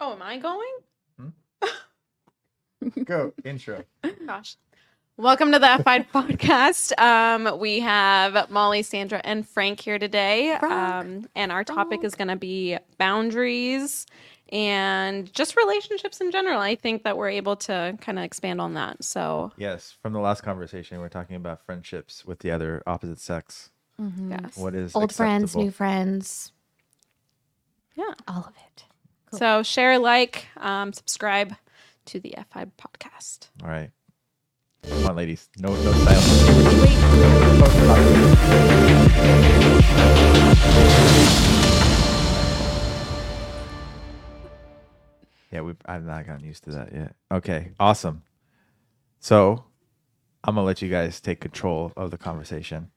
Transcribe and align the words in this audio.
Oh, 0.00 0.12
am 0.12 0.22
I 0.22 0.38
going? 0.38 0.68
Go 3.04 3.32
intro. 3.44 3.82
Gosh. 4.26 4.56
Welcome 5.16 5.50
to 5.50 5.58
the 5.58 5.66
F5 5.66 6.06
podcast. 6.12 6.96
Um, 7.00 7.58
we 7.58 7.80
have 7.80 8.48
Molly, 8.50 8.82
Sandra, 8.84 9.20
and 9.24 9.46
Frank 9.46 9.80
here 9.80 9.98
today. 9.98 10.52
Um, 10.52 11.26
and 11.34 11.50
our 11.50 11.64
topic 11.64 12.04
is 12.04 12.14
going 12.14 12.28
to 12.28 12.36
be 12.36 12.78
boundaries 12.98 14.06
and 14.52 15.30
just 15.32 15.56
relationships 15.56 16.20
in 16.20 16.30
general. 16.30 16.60
I 16.60 16.76
think 16.76 17.02
that 17.02 17.16
we're 17.16 17.30
able 17.30 17.56
to 17.56 17.98
kind 18.00 18.16
of 18.18 18.24
expand 18.24 18.60
on 18.60 18.74
that. 18.74 19.02
So, 19.02 19.50
Yes, 19.56 19.96
from 20.00 20.12
the 20.12 20.20
last 20.20 20.42
conversation, 20.42 21.00
we're 21.00 21.08
talking 21.08 21.34
about 21.34 21.64
friendships 21.66 22.24
with 22.24 22.38
the 22.38 22.52
other 22.52 22.84
opposite 22.86 23.18
sex. 23.18 23.70
yes. 23.98 24.56
What 24.56 24.76
is 24.76 24.94
Old 24.94 25.12
friends, 25.12 25.56
new 25.56 25.72
friends, 25.72 26.52
Yeah. 27.96 28.14
all 28.28 28.44
of 28.46 28.54
it. 28.68 28.84
Cool. 29.30 29.38
So, 29.38 29.62
share, 29.62 29.98
like, 29.98 30.46
um, 30.56 30.92
subscribe 30.92 31.54
to 32.06 32.20
the 32.20 32.34
F5 32.38 32.70
podcast. 32.78 33.48
All 33.62 33.68
right. 33.68 33.90
Come 34.88 35.06
on, 35.06 35.16
ladies. 35.16 35.48
No, 35.58 35.74
no 35.74 35.92
silence. 35.92 37.48
Yeah, 45.50 45.62
we. 45.62 45.74
I've 45.86 46.04
not 46.04 46.26
gotten 46.26 46.44
used 46.44 46.64
to 46.64 46.70
that 46.72 46.92
yet. 46.92 47.14
Okay, 47.32 47.72
awesome. 47.80 48.22
So, 49.18 49.64
I'm 50.44 50.54
gonna 50.54 50.66
let 50.66 50.82
you 50.82 50.90
guys 50.90 51.20
take 51.20 51.40
control 51.40 51.92
of 51.96 52.10
the 52.10 52.18
conversation. 52.18 52.90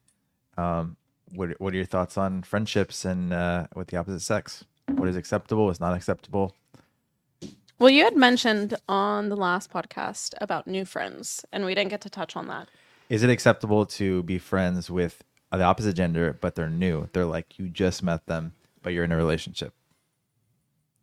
Um, 0.57 0.97
what 1.33 1.59
What 1.61 1.73
are 1.73 1.77
your 1.77 1.85
thoughts 1.85 2.17
on 2.17 2.43
friendships 2.43 3.05
and 3.05 3.31
uh, 3.31 3.67
with 3.73 3.87
the 3.87 3.97
opposite 3.97 4.19
sex? 4.21 4.65
What 5.01 5.09
is 5.09 5.15
acceptable? 5.15 5.65
What's 5.65 5.79
not 5.79 5.95
acceptable? 5.95 6.55
Well, 7.79 7.89
you 7.89 8.03
had 8.03 8.15
mentioned 8.15 8.75
on 8.87 9.29
the 9.29 9.35
last 9.35 9.71
podcast 9.71 10.35
about 10.39 10.67
new 10.67 10.85
friends, 10.85 11.43
and 11.51 11.65
we 11.65 11.73
didn't 11.73 11.89
get 11.89 12.01
to 12.01 12.09
touch 12.09 12.35
on 12.35 12.47
that. 12.49 12.67
Is 13.09 13.23
it 13.23 13.29
acceptable 13.31 13.87
to 13.87 14.21
be 14.21 14.37
friends 14.37 14.91
with 14.91 15.23
the 15.51 15.63
opposite 15.63 15.93
gender, 15.95 16.37
but 16.39 16.53
they're 16.53 16.69
new? 16.69 17.09
They're 17.13 17.25
like 17.25 17.57
you 17.57 17.67
just 17.67 18.03
met 18.03 18.27
them, 18.27 18.53
but 18.83 18.93
you're 18.93 19.03
in 19.03 19.11
a 19.11 19.17
relationship. 19.17 19.73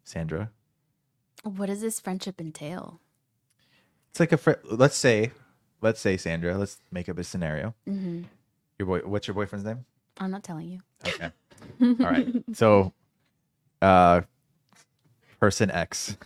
Sandra, 0.05 0.51
What 1.43 1.67
does 1.67 1.81
this 1.81 1.99
friendship 1.99 2.41
entail? 2.41 3.01
it's 4.11 4.21
like 4.21 4.31
a 4.33 4.37
friend. 4.37 4.59
let's 4.71 4.97
say, 4.97 5.33
let's 5.83 6.01
say 6.01 6.17
Sandra, 6.17 6.57
let's 6.57 6.79
make 6.93 7.09
up 7.09 7.19
a 7.19 7.25
scenario. 7.25 7.75
hmm 7.85 8.23
Your 8.79 8.87
boy, 8.87 9.01
what's 9.01 9.27
your 9.27 9.35
boyfriend's 9.35 9.67
name? 9.67 9.85
I'm 10.19 10.31
not 10.31 10.45
telling 10.45 10.69
you. 10.69 10.81
Okay, 11.05 11.31
all 11.83 11.97
right. 12.11 12.29
So, 12.55 12.93
uh, 13.83 14.23
person 15.41 15.71
X, 15.71 16.17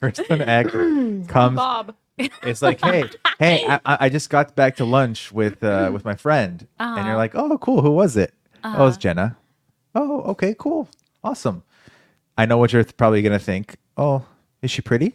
person 0.00 0.42
X 0.42 0.72
comes 1.28 1.56
Bob. 1.56 1.94
it's 2.18 2.62
like, 2.62 2.80
hey, 2.80 3.08
hey, 3.38 3.64
I, 3.68 3.80
I 4.00 4.08
just 4.08 4.30
got 4.30 4.54
back 4.54 4.76
to 4.76 4.84
lunch 4.84 5.32
with 5.32 5.62
uh, 5.64 5.90
with 5.92 6.04
my 6.04 6.14
friend, 6.14 6.66
and 6.78 6.96
you're 7.06 7.14
Uh-huh. 7.14 7.16
like, 7.16 7.34
oh, 7.34 7.58
cool. 7.58 7.82
Who 7.82 7.90
was 7.92 8.16
it? 8.16 8.32
Oh, 8.64 8.86
it's 8.86 8.96
Uh-huh. 8.96 9.00
Jenna. 9.00 9.36
Oh, 9.94 10.20
okay, 10.22 10.54
cool, 10.58 10.88
awesome. 11.24 11.62
I 12.38 12.46
know 12.46 12.58
what 12.58 12.72
you're 12.72 12.84
th- 12.84 12.96
probably 12.96 13.22
gonna 13.22 13.38
think. 13.38 13.76
Oh, 13.96 14.24
is 14.62 14.70
she 14.70 14.82
pretty? 14.82 15.14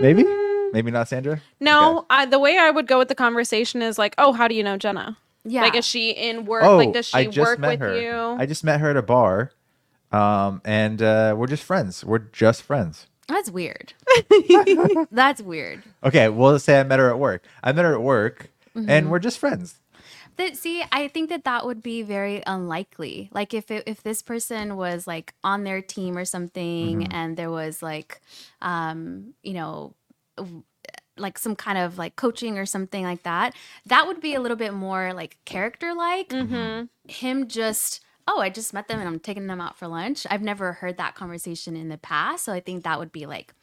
Maybe, 0.00 0.24
maybe 0.72 0.90
not, 0.92 1.08
Sandra. 1.08 1.40
No, 1.58 2.06
I, 2.08 2.24
the 2.26 2.38
way 2.38 2.56
I 2.56 2.70
would 2.70 2.86
go 2.86 2.98
with 2.98 3.08
the 3.08 3.14
conversation 3.16 3.82
is 3.82 3.98
like, 3.98 4.14
oh, 4.18 4.32
how 4.32 4.46
do 4.46 4.54
you 4.54 4.62
know 4.62 4.76
Jenna? 4.76 5.16
Yeah. 5.44 5.62
Like, 5.62 5.76
is 5.76 5.84
she 5.84 6.10
in 6.10 6.44
work? 6.44 6.64
Oh, 6.64 6.76
like, 6.76 6.92
does 6.92 7.06
she 7.06 7.16
I 7.18 7.24
just 7.26 7.38
work 7.38 7.58
met 7.58 7.70
with 7.70 7.80
her. 7.80 8.00
you? 8.00 8.12
I 8.40 8.46
just 8.46 8.64
met 8.64 8.80
her 8.80 8.90
at 8.90 8.96
a 8.96 9.02
bar, 9.02 9.52
um, 10.12 10.60
and 10.64 11.00
uh, 11.00 11.34
we're 11.36 11.46
just 11.46 11.62
friends. 11.64 12.04
We're 12.04 12.18
just 12.18 12.62
friends. 12.62 13.06
That's 13.28 13.50
weird. 13.50 13.92
That's 15.10 15.42
weird. 15.42 15.82
Okay, 16.04 16.28
well, 16.28 16.52
let's 16.52 16.64
say 16.64 16.80
I 16.80 16.82
met 16.82 16.98
her 16.98 17.10
at 17.10 17.18
work. 17.18 17.44
I 17.62 17.72
met 17.72 17.84
her 17.84 17.94
at 17.94 18.02
work, 18.02 18.50
Mm-hmm. 18.76 18.90
and 18.90 19.10
we're 19.10 19.18
just 19.18 19.38
friends. 19.38 19.80
That 20.36 20.56
see, 20.56 20.84
I 20.92 21.08
think 21.08 21.30
that 21.30 21.42
that 21.44 21.66
would 21.66 21.82
be 21.82 22.02
very 22.02 22.42
unlikely. 22.46 23.28
Like 23.32 23.52
if 23.54 23.70
it, 23.72 23.82
if 23.86 24.02
this 24.04 24.22
person 24.22 24.76
was 24.76 25.06
like 25.06 25.34
on 25.42 25.64
their 25.64 25.82
team 25.82 26.16
or 26.16 26.24
something, 26.24 27.00
Mm-hmm. 27.00 27.12
and 27.12 27.36
there 27.36 27.50
was 27.50 27.82
like, 27.82 28.20
um, 28.62 29.34
you 29.42 29.54
know, 29.54 29.94
w- 30.36 30.62
like 31.18 31.38
some 31.38 31.56
kind 31.56 31.78
of 31.78 31.98
like 31.98 32.16
coaching 32.16 32.58
or 32.58 32.66
something 32.66 33.04
like 33.04 33.22
that, 33.24 33.54
that 33.86 34.06
would 34.06 34.20
be 34.20 34.34
a 34.34 34.40
little 34.40 34.56
bit 34.56 34.72
more 34.74 35.12
like 35.12 35.36
character 35.44 35.94
like. 35.94 36.28
mm-hmm. 36.30 36.84
Him 37.10 37.48
just. 37.48 38.00
Oh, 38.30 38.40
I 38.42 38.50
just 38.50 38.74
met 38.74 38.88
them 38.88 38.98
and 38.98 39.08
I'm 39.08 39.18
taking 39.20 39.46
them 39.46 39.58
out 39.58 39.78
for 39.78 39.88
lunch. 39.88 40.26
I've 40.30 40.42
never 40.42 40.74
heard 40.74 40.98
that 40.98 41.14
conversation 41.14 41.74
in 41.76 41.88
the 41.88 41.96
past. 41.96 42.44
So 42.44 42.52
I 42.52 42.60
think 42.60 42.84
that 42.84 42.98
would 42.98 43.10
be 43.10 43.24
like, 43.24 43.54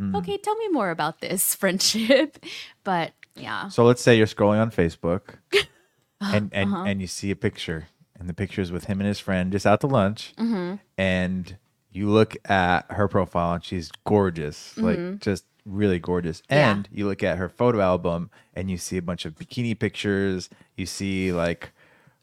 mm, 0.00 0.16
okay, 0.16 0.36
tell 0.36 0.56
me 0.56 0.66
more 0.68 0.90
about 0.90 1.20
this 1.20 1.54
friendship. 1.60 2.44
But 2.82 3.12
yeah. 3.36 3.68
So 3.68 3.84
let's 3.84 4.02
say 4.02 4.16
you're 4.16 4.26
scrolling 4.26 4.60
on 4.60 4.70
Facebook 4.72 5.34
and 6.20 6.50
and, 6.52 6.72
Uh-huh. 6.74 6.84
and 6.86 7.00
you 7.00 7.06
see 7.06 7.30
a 7.30 7.36
picture 7.36 7.86
and 8.18 8.28
the 8.28 8.34
picture 8.34 8.60
is 8.60 8.72
with 8.72 8.84
him 8.86 8.98
and 9.00 9.06
his 9.06 9.20
friend 9.20 9.52
just 9.52 9.64
out 9.66 9.80
to 9.82 9.86
lunch 9.86 10.34
Mm-hmm. 10.36 10.74
and 10.96 11.56
you 11.92 12.08
look 12.10 12.36
at 12.50 12.90
her 12.90 13.06
profile 13.08 13.54
and 13.54 13.64
she's 13.64 13.90
gorgeous 14.04 14.76
like 14.76 15.20
just 15.20 15.44
really 15.68 15.98
gorgeous. 15.98 16.42
And 16.48 16.88
you 16.90 17.06
look 17.06 17.22
at 17.22 17.38
her 17.38 17.48
photo 17.48 17.80
album 17.80 18.30
and 18.54 18.70
you 18.70 18.78
see 18.78 18.96
a 18.96 19.02
bunch 19.02 19.24
of 19.24 19.34
bikini 19.36 19.78
pictures. 19.78 20.48
You 20.76 20.86
see 20.86 21.32
like 21.32 21.72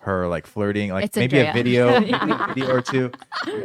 her 0.05 0.27
like 0.27 0.47
flirting 0.47 0.91
like 0.91 1.05
It's 1.05 1.17
maybe 1.17 1.37
a 1.39 1.47
Andrea. 1.47 1.99
video 1.99 1.99
maybe 1.99 2.31
a 2.31 2.47
video 2.47 2.75
or 2.75 2.81
two 2.81 3.11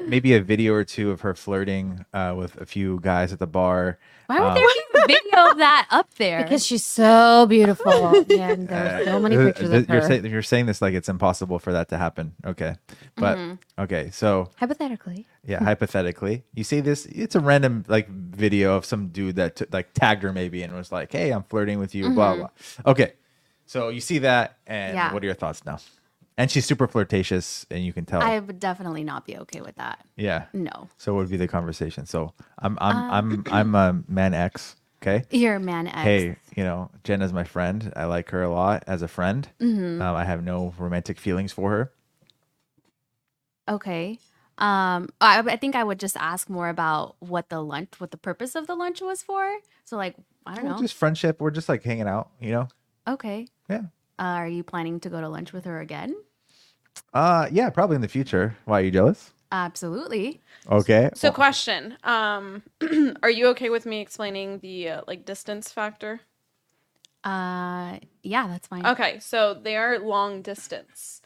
maybe 0.06 0.34
a 0.34 0.40
video 0.42 0.72
or 0.74 0.84
two 0.84 1.10
of 1.10 1.20
her 1.22 1.34
flirting 1.34 2.04
uh, 2.12 2.34
with 2.36 2.60
a 2.60 2.66
few 2.66 2.98
guys 3.02 3.32
at 3.32 3.38
the 3.38 3.46
bar 3.46 3.98
Why 4.26 4.40
would 4.40 4.48
Um, 4.48 4.54
there 4.54 4.66
be 4.66 4.98
a 4.98 5.06
video 5.06 5.50
of 5.50 5.58
that 5.58 5.86
up 5.90 6.14
there? 6.14 6.42
Because 6.42 6.64
she's 6.64 6.84
so 6.84 7.46
beautiful. 7.48 7.90
and 8.30 8.68
there 8.68 9.00
are 9.00 9.04
so 9.04 9.18
many 9.20 9.36
Uh, 9.36 9.46
pictures 9.46 9.70
th- 9.70 9.82
of 9.84 9.88
you're, 9.88 10.00
her. 10.02 10.06
say- 10.08 10.28
you're 10.28 10.42
saying 10.42 10.66
this 10.66 10.80
like 10.80 10.94
it's 10.94 11.08
impossible 11.08 11.58
for 11.58 11.72
that 11.72 11.88
to 11.88 11.96
happen. 11.98 12.34
Okay. 12.46 12.76
But 13.16 13.36
Mm-hmm. 13.38 13.82
okay. 13.84 14.10
So 14.12 14.50
Hypothetically. 14.56 15.26
yeah, 15.44 15.62
hypothetically, 15.62 16.44
you 16.54 16.64
see 16.64 16.80
this, 16.80 17.06
it's 17.06 17.34
a 17.34 17.40
random 17.40 17.84
like 17.88 18.08
video 18.08 18.76
of 18.76 18.84
some 18.84 19.08
dude 19.08 19.36
that 19.36 19.56
t- 19.56 19.66
like 19.72 19.92
tagged 19.94 20.22
her 20.22 20.32
maybe 20.32 20.62
and 20.62 20.72
was 20.74 20.92
like, 20.92 21.10
Hey, 21.12 21.30
I'm 21.32 21.42
flirting 21.44 21.78
with 21.78 21.94
you, 21.94 22.10
blah, 22.14 22.36
blah. 22.36 22.48
Okay. 22.86 23.12
So 23.66 23.88
you 23.88 24.00
see 24.00 24.18
that. 24.20 24.56
And 24.66 24.90
Mm-hmm. 24.90 24.96
Yeah. 24.96 25.12
what 25.12 25.22
are 25.22 25.26
your 25.26 25.34
thoughts 25.34 25.64
now? 25.66 25.78
And 26.38 26.50
she's 26.50 26.64
super 26.64 26.86
flirtatious 26.88 27.66
and 27.70 27.84
you 27.84 27.92
can 27.92 28.06
tell. 28.06 28.22
I 28.22 28.38
would 28.38 28.58
definitely 28.58 29.04
not 29.04 29.26
be 29.26 29.36
okay 29.38 29.60
with 29.60 29.76
that. 29.76 30.04
yeah. 30.16 30.46
No. 30.54 30.88
So 30.96 31.12
what 31.14 31.20
would 31.20 31.30
be 31.30 31.36
the 31.36 31.48
conversation? 31.48 32.06
So 32.06 32.32
I'm, 32.58 32.78
I'm, 32.80 32.96
Um, 32.96 33.10
I'm, 33.10 33.44
I'm 33.52 33.74
a 33.74 34.02
man 34.08 34.32
X. 34.34 34.76
Okay. 35.02 35.24
You're 35.30 35.56
a 35.56 35.60
man 35.60 35.86
X. 35.86 35.96
hey, 35.98 36.36
you 36.56 36.62
know, 36.64 36.90
Jenna's 37.04 37.32
my 37.32 37.44
friend. 37.44 37.92
I 37.96 38.04
like 38.04 38.30
her 38.30 38.42
a 38.42 38.50
lot 38.50 38.84
as 38.86 39.02
a 39.02 39.08
friend. 39.08 39.48
Mm-hmm. 39.60 40.00
Um, 40.00 40.16
I 40.16 40.24
have 40.24 40.42
no 40.42 40.74
romantic 40.78 41.18
feelings 41.18 41.52
for 41.52 41.70
her. 41.70 41.92
Okay. 43.68 44.18
Um, 44.58 45.08
I, 45.20 45.40
I 45.40 45.56
think 45.56 45.74
I 45.74 45.84
would 45.84 45.98
just 45.98 46.16
ask 46.18 46.50
more 46.50 46.68
about 46.68 47.16
what 47.20 47.48
the 47.48 47.60
lunch, 47.62 47.94
what 47.98 48.10
the 48.10 48.18
purpose 48.18 48.54
of 48.54 48.66
the 48.66 48.74
lunch 48.74 49.00
was 49.00 49.22
for. 49.22 49.58
So, 49.84 49.96
like, 49.96 50.16
I 50.44 50.54
don't 50.54 50.64
Well, 50.64 50.74
know. 50.76 50.80
Just 50.82 50.94
friendship. 50.94 51.40
We're 51.40 51.50
just 51.50 51.68
like 51.68 51.82
hanging 51.82 52.06
out, 52.08 52.30
you 52.40 52.52
know? 52.52 52.68
okay. 53.08 53.46
Yeah. 53.68 53.82
Uh, 54.20 54.36
are 54.36 54.48
you 54.48 54.62
planning 54.62 55.00
to 55.00 55.08
go 55.08 55.20
to 55.20 55.28
lunch 55.28 55.52
with 55.54 55.64
her 55.64 55.80
again? 55.80 56.14
Uh 57.14 57.48
yeah, 57.50 57.70
probably 57.70 57.96
in 57.96 58.02
the 58.02 58.08
future. 58.08 58.56
Why 58.66 58.80
are 58.80 58.84
you 58.84 58.90
jealous? 58.90 59.32
Absolutely. 59.50 60.40
Okay. 60.70 61.10
So, 61.14 61.28
Well, 61.28 61.34
question: 61.34 61.96
um, 62.04 62.62
Are 63.22 63.30
you 63.30 63.48
okay 63.48 63.70
with 63.70 63.86
me 63.86 64.00
explaining 64.00 64.60
the 64.60 64.88
uh, 64.90 65.00
like 65.08 65.24
distance 65.24 65.72
factor? 65.72 66.20
Uh, 67.24 67.98
yeah, 68.22 68.46
that's 68.46 68.68
fine. 68.68 68.86
Okay, 68.86 69.18
so 69.18 69.54
they 69.54 69.76
are 69.76 69.98
long 69.98 70.42
distance. 70.42 71.20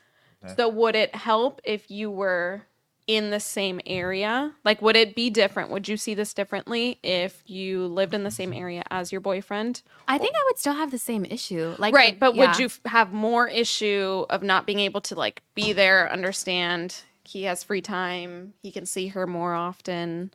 So, 0.56 0.68
would 0.68 0.94
it 0.94 1.14
help 1.14 1.60
if 1.64 1.90
you 1.90 2.10
were 2.10 2.62
in 3.06 3.30
the 3.30 3.40
same 3.40 3.80
area? 3.86 4.52
Like, 4.64 4.80
would 4.82 4.96
it 4.96 5.14
be 5.14 5.30
different? 5.30 5.70
Would 5.70 5.88
you 5.88 5.96
see 5.96 6.14
this 6.14 6.32
differently 6.34 6.98
if 7.02 7.42
you 7.46 7.86
lived 7.86 8.14
in 8.14 8.24
the 8.24 8.30
same 8.30 8.52
area 8.52 8.82
as 8.90 9.12
your 9.12 9.20
boyfriend? 9.20 9.82
I 10.08 10.18
think 10.18 10.34
I 10.34 10.42
would 10.46 10.58
still 10.58 10.74
have 10.74 10.90
the 10.90 10.98
same 10.98 11.24
issue. 11.24 11.74
Like, 11.78 11.94
right, 11.94 12.18
but 12.18 12.36
would 12.36 12.58
you 12.58 12.66
f- 12.66 12.80
have 12.86 13.12
more 13.12 13.48
issue 13.48 14.26
of 14.30 14.42
not 14.42 14.66
being 14.66 14.80
able 14.80 15.00
to 15.02 15.14
like 15.14 15.42
be 15.54 15.72
there, 15.72 16.10
understand 16.10 17.02
he 17.24 17.44
has 17.44 17.62
free 17.62 17.80
time, 17.80 18.54
he 18.62 18.70
can 18.70 18.86
see 18.86 19.08
her 19.08 19.26
more 19.26 19.54
often? 19.54 20.32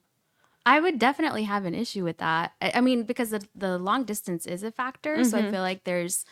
I 0.66 0.80
would 0.80 1.00
definitely 1.00 1.44
have 1.46 1.66
an 1.66 1.74
issue 1.74 2.04
with 2.04 2.18
that. 2.18 2.54
I, 2.62 2.74
I 2.76 2.82
mean, 2.82 3.04
because 3.04 3.32
the, 3.32 3.42
the 3.56 3.78
long 3.80 4.04
distance 4.04 4.46
is 4.46 4.62
a 4.62 4.72
factor. 4.72 5.24
So 5.24 5.38
I 5.38 5.50
feel 5.50 5.62
like 5.62 5.84
there's, 5.84 6.26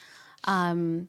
um, 0.44 1.08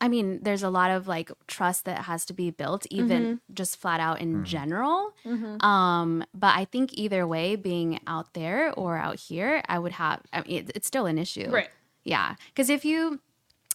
I 0.00 0.08
mean, 0.08 0.40
there's 0.42 0.62
a 0.62 0.70
lot 0.70 0.90
of 0.90 1.06
like 1.06 1.30
trust 1.46 1.84
that 1.84 2.04
has 2.04 2.24
to 2.26 2.32
be 2.32 2.50
built, 2.50 2.86
even 2.90 3.40
just 3.52 3.76
flat 3.76 4.00
out 4.00 4.20
in 4.20 4.44
general. 4.44 5.14
Um, 5.60 6.24
but 6.32 6.56
I 6.56 6.64
think 6.64 6.94
either 6.94 7.26
way, 7.26 7.56
being 7.56 8.00
out 8.06 8.32
there 8.34 8.72
or 8.74 8.96
out 8.96 9.16
here, 9.20 9.62
I 9.68 9.78
would 9.78 9.92
have. 9.92 10.22
I 10.32 10.40
mean, 10.42 10.56
it, 10.58 10.72
it's 10.74 10.86
still 10.86 11.06
an 11.06 11.18
issue, 11.18 11.50
Right. 11.50 11.68
Yeah, 12.04 12.36
because 12.48 12.70
if 12.70 12.84
you 12.84 13.20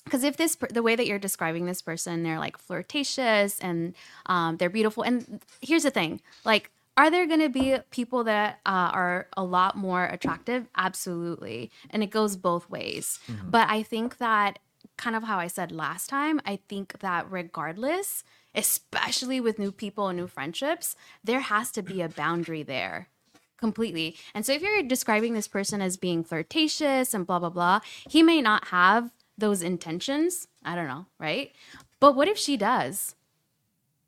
because 0.04 0.24
if 0.24 0.36
this 0.38 0.56
the 0.72 0.82
way 0.82 0.96
that 0.96 1.06
you're 1.08 1.20
describing 1.20 1.66
this 1.66 1.82
person 1.82 2.24
they're 2.24 2.40
like 2.40 2.58
flirtatious 2.58 3.60
and 3.60 3.94
um, 4.28 4.58
they're 4.58 4.70
beautiful 4.70 5.04
and 5.04 5.42
here's 5.62 5.84
the 5.84 5.92
thing 5.92 6.22
like 6.44 6.70
Are 6.98 7.12
there 7.12 7.28
going 7.28 7.42
to 7.42 7.50
be 7.50 7.78
people 7.92 8.24
that 8.24 8.60
uh, 8.66 8.90
are 8.94 9.28
a 9.36 9.44
lot 9.44 9.76
more 9.76 10.06
attractive? 10.06 10.68
Absolutely. 10.78 11.70
And 11.90 12.02
it 12.04 12.10
goes 12.10 12.38
both 12.38 12.70
ways. 12.70 13.20
But 13.52 13.70
I 13.70 13.84
think 13.84 14.18
that, 14.18 14.60
kind 14.98 15.16
of 15.16 15.24
how 15.24 15.38
I 15.38 15.48
said 15.48 15.72
last 15.72 16.10
time, 16.10 16.42
I 16.46 16.60
think 16.68 17.00
that 17.00 17.30
regardless, 17.30 18.24
especially 18.54 19.40
with 19.40 19.60
new 19.60 19.72
people 19.72 20.08
and 20.08 20.18
new 20.18 20.28
friendships, 20.28 20.96
there 21.24 21.42
has 21.42 21.72
to 21.72 21.82
be 21.82 22.02
a 22.02 22.10
boundary 22.10 22.64
there 22.64 23.10
completely. 23.58 24.16
And 24.34 24.46
so 24.46 24.54
if 24.54 24.62
you're 24.62 24.84
describing 24.84 25.34
this 25.34 25.48
person 25.48 25.82
as 25.82 25.98
being 25.98 26.24
flirtatious 26.24 27.14
and 27.14 27.26
blah, 27.26 27.40
blah, 27.40 27.50
blah, 27.50 27.80
he 28.10 28.24
may 28.24 28.42
not 28.42 28.68
have 28.70 29.12
those 29.38 29.62
intentions. 29.62 30.48
I 30.64 30.76
don't 30.76 30.88
know, 30.88 31.06
right? 31.20 31.52
But 32.00 32.16
what 32.16 32.28
if 32.28 32.38
she 32.38 32.58
does? 32.58 33.16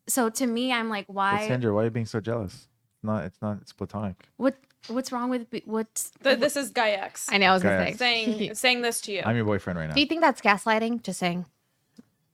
So 0.06 0.30
to 0.30 0.46
me, 0.46 0.72
I'm 0.72 0.88
like, 0.88 1.06
But 1.06 1.16
why? 1.16 1.48
Sandra, 1.48 1.74
why 1.74 1.82
are 1.82 1.84
you 1.84 1.90
being 1.90 2.06
so 2.06 2.20
jealous? 2.20 2.68
It's 2.94 3.04
not. 3.04 3.24
It's 3.24 3.42
not. 3.42 3.58
It's 3.60 3.72
platonic. 3.72 4.16
What 4.36 4.56
what's 4.86 5.10
wrong 5.12 5.28
with 5.30 5.50
be- 5.50 5.62
what's 5.66 6.10
Th- 6.22 6.38
this 6.38 6.56
is 6.56 6.70
Guy 6.70 6.90
X 6.90 7.28
I 7.30 7.38
know. 7.38 7.50
I 7.50 7.52
was 7.54 7.62
gonna 7.62 7.76
Okay. 7.82 7.92
say. 7.92 7.96
saying 7.96 8.54
saying 8.54 8.80
this 8.82 9.00
to 9.02 9.12
you. 9.12 9.22
I'm 9.24 9.36
your 9.36 9.44
boyfriend 9.44 9.78
right 9.78 9.88
now. 9.88 9.94
Do 9.94 10.00
you 10.00 10.06
think 10.06 10.20
that's 10.20 10.40
gaslighting? 10.40 11.02
Just 11.02 11.18
saying. 11.18 11.44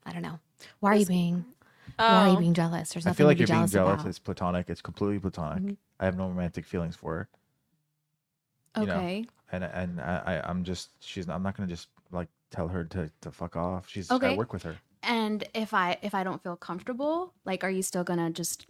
I 0.06 0.12
don't 0.12 0.23
know. 0.23 0.38
Why 0.81 0.93
are 0.93 0.96
you 0.96 1.06
being? 1.06 1.46
Why 1.96 2.05
are 2.06 2.29
you 2.29 2.37
Oh. 2.37 2.41
being 2.41 2.55
jealous? 2.55 2.93
There's 2.93 3.06
I 3.06 3.11
nothing 3.11 3.19
feel 3.19 3.26
like 3.29 3.37
to 3.37 3.41
you're 3.41 3.46
be 3.46 3.52
being 3.52 3.61
jealous, 3.67 3.73
jealous. 3.73 3.94
about. 4.02 4.08
It's 4.08 4.19
platonic. 4.19 4.69
It's 4.69 4.82
completely 4.82 5.19
platonic. 5.19 5.62
Mm-hmm. 5.62 5.75
I 6.00 6.05
have 6.05 6.17
no 6.17 6.29
romantic 6.29 6.67
feelings 6.67 6.96
for 6.96 7.14
her. 7.14 7.29
You 8.81 8.87
know. 8.87 8.96
okay? 8.96 9.26
and 9.52 9.62
and 9.64 10.00
I, 10.00 10.23
I 10.43 10.49
I'm 10.50 10.64
just 10.64 10.91
she's 11.00 11.29
I'm 11.29 11.43
not 11.43 11.56
gonna 11.56 11.69
just 11.69 11.88
like 12.11 12.29
tell 12.50 12.69
her 12.69 12.85
to 12.85 13.11
to 13.20 13.31
fuck 13.31 13.56
off. 13.56 13.88
She's 13.88 14.11
Okay. 14.11 14.32
I 14.35 14.37
work 14.37 14.52
with 14.52 14.64
her. 14.64 14.76
And 15.02 15.44
if 15.55 15.73
I 15.75 15.99
if 16.02 16.14
I 16.14 16.25
don't 16.25 16.43
feel 16.43 16.56
comfortable, 16.56 17.32
like, 17.44 17.62
are 17.62 17.70
you 17.70 17.82
still 17.82 18.05
gonna 18.05 18.31
just 18.31 18.67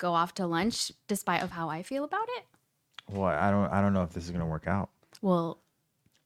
go 0.00 0.14
off 0.14 0.34
to 0.34 0.46
lunch 0.46 0.90
despite 1.06 1.42
of 1.44 1.50
how 1.52 1.68
I 1.68 1.82
feel 1.84 2.02
about 2.04 2.26
it? 2.38 2.44
Well, 3.08 3.24
I 3.28 3.50
don't 3.52 3.70
I 3.72 3.80
don't 3.80 3.92
know 3.92 4.02
if 4.02 4.10
this 4.12 4.24
is 4.24 4.30
gonna 4.32 4.46
work 4.46 4.66
out. 4.66 4.88
Well, 5.22 5.58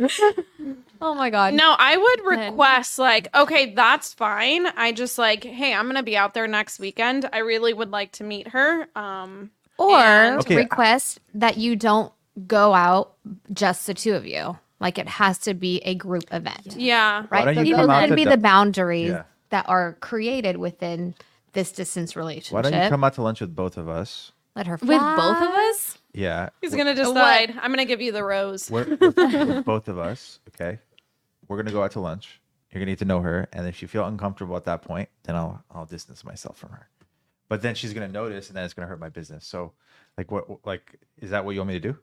oh 1.00 1.14
my 1.14 1.30
god. 1.30 1.54
No, 1.54 1.74
I 1.78 1.96
would 1.96 2.20
request 2.38 2.98
like, 2.98 3.28
okay, 3.34 3.72
that's 3.74 4.12
fine. 4.14 4.66
I 4.66 4.92
just 4.92 5.16
like, 5.18 5.44
hey, 5.44 5.72
I'm 5.74 5.86
gonna 5.86 6.02
be 6.02 6.16
out 6.16 6.34
there 6.34 6.46
next 6.46 6.80
weekend. 6.80 7.28
I 7.32 7.38
really 7.38 7.72
would 7.72 7.90
like 7.90 8.12
to 8.12 8.24
meet 8.24 8.48
her. 8.48 8.88
Um, 8.96 9.50
Or 9.78 9.96
And- 9.98 10.40
Okay. 10.40 10.56
request 10.56 11.20
that 11.34 11.56
you 11.56 11.76
don't 11.76 12.12
go 12.46 12.74
out 12.74 13.14
just 13.52 13.86
the 13.86 13.94
two 13.94 14.14
of 14.14 14.26
you. 14.26 14.58
Like 14.80 14.98
it 14.98 15.08
has 15.08 15.38
to 15.40 15.54
be 15.54 15.78
a 15.80 15.94
group 15.94 16.24
event. 16.32 16.74
yeah, 16.76 17.22
Why 17.28 17.44
Right. 17.44 17.54
don't 17.54 17.66
you 17.66 17.76
Those 17.76 17.82
come 17.86 17.90
out 17.90 18.00
could 18.04 18.08
to 18.10 18.16
be 18.16 18.24
the- 18.24 18.30
the 18.30 18.38
boundaries 18.38 19.10
Yeah. 19.10 19.22
that 19.50 19.68
are 19.68 19.94
created 20.00 20.56
within 20.56 21.14
this 21.52 21.70
distance 21.72 22.16
relationship. 22.16 22.52
Why 22.54 22.62
don't 22.62 22.72
you 22.84 22.88
come 22.88 23.04
out 23.04 23.14
to 23.14 23.22
lunch 23.22 23.40
with 23.40 23.54
both 23.54 23.76
of 23.76 23.88
us? 23.88 24.32
Let 24.56 24.66
her 24.66 24.74
With 24.76 24.88
both 24.88 25.36
of 25.42 25.48
us? 25.48 25.98
Yeah, 26.12 26.48
he's 26.60 26.74
gonna 26.74 26.94
decide. 26.94 27.50
I'm 27.60 27.70
gonna 27.70 27.84
give 27.84 28.00
you 28.00 28.10
the 28.10 28.24
rose. 28.24 28.68
we're, 28.70 28.84
with, 28.96 29.16
with 29.16 29.64
both 29.64 29.86
of 29.88 29.98
us. 29.98 30.40
Okay, 30.48 30.80
we're 31.46 31.56
gonna 31.56 31.70
go 31.70 31.82
out 31.84 31.92
to 31.92 32.00
lunch. 32.00 32.40
You're 32.70 32.80
gonna 32.80 32.90
need 32.90 32.98
to 33.00 33.04
know 33.04 33.20
her, 33.20 33.48
and 33.52 33.66
if 33.68 33.82
you 33.82 33.88
feel 33.88 34.04
uncomfortable 34.06 34.56
at 34.56 34.64
that 34.64 34.82
point, 34.82 35.08
then 35.24 35.36
I'll 35.36 35.62
I'll 35.70 35.86
distance 35.86 36.24
myself 36.24 36.56
from 36.58 36.70
her. 36.70 36.88
But 37.48 37.62
then 37.62 37.74
she's 37.74 37.92
gonna 37.92 38.08
notice, 38.08 38.48
and 38.48 38.56
then 38.56 38.64
it's 38.64 38.74
gonna 38.74 38.88
hurt 38.88 38.98
my 39.00 39.08
business. 39.08 39.44
So, 39.46 39.72
like, 40.18 40.30
what 40.32 40.64
like 40.66 40.98
is 41.18 41.30
that 41.30 41.44
what 41.44 41.52
you 41.52 41.60
want 41.60 41.68
me 41.68 41.74
to 41.74 41.92
do? 41.92 41.98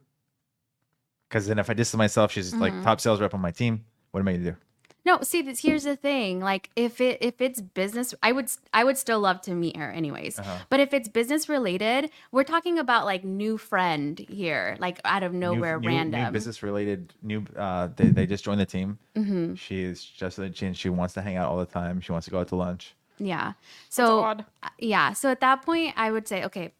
Because 1.28 1.46
then 1.46 1.58
if 1.58 1.68
I 1.68 1.74
distance 1.74 1.98
myself, 1.98 2.32
she's 2.32 2.54
like 2.54 2.72
top 2.82 3.00
sales 3.00 3.20
rep 3.20 3.34
on 3.34 3.40
my 3.40 3.50
team. 3.50 3.84
What 4.12 4.20
am 4.20 4.28
I 4.28 4.32
gonna 4.32 4.44
do? 4.52 4.56
No, 5.04 5.20
see, 5.22 5.40
this, 5.40 5.60
here's 5.60 5.84
the 5.84 5.96
thing. 5.96 6.40
Like, 6.40 6.68
if 6.76 7.00
it 7.00 7.18
if 7.22 7.40
it's 7.40 7.60
business, 7.62 8.14
I 8.22 8.32
would 8.32 8.50
I 8.74 8.84
would 8.84 8.98
still 8.98 9.20
love 9.20 9.40
to 9.42 9.54
meet 9.54 9.76
her, 9.76 9.90
anyways. 9.90 10.38
Uh-huh. 10.38 10.58
But 10.68 10.80
if 10.80 10.92
it's 10.92 11.08
business 11.08 11.48
related, 11.48 12.10
we're 12.30 12.44
talking 12.44 12.78
about 12.78 13.06
like 13.06 13.24
new 13.24 13.56
friend 13.56 14.18
here, 14.18 14.76
like 14.80 15.00
out 15.04 15.22
of 15.22 15.32
nowhere, 15.32 15.78
new, 15.80 15.88
random. 15.88 16.24
new 16.24 16.30
business 16.30 16.62
related 16.62 17.14
new 17.22 17.44
uh 17.56 17.88
they, 17.96 18.08
they 18.08 18.26
just 18.26 18.44
joined 18.44 18.60
the 18.60 18.66
team 18.66 18.98
Mm-hmm. 19.16 19.54
she's 19.54 20.02
just 20.04 20.38
she, 20.54 20.72
she 20.74 20.88
wants 20.90 21.14
to 21.14 21.22
hang 21.22 21.36
out 21.36 21.48
all 21.50 21.58
the 21.58 21.66
time 21.66 22.00
she 22.00 22.12
wants 22.12 22.26
to 22.26 22.30
go 22.30 22.40
out 22.40 22.48
to 22.48 22.56
lunch 22.56 22.94
Yeah. 23.18 23.52
So 23.88 24.20
odd. 24.20 24.44
uh, 24.62 24.68
yeah. 24.78 25.12
So 25.14 25.30
at 25.30 25.40
that 25.40 25.62
point, 25.62 25.94
I 25.96 26.10
would 26.10 26.28
say, 26.28 26.44
okay, 26.44 26.72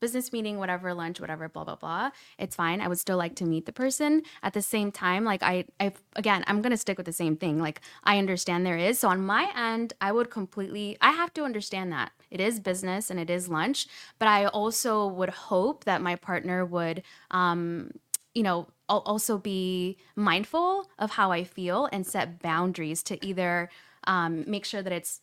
business 0.00 0.32
meeting, 0.32 0.58
whatever, 0.58 0.94
lunch, 0.94 1.20
whatever, 1.20 1.48
blah 1.48 1.64
blah 1.64 1.76
blah. 1.76 2.10
It's 2.38 2.56
fine. 2.56 2.80
I 2.80 2.88
would 2.88 2.98
still 2.98 3.16
like 3.16 3.34
to 3.36 3.44
meet 3.44 3.66
the 3.66 3.72
person. 3.72 4.22
At 4.42 4.52
the 4.52 4.62
same 4.62 4.92
time, 4.92 5.24
like 5.24 5.42
I, 5.42 5.64
I 5.80 5.92
again, 6.16 6.44
I'm 6.46 6.62
gonna 6.62 6.76
stick 6.76 6.96
with 6.98 7.06
the 7.06 7.12
same 7.12 7.36
thing. 7.36 7.58
Like 7.58 7.80
I 8.04 8.18
understand 8.18 8.64
there 8.66 8.78
is. 8.78 8.98
So 8.98 9.08
on 9.08 9.24
my 9.24 9.50
end, 9.56 9.92
I 10.00 10.12
would 10.12 10.30
completely. 10.30 10.96
I 11.00 11.12
have 11.12 11.32
to 11.34 11.44
understand 11.44 11.92
that 11.92 12.12
it 12.30 12.40
is 12.40 12.60
business 12.60 13.10
and 13.10 13.18
it 13.20 13.30
is 13.30 13.48
lunch, 13.48 13.86
but 14.18 14.28
I 14.28 14.46
also 14.46 15.06
would 15.06 15.30
hope 15.30 15.84
that 15.84 16.02
my 16.02 16.16
partner 16.16 16.64
would. 16.64 17.02
um 17.30 17.90
you 18.34 18.42
know, 18.42 18.68
al- 18.90 19.02
also 19.06 19.38
be 19.38 19.96
mindful 20.14 20.90
of 20.98 21.10
how 21.12 21.32
I 21.32 21.42
feel 21.42 21.88
and 21.90 22.06
set 22.06 22.40
boundaries 22.42 23.02
to 23.04 23.24
either 23.26 23.70
um, 24.06 24.44
make 24.46 24.64
sure 24.64 24.82
that 24.82 24.92
it's 24.92 25.22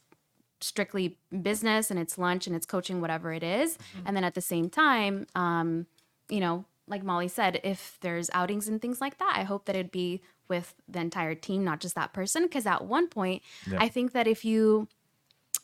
strictly 0.63 1.17
business 1.41 1.91
and 1.91 1.99
it's 1.99 2.17
lunch 2.17 2.47
and 2.47 2.55
it's 2.55 2.65
coaching, 2.65 3.01
whatever 3.01 3.33
it 3.33 3.43
is. 3.43 3.77
And 4.05 4.15
then 4.15 4.23
at 4.23 4.33
the 4.33 4.41
same 4.41 4.69
time, 4.69 5.27
um, 5.35 5.87
you 6.29 6.39
know, 6.39 6.65
like 6.87 7.03
Molly 7.03 7.27
said, 7.27 7.59
if 7.63 7.97
there's 8.01 8.29
outings 8.33 8.67
and 8.67 8.81
things 8.81 8.99
like 9.01 9.17
that, 9.17 9.33
I 9.35 9.43
hope 9.43 9.65
that 9.65 9.75
it'd 9.75 9.91
be 9.91 10.21
with 10.49 10.75
the 10.87 10.99
entire 10.99 11.35
team, 11.35 11.63
not 11.63 11.79
just 11.79 11.95
that 11.95 12.13
person. 12.13 12.43
Because 12.43 12.65
at 12.65 12.85
one 12.85 13.07
point, 13.07 13.41
Yeah. 13.69 13.77
I 13.79 13.87
think 13.87 14.11
that 14.11 14.27
if 14.27 14.43
you, 14.43 14.87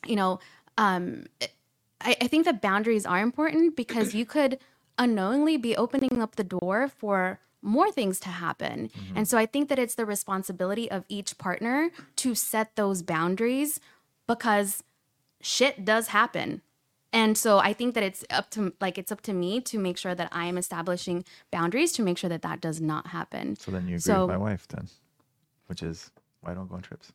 you 0.06 0.16
know, 0.16 0.40
um, 0.78 1.26
I, 2.00 2.16
I 2.20 2.26
think 2.26 2.44
that 2.46 2.62
boundaries 2.62 3.04
are 3.04 3.20
important 3.20 3.76
because 3.76 4.14
you 4.14 4.24
could 4.24 4.58
unknowingly 4.98 5.56
be 5.56 5.76
opening 5.76 6.22
up 6.22 6.36
the 6.36 6.44
door 6.44 6.88
for 6.88 7.40
more 7.62 7.92
things 7.92 8.18
to 8.20 8.28
happen. 8.30 8.90
And 9.14 9.28
so 9.28 9.36
I 9.36 9.44
think 9.44 9.68
that 9.68 9.78
it's 9.78 9.94
the 9.94 10.06
responsibility 10.06 10.90
of 10.90 11.04
each 11.08 11.36
partner 11.36 11.90
to 12.16 12.34
set 12.34 12.76
those 12.76 13.02
boundaries 13.02 13.80
because 14.26 14.82
shit 15.40 15.84
does 15.84 16.08
happen. 16.08 16.62
And 17.12 17.36
so 17.36 17.58
I 17.58 17.72
think 17.72 17.94
that 17.94 18.04
it's 18.04 18.24
up 18.30 18.50
to 18.50 18.72
like 18.80 18.96
it's 18.96 19.10
up 19.10 19.20
to 19.22 19.32
me 19.32 19.60
to 19.62 19.78
make 19.78 19.98
sure 19.98 20.14
that 20.14 20.28
I 20.32 20.44
am 20.46 20.56
establishing 20.56 21.24
boundaries 21.50 21.92
to 21.92 22.02
make 22.02 22.18
sure 22.18 22.30
that 22.30 22.42
that 22.42 22.60
does 22.60 22.80
not 22.80 23.08
happen. 23.08 23.56
so 23.56 23.70
then 23.72 23.82
you 23.88 23.96
agree 23.96 23.98
So- 24.00 24.20
with 24.26 24.30
my 24.30 24.36
wife 24.36 24.68
then 24.68 24.88
which 25.66 25.82
is 25.82 26.10
why 26.40 26.52
I 26.52 26.54
don't 26.54 26.68
go 26.68 26.76
on 26.76 26.82
trips 26.82 27.12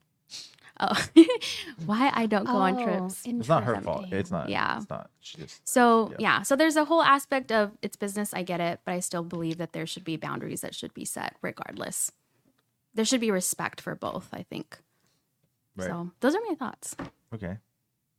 Oh, 0.77 1.05
why 1.85 2.11
I 2.13 2.25
don't 2.25 2.43
go 2.45 2.57
on 2.57 2.77
Oh, 2.77 2.83
trips. 2.83 3.21
it's 3.25 3.47
not 3.47 3.63
her 3.63 3.79
fault 3.79 4.11
it's 4.11 4.29
not 4.31 4.49
Yeah. 4.49 4.77
it's 4.79 4.89
not 4.89 5.09
she 5.21 5.37
just 5.37 5.65
So 5.67 6.09
Yeah. 6.11 6.15
yeah. 6.19 6.41
so 6.41 6.57
there's 6.57 6.75
a 6.75 6.83
whole 6.85 7.01
aspect 7.01 7.49
of 7.51 7.71
it's 7.81 7.95
business. 7.95 8.33
I 8.33 8.43
get 8.43 8.59
it, 8.59 8.81
but 8.83 8.91
I 8.93 8.99
still 8.99 9.23
believe 9.23 9.57
that 9.57 9.71
there 9.71 9.85
should 9.87 10.03
be 10.03 10.17
boundaries 10.17 10.59
that 10.61 10.75
should 10.75 10.93
be 10.93 11.05
set 11.05 11.37
regardless. 11.41 12.11
There 12.93 13.05
should 13.05 13.21
be 13.21 13.31
respect 13.31 13.79
for 13.79 13.95
both. 13.95 14.27
I 14.33 14.43
think. 14.43 14.79
Right. 15.77 15.87
So 15.87 16.11
those 16.19 16.35
are 16.35 16.41
my 16.49 16.55
thoughts. 16.55 16.95
okay 17.33 17.59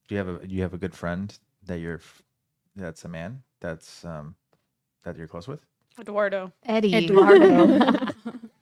do 0.08 0.14
you 0.14 0.18
have 0.18 0.28
a 0.28 0.46
do 0.46 0.54
you 0.54 0.62
have 0.62 0.74
a 0.74 0.78
good 0.78 0.94
friend 0.94 1.36
that 1.64 1.78
you're 1.80 2.00
that's 2.76 3.04
a 3.04 3.08
man 3.08 3.42
that's 3.60 4.04
um 4.04 4.34
that 5.04 5.16
you're 5.16 5.26
close 5.28 5.46
with 5.48 5.60
Eduardo. 5.98 6.52
Eddie. 6.64 6.94
Eduardo. 6.94 7.96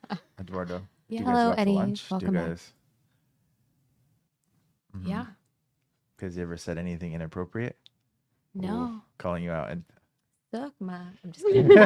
eduardo 0.39 0.81
Yeah. 1.09 1.19
do 1.19 1.23
you 1.23 1.25
guys 1.25 1.25
Hello, 1.25 1.33
go 1.33 1.49
out 1.51 1.55
to 1.55 1.59
Eddie. 1.61 1.73
Welcome 1.75 2.19
do 2.19 2.25
back. 2.31 2.33
you 2.43 2.49
guys 2.49 2.73
Mhm. 4.97 5.07
Yeah. 5.09 5.25
Has 6.21 6.35
he 6.35 6.41
ever 6.41 6.55
said 6.55 6.77
anything 6.77 7.11
inappropriate? 7.13 7.77
No. 8.53 9.01
Calling 9.17 9.43
you 9.43 9.51
out 9.51 9.69
and 9.71 9.83
Suck 10.53 10.71
my. 10.79 10.95
I'm 10.95 11.31
just 11.33 11.45
kidding. 11.51 11.77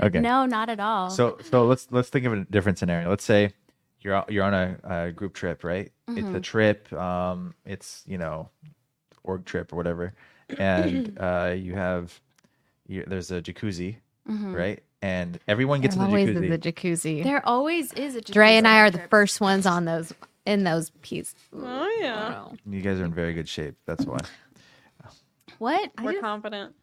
okay. 0.00 0.18
No, 0.20 0.44
not 0.46 0.68
at 0.68 0.80
all. 0.80 1.08
So 1.10 1.38
so 1.40 1.66
let's 1.66 1.86
let's 1.92 2.08
think 2.08 2.26
of 2.26 2.32
a 2.32 2.44
different 2.50 2.78
scenario. 2.78 3.08
Let's 3.08 3.22
say 3.22 3.52
you're 4.02 4.24
you're 4.28 4.44
on 4.44 4.54
a, 4.54 4.78
a 4.84 5.12
group 5.12 5.34
trip, 5.34 5.64
right? 5.64 5.90
It's 6.08 6.18
Mm-hmm. 6.20 6.34
a 6.36 6.40
trip. 6.40 6.92
Um, 6.92 7.54
it's 7.64 8.02
you 8.06 8.18
know, 8.18 8.48
org 9.24 9.44
trip 9.44 9.72
or 9.72 9.76
whatever, 9.76 10.14
and 10.58 11.16
uh, 11.20 11.54
you 11.56 11.74
have 11.74 12.18
you, 12.86 13.04
there's 13.06 13.30
a 13.30 13.40
jacuzzi, 13.40 13.96
Mhm. 14.28 14.54
right? 14.56 14.82
And 15.00 15.38
everyone 15.48 15.80
gets 15.80 15.96
There 15.96 16.04
in 16.04 16.10
the 16.12 16.16
always 16.16 16.28
jacuzzi. 16.28 16.44
is 16.44 16.52
a 16.52 16.58
jacuzzi. 16.58 17.24
there 17.24 17.46
always 17.46 17.92
is 17.94 18.14
a. 18.16 18.20
Jacuzzi. 18.20 18.32
Dre 18.32 18.56
and 18.56 18.68
I 18.68 18.80
are 18.80 18.90
the 18.90 19.02
first 19.10 19.40
ones 19.40 19.66
on 19.66 19.84
those 19.84 20.12
in 20.46 20.64
those 20.64 20.90
pieces. 21.02 21.34
Oh 21.52 21.96
yeah, 22.00 22.46
you 22.66 22.80
guys 22.82 23.00
are 23.00 23.04
in 23.04 23.12
very 23.14 23.32
good 23.34 23.48
shape. 23.48 23.74
That's 23.86 24.04
why. 24.04 24.18
What? 25.58 25.90
We're 26.02 26.12
just- 26.12 26.22
confident, 26.22 26.74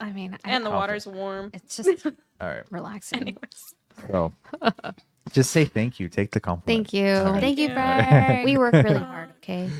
I 0.00 0.12
mean, 0.12 0.34
I, 0.44 0.50
and 0.50 0.64
the 0.64 0.70
confident. 0.70 0.74
water's 0.74 1.06
warm. 1.06 1.50
it's 1.54 1.76
just 1.76 2.06
All 2.06 2.12
right. 2.48 2.64
relaxing. 2.70 3.20
Anyways, 3.22 3.74
So 4.10 4.32
just 5.32 5.50
say 5.50 5.64
thank 5.64 5.98
you. 6.00 6.08
Take 6.08 6.30
the 6.32 6.40
compliment. 6.40 6.88
Thank 6.88 6.92
you. 6.92 7.12
right. 7.14 7.40
Thank 7.40 7.58
you, 7.58 7.68
Yeah. 7.68 8.14
Frank. 8.26 8.44
We 8.46 8.56
work 8.58 8.72
really 8.74 8.98
hard. 8.98 9.30
Okay. 9.42 9.70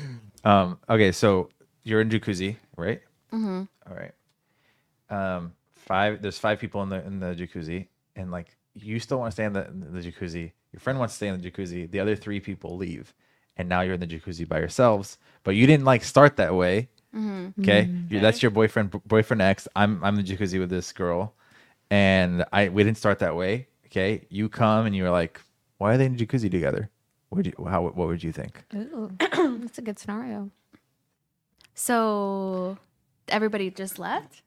Um, 0.43 0.79
okay, 0.89 1.11
so 1.11 1.49
you're 1.83 2.01
in 2.01 2.09
jacuzzi, 2.09 2.55
right? 2.77 3.01
Mm-hmm. 3.33 3.63
All 3.89 3.95
right. 3.95 4.13
Um, 5.09 5.53
five. 5.75 6.21
There's 6.21 6.37
five 6.39 6.59
people 6.59 6.83
in 6.83 6.89
the 6.89 7.05
in 7.05 7.19
the 7.19 7.33
jacuzzi, 7.35 7.87
and 8.15 8.31
like 8.31 8.47
you 8.73 8.99
still 8.99 9.19
want 9.19 9.31
to 9.31 9.33
stay 9.33 9.45
in 9.45 9.53
the, 9.53 9.67
in 9.67 9.93
the 9.93 10.01
jacuzzi. 10.01 10.51
Your 10.73 10.79
friend 10.79 10.99
wants 10.99 11.13
to 11.13 11.17
stay 11.17 11.27
in 11.27 11.39
the 11.41 11.49
jacuzzi. 11.51 11.89
The 11.89 11.99
other 11.99 12.15
three 12.15 12.39
people 12.39 12.77
leave, 12.77 13.13
and 13.57 13.67
now 13.69 13.81
you're 13.81 13.93
in 13.95 13.99
the 13.99 14.07
jacuzzi 14.07 14.47
by 14.47 14.59
yourselves. 14.59 15.17
But 15.43 15.55
you 15.55 15.65
didn't 15.65 15.85
like 15.85 16.03
start 16.03 16.35
that 16.37 16.53
way. 16.55 16.89
Okay, 17.59 17.89
You- 18.09 18.19
that's 18.19 18.43
your 18.43 18.51
boyfriend, 18.51 18.91
boyfriend 19.07 19.41
X. 19.41 19.67
I'm 19.75 20.03
I'm 20.03 20.19
in 20.19 20.25
the 20.25 20.35
jacuzzi 20.35 20.59
with 20.59 20.69
this 20.69 20.91
girl, 20.91 21.33
and 21.89 22.45
I 22.53 22.69
we 22.69 22.83
didn't 22.83 22.97
start 22.97 23.19
that 23.19 23.35
way. 23.35 23.67
Okay, 23.97 24.27
you 24.29 24.47
come 24.47 24.85
and 24.85 24.95
you're 24.95 25.09
like, 25.09 25.41
why 25.79 25.95
are 25.95 25.97
they 25.97 26.05
in 26.05 26.15
the 26.15 26.23
jacuzzi 26.23 26.51
together? 26.51 26.91
What 27.29 27.37
would 27.37 27.47
you 27.47 27.65
how 27.65 27.81
what 27.81 27.95
would 27.95 28.23
you 28.23 28.31
think? 28.31 28.63
Ooh, 28.75 29.09
that's 29.19 29.79
a 29.79 29.81
good 29.81 29.97
scenario. 29.97 30.51
So 31.73 32.77
everybody 33.27 33.71
just 33.71 33.97
left. 33.97 34.43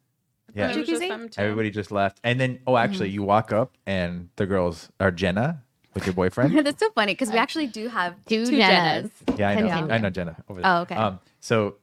Yeah, 0.54 0.71
It 0.71 0.76
was 0.76 0.87
just 0.87 1.02
Jacuzzi? 1.02 1.09
them 1.09 1.28
two. 1.28 1.40
everybody 1.40 1.71
just 1.71 1.90
left, 1.90 2.21
and 2.23 2.38
then 2.40 2.61
oh, 2.64 2.76
actually, 2.76 3.11
you 3.11 3.25
walk 3.25 3.52
up 3.52 3.76
and 3.87 4.28
the 4.37 4.47
girls 4.47 4.88
are 5.00 5.11
Jenna 5.11 5.62
with 5.95 6.07
your 6.07 6.14
boyfriend. 6.14 6.57
That's 6.64 6.78
so 6.78 6.90
funny 6.92 7.14
because 7.14 7.33
we 7.33 7.38
actually 7.38 7.66
do 7.66 7.88
have 7.88 8.14
Two, 8.26 8.47
two, 8.47 8.52
Jennas. 8.57 9.11
Jennas. 9.26 9.38
Yeah, 9.38 9.50
I 9.50 9.54
know. 9.57 9.69
Continue. 9.69 9.95
I 9.95 9.99
know 9.99 10.11
Jenna 10.11 10.37
over 10.49 10.62
there. 10.62 10.71
Oh, 10.73 10.80
okay. 10.83 10.95
Um, 10.95 11.19
so 11.40 11.75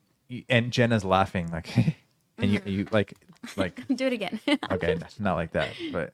and 0.48 0.72
Jenna's 0.72 1.04
laughing 1.04 1.52
like, 1.52 1.68
and 2.38 2.50
you 2.50 2.62
you 2.66 2.88
like 2.92 3.14
like 3.58 3.86
Do 3.94 4.08
it 4.08 4.14
again. 4.14 4.40
okay, 4.72 4.98
not 5.20 5.36
like 5.36 5.52
that, 5.52 5.72
but 5.92 6.14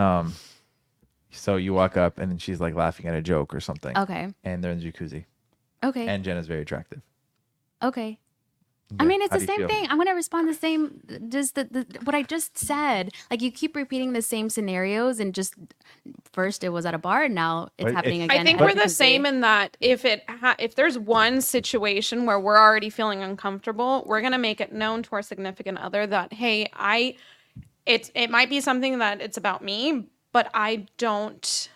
um, 0.00 0.34
so 1.30 1.56
you 1.56 1.74
walk 1.74 1.96
up 1.96 2.18
and 2.18 2.30
then 2.30 2.38
she's 2.38 2.60
like 2.60 2.74
laughing 2.74 3.06
at 3.06 3.14
a 3.14 3.22
joke 3.22 3.54
or 3.54 3.60
something. 3.60 3.96
okay. 3.96 4.28
And 4.44 4.62
they're 4.62 4.72
in 4.72 4.80
the 4.80 4.90
jacuzzi, 4.90 5.24
Okay. 5.84 6.06
and 6.08 6.24
Jenna's 6.24 6.46
very 6.46 6.62
attractive. 6.62 7.02
okay. 7.82 8.18
I 8.98 9.04
mean, 9.04 9.20
it's 9.20 9.34
how 9.34 9.38
the 9.38 9.44
same 9.46 9.58
feel? 9.58 9.68
thing. 9.68 9.86
I'm 9.90 9.98
gonna 9.98 10.14
respond 10.14 10.48
the 10.48 10.54
same. 10.54 11.02
Just 11.28 11.56
the, 11.56 11.64
the 11.64 11.86
what 12.04 12.14
I 12.14 12.22
just 12.22 12.56
said. 12.56 13.10
Like 13.30 13.42
you 13.42 13.52
keep 13.52 13.76
repeating 13.76 14.14
the 14.14 14.22
same 14.22 14.48
scenarios, 14.48 15.20
and 15.20 15.34
just 15.34 15.52
first 16.32 16.64
it 16.64 16.70
was 16.70 16.86
at 16.86 16.94
a 16.94 16.98
bar, 16.98 17.24
and 17.24 17.34
now 17.34 17.68
it's 17.76 17.84
But 17.84 17.92
happening 17.94 18.22
it's- 18.22 18.34
again. 18.34 18.40
I 18.40 18.48
think 18.48 18.60
we're 18.60 18.72
the 18.74 18.88
jacuzzi. 18.88 18.94
same 18.94 19.26
in 19.26 19.42
that 19.42 19.76
if 19.80 20.06
it 20.06 20.24
ha- 20.30 20.56
if 20.58 20.74
there's 20.74 20.98
one 20.98 21.42
situation 21.42 22.24
where 22.24 22.40
we're 22.40 22.56
already 22.56 22.88
feeling 22.88 23.22
uncomfortable, 23.22 24.04
we're 24.06 24.22
gonna 24.22 24.38
make 24.38 24.58
it 24.58 24.72
known 24.72 25.02
to 25.02 25.10
our 25.16 25.20
significant 25.22 25.76
other 25.76 26.06
that 26.06 26.32
hey, 26.32 26.70
I 26.72 27.16
it's 27.84 28.10
it 28.14 28.30
might 28.30 28.48
be 28.48 28.62
something 28.62 29.00
that 29.00 29.20
it's 29.20 29.36
about 29.36 29.62
me, 29.62 30.06
but 30.32 30.50
I 30.54 30.86
don't 30.96 31.70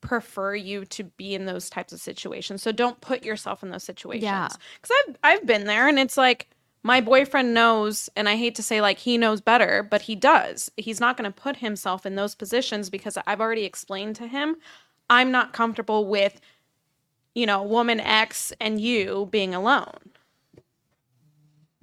prefer 0.00 0.54
you 0.54 0.84
to 0.84 1.04
be 1.04 1.34
in 1.34 1.46
those 1.46 1.68
types 1.68 1.92
of 1.92 2.00
situations. 2.00 2.62
So 2.62 2.70
don't 2.70 3.00
put 3.00 3.24
yourself 3.24 3.62
in 3.62 3.70
those 3.70 3.84
situations. 3.84 4.22
Yeah. 4.22 4.48
Cuz 4.82 4.90
I've 5.08 5.16
I've 5.22 5.46
been 5.46 5.64
there 5.64 5.88
and 5.88 5.98
it's 5.98 6.16
like 6.16 6.48
my 6.82 7.00
boyfriend 7.00 7.52
knows 7.52 8.08
and 8.14 8.28
I 8.28 8.36
hate 8.36 8.54
to 8.56 8.62
say 8.62 8.80
like 8.80 8.98
he 8.98 9.18
knows 9.18 9.40
better, 9.40 9.82
but 9.82 10.02
he 10.02 10.14
does. 10.14 10.70
He's 10.76 11.00
not 11.00 11.16
going 11.16 11.30
to 11.30 11.40
put 11.40 11.56
himself 11.56 12.06
in 12.06 12.14
those 12.14 12.36
positions 12.36 12.90
because 12.90 13.18
I've 13.26 13.40
already 13.40 13.64
explained 13.64 14.16
to 14.16 14.28
him 14.28 14.56
I'm 15.08 15.30
not 15.30 15.52
comfortable 15.52 16.06
with 16.06 16.40
you 17.36 17.44
know, 17.44 17.62
woman 17.62 18.00
X 18.00 18.52
and 18.60 18.80
you 18.80 19.28
being 19.30 19.54
alone. 19.54 20.10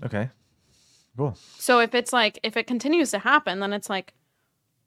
Okay, 0.04 0.32
cool. 1.16 1.38
So 1.60 1.80
if 1.80 1.94
it's 1.94 2.12
like 2.12 2.40
if 2.42 2.58
it 2.58 2.66
continues 2.66 3.12
to 3.12 3.20
happen, 3.20 3.60
then 3.60 3.72
it's 3.72 3.88
like, 3.88 4.16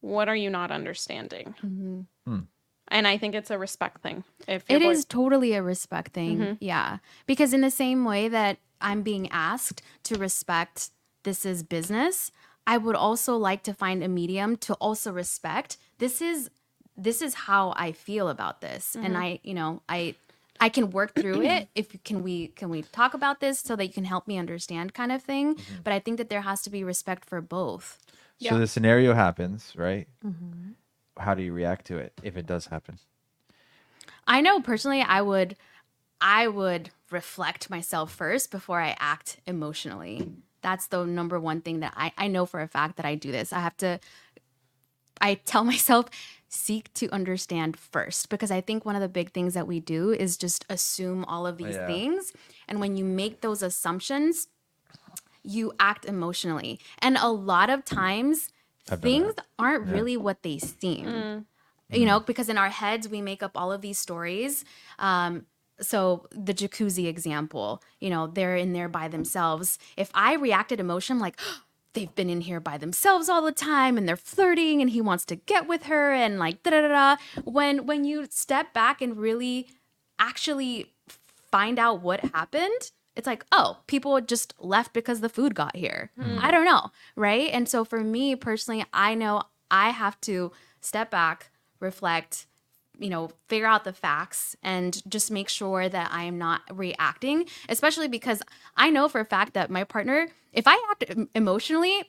what 0.07 0.29
are 0.29 0.37
you 0.37 0.51
not 0.51 0.71
understanding? 0.71 1.55
Mm-hmm. 1.65 2.01
Hmm. 2.27 2.41
And 2.89 3.09
I 3.09 3.19
think 3.19 3.35
it's 3.35 3.51
a 3.51 3.59
respect 3.59 4.03
thing. 4.03 4.23
If 4.47 4.65
It 4.69 4.81
your 4.81 4.93
is 4.93 5.05
totally 5.05 5.55
a 5.55 5.63
respect 5.63 6.13
thing. 6.13 6.39
Mm-hmm. 6.39 6.53
Yeah. 6.61 6.99
Because 7.27 7.53
in 7.53 7.61
the 7.61 7.71
same 7.71 8.05
way 8.05 8.29
that 8.29 8.59
I'm 8.81 9.03
being 9.03 9.29
asked 9.31 9.83
to 10.05 10.15
respect 10.17 10.91
this 11.25 11.45
is 11.45 11.65
business, 11.65 12.31
I 12.67 12.79
would 12.79 12.95
also 12.95 13.37
like 13.37 13.65
to 13.65 13.75
find 13.75 14.05
a 14.05 14.09
medium 14.09 14.57
to 14.59 14.75
also 14.75 15.13
respect 15.13 15.79
this 15.99 16.21
is 16.23 16.51
this 16.97 17.21
is 17.21 17.35
how 17.35 17.75
I 17.77 17.93
feel 17.93 18.29
about 18.29 18.61
this. 18.61 18.95
And 18.95 19.09
mm-hmm. 19.09 19.23
I, 19.23 19.41
you 19.43 19.55
know, 19.55 19.83
I 19.89 20.15
I 20.61 20.69
can 20.69 20.91
work 20.91 21.15
through 21.15 21.43
it 21.43 21.69
if 21.75 22.03
can 22.05 22.23
we 22.23 22.49
can 22.49 22.69
we 22.71 22.83
talk 22.83 23.15
about 23.15 23.41
this 23.41 23.61
so 23.61 23.77
that 23.77 23.87
you 23.87 23.93
can 23.93 24.05
help 24.05 24.27
me 24.27 24.39
understand 24.39 24.95
kind 24.95 25.13
of 25.13 25.23
thing. 25.23 25.57
Mm-hmm. 25.57 25.75
But 25.85 25.93
I 25.93 25.99
think 25.99 26.19
that 26.19 26.31
there 26.31 26.43
has 26.43 26.63
to 26.63 26.71
be 26.71 26.85
respect 26.85 27.25
for 27.25 27.41
both. 27.41 27.99
Yeah. 28.39 28.51
So 28.51 28.59
the 28.59 28.67
scenario 28.67 29.15
happens, 29.15 29.73
right? 29.77 30.09
Mm-hmm. 30.25 30.73
How 31.19 31.35
do 31.35 31.43
you 31.43 31.53
react 31.53 31.87
to 31.87 31.97
it 31.99 32.13
if 32.23 32.37
it 32.37 32.47
does 32.47 32.67
happen? 32.67 32.99
I 34.27 34.41
know 34.41 34.61
personally 34.61 35.03
I 35.03 35.23
would 35.23 35.57
I 36.21 36.49
would 36.49 36.91
reflect 37.11 37.71
myself 37.71 38.13
first 38.13 38.51
before 38.51 38.81
I 38.81 38.97
act 38.99 39.39
emotionally. 39.47 40.29
That's 40.63 40.89
the 40.89 41.05
number 41.05 41.39
one 41.39 41.61
thing 41.61 41.81
that 41.81 41.95
I, 41.97 42.13
I 42.19 42.27
know 42.29 42.47
for 42.47 42.61
a 42.61 42.69
fact 42.69 42.97
that 42.97 43.07
I 43.07 43.15
do 43.15 43.31
this. 43.31 43.53
I 43.53 43.61
have 43.61 43.77
to 43.79 44.01
I 45.21 45.35
tell 45.35 45.65
myself 45.73 46.07
seek 46.49 46.93
to 46.95 47.09
understand 47.11 47.77
first 47.77 48.29
because 48.29 48.51
I 48.51 48.61
think 48.61 48.85
one 48.85 48.95
of 48.95 49.03
the 49.03 49.09
big 49.09 49.33
things 49.33 49.55
that 49.55 49.67
we 49.67 49.81
do 49.81 50.13
is 50.13 50.37
just 50.37 50.65
assume 50.71 51.25
all 51.25 51.47
of 51.47 51.57
these 51.59 51.75
Yeah. 51.75 51.87
things. 51.87 52.33
And 52.69 52.81
when 52.81 52.97
you 52.97 53.05
make 53.05 53.41
those 53.41 53.63
assumptions, 53.63 54.49
you 55.47 55.73
act 55.79 56.05
emotionally. 56.05 56.81
And 56.99 57.17
a 57.17 57.29
lot 57.29 57.71
of 57.71 57.85
times 57.85 58.51
things 58.87 59.35
aren't 59.59 59.87
really 59.87 60.17
what 60.17 60.43
they 60.43 60.59
seem. 60.59 61.07
Mm. 61.07 61.45
you 61.91 62.05
know 62.05 62.19
because 62.19 62.49
in 62.49 62.59
our 62.59 62.69
heads 62.69 63.09
we 63.09 63.21
make 63.21 63.43
up 63.43 63.53
all 63.55 63.73
of 63.73 63.81
these 63.81 63.99
stories. 63.99 64.65
Um 64.99 65.47
so 65.79 66.27
the 66.31 66.55
jacuzzi 66.55 67.07
example 67.07 67.83
you 68.01 68.11
know 68.11 68.27
they're 68.27 68.57
in 68.57 68.73
there 68.73 68.89
by 68.89 69.09
themselves. 69.09 69.79
If 69.97 70.11
i 70.15 70.35
reacted 70.35 70.81
emotion 70.81 71.19
like 71.19 71.39
they've 71.93 72.15
been 72.15 72.29
in 72.29 72.43
here 72.43 72.61
by 72.61 72.77
themselves 72.77 73.29
all 73.29 73.41
the 73.41 73.53
time 73.53 73.97
and 73.97 74.07
they're 74.07 74.17
flirting 74.17 74.83
and 74.83 74.91
he 74.91 75.01
wants 75.01 75.25
to 75.25 75.37
get 75.37 75.67
with 75.67 75.85
her 75.85 76.13
and 76.13 76.39
like 76.39 76.63
da 76.63 76.71
da 76.71 76.83
da 76.83 76.89
da. 76.89 77.17
When 77.45 77.87
when 77.87 78.05
you 78.05 78.27
step 78.31 78.73
back 78.73 79.01
and 79.01 79.17
really 79.17 79.69
actually 80.19 80.93
find 81.51 81.79
out 81.79 82.03
what 82.03 82.21
happened 82.21 82.91
it's 83.17 83.27
like 83.27 83.45
oh 83.53 83.79
people 83.87 84.21
just 84.21 84.55
left 84.59 84.93
because 84.93 85.21
the 85.21 85.29
food 85.29 85.55
got 85.55 85.75
here. 85.77 86.11
I 86.19 86.51
don't 86.51 86.65
know 86.65 86.91
right? 87.17 87.51
And 87.53 87.69
so 87.69 87.85
for 87.85 88.01
me 88.01 88.37
personally 88.37 88.85
i 88.93 89.15
know 89.15 89.43
i 89.71 89.91
have 89.91 90.21
to 90.23 90.53
step 90.81 91.11
back 91.11 91.51
reflect 91.81 92.47
you 92.99 93.11
know 93.11 93.31
figure 93.49 93.67
out 93.67 93.85
the 93.85 93.93
facts 93.93 94.57
and 94.63 95.03
just 95.11 95.31
make 95.31 95.49
sure 95.49 95.89
that 95.89 96.09
i 96.13 96.23
am 96.25 96.39
not 96.39 96.63
reacting 96.73 97.45
especially 97.69 98.09
because 98.09 98.43
i 98.77 98.89
know 98.91 99.09
for 99.09 99.21
a 99.21 99.25
fact 99.25 99.53
that 99.55 99.71
my 99.71 99.85
partner 99.85 100.29
if 100.53 100.65
i 100.67 100.75
act 100.91 101.05
emotionally 101.35 102.05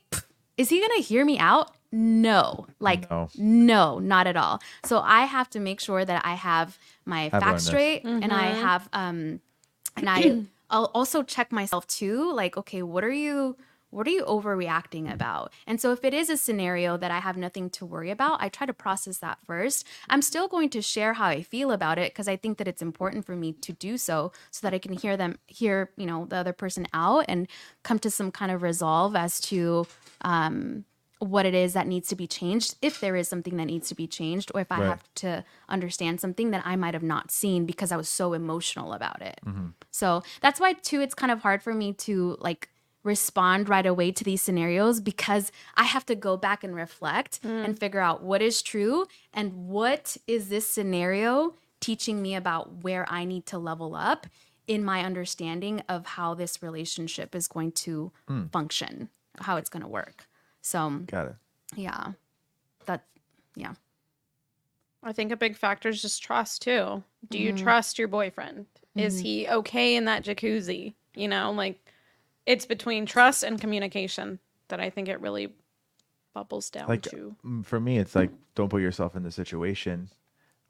is 0.58 0.70
he 0.70 0.80
gonna 0.82 1.02
hear 1.02 1.24
me 1.26 1.38
out? 1.38 1.72
No 1.92 2.68
like 2.80 3.10
No. 3.10 3.30
no 3.38 4.00
not 4.00 4.28
at 4.28 4.36
all. 4.38 4.60
So 4.86 5.00
i 5.00 5.22
have 5.26 5.50
to 5.52 5.60
make 5.60 5.80
sure 5.80 6.04
that 6.06 6.22
i 6.26 6.34
have 6.36 6.78
my 7.06 7.26
I've 7.26 7.34
learned 7.34 7.44
facts 7.46 7.64
this. 7.64 7.68
straight 7.68 8.04
and 8.04 8.32
i 8.32 8.46
have 8.48 8.90
um 8.94 9.40
and 9.96 10.10
i 10.10 10.22
i'll 10.70 10.92
also 10.94 11.24
check 11.24 11.52
myself 11.52 11.86
too 11.88 12.32
like 12.34 12.58
okay 12.58 12.82
what 12.82 13.04
are 13.04 13.12
you 13.12 13.56
what 13.90 14.08
are 14.08 14.12
you 14.12 14.26
overreacting 14.26 15.12
about? 15.12 15.54
And 15.66 15.80
so 15.80 15.92
if 15.92 16.04
it 16.04 16.14
is 16.14 16.30
a 16.30 16.38
scenario 16.38 16.98
that 16.98 17.12
i 17.12 17.20
have 17.20 17.38
nothing 17.38 17.70
to 17.72 17.86
worry 17.86 18.12
about 18.12 18.42
i 18.42 18.50
try 18.50 18.68
to 18.68 18.74
process 18.74 19.20
that 19.20 19.40
first. 19.46 19.86
I'm 20.10 20.22
still 20.22 20.48
going 20.48 20.70
to 20.72 20.82
share 20.82 21.14
how 21.14 21.28
i 21.28 21.42
feel 21.42 21.72
about 21.72 21.98
it 21.98 22.12
because 22.12 22.28
i 22.28 22.36
think 22.36 22.58
that 22.58 22.68
it's 22.68 22.82
important 22.82 23.26
for 23.26 23.36
me 23.36 23.54
to 23.54 23.74
do 23.74 23.98
so 23.98 24.32
so 24.52 24.60
that 24.68 24.74
i 24.74 24.80
can 24.80 24.94
hear 24.94 25.16
them 25.16 25.40
hear 25.48 25.92
you 25.98 26.06
know 26.06 26.26
the 26.26 26.36
other 26.36 26.54
person 26.54 26.88
out 26.94 27.26
and 27.28 27.48
come 27.84 28.00
to 28.00 28.12
some 28.12 28.32
kind 28.32 28.52
of 28.52 28.62
resolve 28.62 29.16
as 29.16 29.40
to 29.42 29.88
um 30.22 30.84
what 31.20 31.46
it 31.46 31.54
is 31.54 31.74
that 31.74 31.88
needs 31.88 32.10
to 32.10 32.16
be 32.16 32.28
changed 32.28 32.76
if 32.82 33.00
there 33.00 33.16
is 33.16 33.28
something 33.28 33.58
that 33.58 33.66
needs 33.66 33.90
to 33.90 33.96
be 33.96 34.08
changed 34.08 34.52
or 34.54 34.62
if 34.62 34.72
i 34.72 34.80
Right. 34.80 34.88
have 34.88 35.04
to 35.16 35.44
understand 35.70 36.22
something 36.22 36.52
that 36.52 36.62
i 36.66 36.76
might 36.76 36.94
have 36.94 37.04
not 37.04 37.32
seen 37.32 37.66
because 37.66 37.92
i 37.92 37.98
was 37.98 38.10
so 38.10 38.34
emotional 38.34 38.94
about 38.94 39.22
it 39.22 39.40
mm-hmm. 39.46 39.68
so 39.92 40.24
that's 40.42 40.60
why 40.60 40.74
too 40.74 41.02
it's 41.02 41.16
kind 41.16 41.32
of 41.32 41.42
hard 41.42 41.64
for 41.64 41.74
me 41.74 41.94
to 41.94 42.38
like 42.40 42.70
respond 43.04 43.70
right 43.70 43.86
away 43.86 44.12
to 44.12 44.24
these 44.24 44.42
scenarios 44.42 45.00
because 45.00 45.50
I 45.76 45.84
have 45.86 46.06
to 46.08 46.16
go 46.16 46.36
back 46.36 46.62
and 46.64 46.76
reflect 46.76 47.42
mm. 47.42 47.64
and 47.64 47.80
figure 47.80 48.02
out 48.02 48.22
what 48.22 48.42
is 48.42 48.62
true 48.62 49.08
and 49.34 49.70
what 49.70 50.18
is 50.28 50.50
this 50.50 50.68
scenario 50.70 51.54
teaching 51.80 52.22
me 52.22 52.36
about 52.36 52.84
where 52.84 53.06
I 53.10 53.24
need 53.24 53.46
to 53.48 53.58
level 53.58 53.96
up 53.96 54.28
in 54.68 54.84
my 54.84 55.04
understanding 55.04 55.82
of 55.88 56.06
how 56.06 56.34
this 56.34 56.62
relationship 56.62 57.34
is 57.34 57.48
going 57.48 57.72
to 57.72 58.12
hmm. 58.28 58.48
function, 58.48 59.10
how 59.40 59.56
it's 59.56 59.70
going 59.70 59.84
to 59.84 59.88
work. 59.88 60.27
So, 60.68 60.90
Got 61.08 61.28
it. 61.28 61.36
yeah. 61.76 62.12
That 62.88 63.06
yeah. 63.56 63.74
I 65.02 65.14
think 65.14 65.32
a 65.32 65.38
big 65.38 65.56
factor 65.56 65.88
is 65.88 66.02
just 66.02 66.22
trust 66.22 66.62
too. 66.62 67.04
Do 67.30 67.38
you 67.38 67.54
trust 67.54 67.98
your 67.98 68.10
boyfriend? 68.10 68.66
Is 68.96 69.20
he 69.20 69.48
okay 69.48 69.96
in 69.96 70.06
that 70.06 70.26
jacuzzi? 70.26 70.96
You 71.16 71.28
know, 71.28 71.52
like 71.52 71.80
it's 72.46 72.66
between 72.66 73.06
trust 73.06 73.44
and 73.44 73.62
communication 73.62 74.40
that 74.68 74.80
I 74.82 74.90
think 74.90 75.08
it 75.08 75.22
really 75.22 75.54
bubbles 76.34 76.70
down 76.70 76.88
Like 76.90 77.04
to. 77.04 77.36
mm, 77.46 77.66
for 77.66 77.80
me, 77.80 77.98
it's 78.00 78.16
like 78.16 78.32
don't 78.56 78.70
put 78.70 78.82
yourself 78.82 79.16
in 79.16 79.24
the 79.24 79.32
situation 79.32 80.10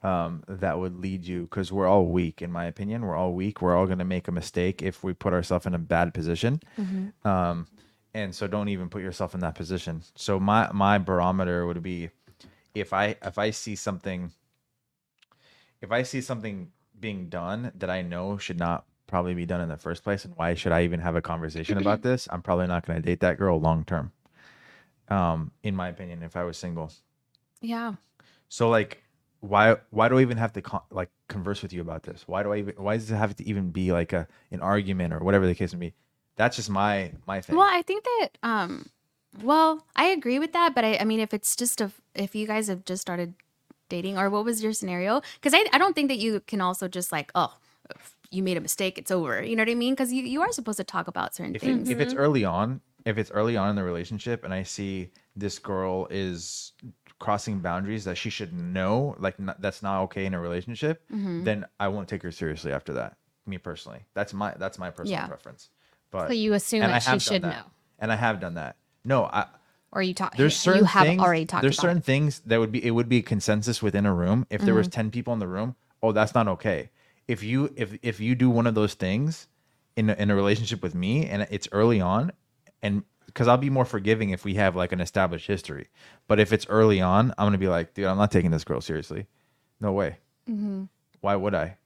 um, 0.04 0.44
that 0.48 0.78
would 0.78 1.00
lead 1.00 1.26
you 1.26 1.42
because 1.44 1.72
we're 1.72 1.88
all 1.88 2.06
weak, 2.06 2.42
in 2.44 2.52
my 2.52 2.66
opinion. 2.66 3.02
We're 3.04 3.16
all 3.16 3.34
weak. 3.34 3.62
We're 3.62 3.76
all 3.76 3.88
going 3.88 3.98
to 4.00 4.06
make 4.06 4.28
a 4.28 4.32
mistake 4.32 4.82
if 4.84 5.04
we 5.04 5.14
put 5.14 5.34
ourselves 5.34 5.66
in 5.66 5.74
a 5.74 5.80
bad 5.80 6.14
position. 6.14 6.60
Um, 7.26 7.68
and 8.18 8.34
so 8.34 8.48
don't 8.48 8.70
even 8.70 8.90
put 8.90 9.04
yourself 9.04 9.36
in 9.36 9.42
that 9.42 9.54
position. 9.54 10.02
So 10.16 10.40
my 10.40 10.72
my 10.74 10.98
barometer 10.98 11.68
would 11.68 11.84
be 11.84 12.10
if 12.74 12.92
I 12.92 13.16
if 13.22 13.38
I 13.38 13.52
see 13.52 13.76
something 13.76 14.32
if 15.82 15.92
I 15.92 16.02
see 16.02 16.22
something 16.22 16.72
being 17.00 17.30
done 17.30 17.72
that 17.76 17.92
I 17.92 18.02
know 18.02 18.40
should 18.40 18.58
not 18.58 18.86
probably 19.06 19.36
be 19.36 19.46
done 19.46 19.62
in 19.62 19.70
the 19.70 19.78
first 19.78 20.04
place 20.04 20.26
and 20.26 20.36
why 20.36 20.56
should 20.56 20.72
I 20.72 20.84
even 20.84 21.00
have 21.00 21.16
a 21.16 21.22
conversation 21.22 21.78
about 21.78 22.02
this? 22.02 22.28
I'm 22.32 22.42
probably 22.42 22.66
not 22.66 22.86
going 22.88 23.00
to 23.00 23.06
date 23.06 23.20
that 23.20 23.38
girl 23.38 23.60
long 23.60 23.86
term. 23.86 24.12
Um 25.10 25.52
in 25.62 25.76
my 25.76 25.90
opinion 25.90 26.24
if 26.24 26.36
I 26.36 26.44
was 26.44 26.58
single. 26.58 26.92
Yeah. 27.62 27.94
So 28.50 28.68
like 28.70 29.04
why 29.42 29.76
why 29.92 30.10
do 30.10 30.18
I 30.18 30.22
even 30.24 30.38
have 30.38 30.54
to 30.54 30.64
con- 30.64 30.90
like 30.90 31.12
converse 31.28 31.62
with 31.62 31.72
you 31.72 31.82
about 31.82 32.02
this? 32.02 32.28
Why 32.28 32.42
do 32.42 32.52
I 32.52 32.58
even 32.58 32.74
why 32.78 32.98
does 32.98 33.12
it 33.12 33.16
have 33.16 33.36
to 33.36 33.48
even 33.48 33.70
be 33.70 33.92
like 33.92 34.12
a 34.12 34.28
an 34.50 34.62
argument 34.62 35.14
or 35.14 35.20
whatever 35.20 35.46
the 35.46 35.54
case 35.54 35.72
may 35.76 35.90
be? 35.90 35.94
That's 36.38 36.56
just 36.56 36.70
my 36.70 37.12
my 37.28 37.42
thing. 37.42 37.58
Well, 37.58 37.68
I 37.70 37.82
think 37.82 38.04
that 38.06 38.30
um 38.44 38.90
well, 39.44 39.86
I 39.96 40.06
agree 40.06 40.40
with 40.40 40.54
that, 40.54 40.74
but 40.74 40.84
I, 40.86 40.98
I 40.98 41.04
mean 41.04 41.20
if 41.20 41.34
it's 41.34 41.56
just 41.56 41.82
a 41.82 41.92
if 42.16 42.36
you 42.36 42.48
guys 42.48 42.68
have 42.68 42.86
just 42.86 43.02
started 43.02 43.34
dating 43.90 44.18
or 44.18 44.30
what 44.30 44.46
was 44.46 44.64
your 44.64 44.74
scenario? 44.74 45.22
Cuz 45.42 45.54
I 45.54 45.66
I 45.74 45.78
don't 45.78 45.96
think 45.96 46.10
that 46.10 46.18
you 46.20 46.40
can 46.42 46.62
also 46.62 46.88
just 46.88 47.12
like, 47.12 47.32
oh, 47.36 47.54
you 48.32 48.44
made 48.44 48.58
a 48.58 48.62
mistake, 48.62 48.98
it's 48.98 49.12
over. 49.12 49.42
You 49.44 49.56
know 49.56 49.62
what 49.62 49.70
I 49.70 49.76
mean? 49.76 49.96
Cuz 49.96 50.12
you 50.14 50.24
you 50.24 50.42
are 50.42 50.52
supposed 50.52 50.78
to 50.78 50.84
talk 50.84 51.08
about 51.08 51.36
certain 51.36 51.56
if, 51.56 51.62
things. 51.62 51.90
it, 51.90 51.94
if 51.94 52.00
it's 52.00 52.14
early 52.14 52.44
on, 52.46 52.82
if 53.06 53.18
it's 53.18 53.32
early 53.32 53.56
on 53.58 53.70
in 53.70 53.76
the 53.76 53.84
relationship 53.84 54.44
and 54.44 54.54
I 54.54 54.64
see 54.64 55.12
this 55.36 55.60
girl 55.60 56.08
is 56.10 56.74
crossing 57.20 57.60
boundaries 57.60 58.04
that 58.04 58.18
she 58.18 58.30
should 58.30 58.54
know, 58.54 59.16
like 59.18 59.40
not, 59.40 59.60
that's 59.62 59.82
not 59.82 60.02
okay 60.04 60.26
in 60.26 60.34
a 60.34 60.40
relationship, 60.40 61.04
Mm-hmm. 61.12 61.44
then 61.44 61.66
I 61.80 61.88
won't 61.88 62.08
take 62.08 62.22
her 62.24 62.32
seriously 62.32 62.72
after 62.72 62.94
that. 62.94 63.18
Me 63.46 63.58
personally, 63.58 64.02
that's 64.14 64.34
my 64.34 64.54
that's 64.60 64.78
my 64.78 64.92
personal 64.92 65.22
Yeah. 65.22 65.28
preference. 65.28 65.70
But 66.12 66.28
So 66.28 66.34
you 66.34 66.54
assume 66.54 66.82
that 66.82 66.92
I 66.92 67.00
she 67.00 67.20
should 67.20 67.42
that. 67.44 67.50
know. 67.50 67.64
and 68.00 68.12
I 68.12 68.16
have 68.16 68.40
done 68.40 68.56
that. 68.56 68.78
No, 69.04 69.26
I 69.26 69.46
Or 69.92 70.02
you 70.02 70.14
talk. 70.14 70.36
there's 70.36 70.56
certain 70.56 70.80
you 70.80 70.86
have 70.86 71.06
things, 71.06 71.22
already 71.22 71.46
talked 71.46 71.62
There's 71.62 71.78
certain 71.78 71.98
it. 72.00 72.04
things 72.06 72.40
that 72.46 72.60
would 72.60 72.72
be 72.72 72.84
it 72.86 72.92
would 72.92 73.10
be 73.10 73.22
consensus 73.22 73.82
within 73.82 74.06
a 74.06 74.14
room. 74.14 74.46
If 74.50 74.62
there 74.62 74.70
Mm-hmm. 74.70 74.78
was 74.78 74.88
ten 74.88 75.12
people 75.12 75.34
in 75.34 75.40
the 75.40 75.48
room, 75.48 75.76
oh, 76.02 76.12
that's 76.12 76.34
not 76.36 76.48
okay. 76.48 76.90
If 77.28 77.44
you 77.44 77.74
if 77.76 77.98
if 78.02 78.20
you 78.20 78.36
do 78.36 78.50
one 78.50 78.68
of 78.68 78.76
those 78.76 78.94
things 78.94 79.48
in 79.96 80.10
a, 80.10 80.14
in 80.14 80.30
a 80.30 80.36
relationship 80.36 80.82
with 80.84 80.96
me 80.96 81.26
and 81.26 81.48
it's 81.52 81.68
early 81.72 82.00
on, 82.00 82.32
and 82.82 83.04
because 83.26 83.48
I'll 83.48 83.58
be 83.58 83.70
more 83.70 83.86
forgiving 83.86 84.30
if 84.30 84.46
we 84.46 84.54
have 84.56 84.76
like 84.76 84.92
an 84.94 85.02
established 85.02 85.48
history. 85.48 85.90
But 86.28 86.40
if 86.40 86.54
it's 86.54 86.66
early 86.70 87.02
on, 87.02 87.34
I'm 87.38 87.46
gonna 87.48 87.58
be 87.58 87.68
like, 87.68 87.94
dude, 87.94 88.06
I'm 88.06 88.18
not 88.18 88.32
taking 88.32 88.52
this 88.52 88.64
girl 88.64 88.80
seriously. 88.82 89.28
No 89.82 89.92
way. 89.92 90.18
Mm-hmm. 90.50 90.86
Why 91.22 91.36
would 91.36 91.54
I? 91.54 91.78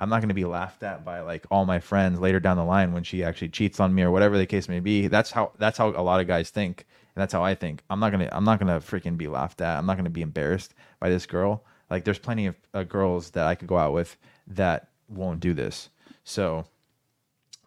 I'm 0.00 0.08
not 0.08 0.20
going 0.20 0.28
to 0.28 0.34
be 0.34 0.44
laughed 0.46 0.82
at 0.82 1.04
by 1.04 1.20
like 1.20 1.44
all 1.50 1.66
my 1.66 1.80
friends 1.80 2.18
later 2.18 2.40
down 2.40 2.56
the 2.56 2.64
line 2.64 2.92
when 2.92 3.02
she 3.04 3.22
actually 3.22 3.50
cheats 3.50 3.78
on 3.78 3.94
me 3.94 4.02
or 4.02 4.10
whatever 4.10 4.38
the 4.38 4.46
case 4.46 4.68
may 4.68 4.80
be. 4.80 5.06
That's 5.06 5.30
how 5.30 5.52
that's 5.58 5.76
how 5.76 5.88
a 5.90 6.02
lot 6.02 6.20
of 6.20 6.26
guys 6.26 6.48
think, 6.50 6.86
and 7.14 7.20
that's 7.20 7.32
how 7.32 7.42
I 7.42 7.54
think. 7.54 7.82
I'm 7.90 8.00
not 8.00 8.10
gonna 8.10 8.28
I'm 8.32 8.44
not 8.44 8.58
gonna 8.58 8.80
freaking 8.80 9.18
be 9.18 9.28
laughed 9.28 9.60
at. 9.60 9.76
I'm 9.76 9.84
not 9.86 9.96
gonna 9.98 10.08
be 10.10 10.22
embarrassed 10.22 10.74
by 10.98 11.10
this 11.10 11.26
girl. 11.26 11.64
Like 11.90 12.04
there's 12.04 12.18
plenty 12.18 12.46
of 12.46 12.56
uh, 12.72 12.84
girls 12.84 13.30
that 13.32 13.46
I 13.46 13.54
could 13.54 13.68
go 13.68 13.76
out 13.76 13.92
with 13.92 14.16
that 14.46 14.88
won't 15.08 15.40
do 15.40 15.52
this. 15.52 15.90
So 16.24 16.64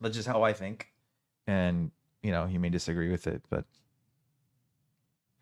that's 0.01 0.15
just 0.15 0.27
how 0.27 0.41
I 0.43 0.53
think, 0.53 0.91
and 1.45 1.91
you 2.23 2.31
know 2.31 2.47
you 2.47 2.59
may 2.59 2.69
disagree 2.69 3.11
with 3.11 3.27
it, 3.27 3.43
but 3.49 3.65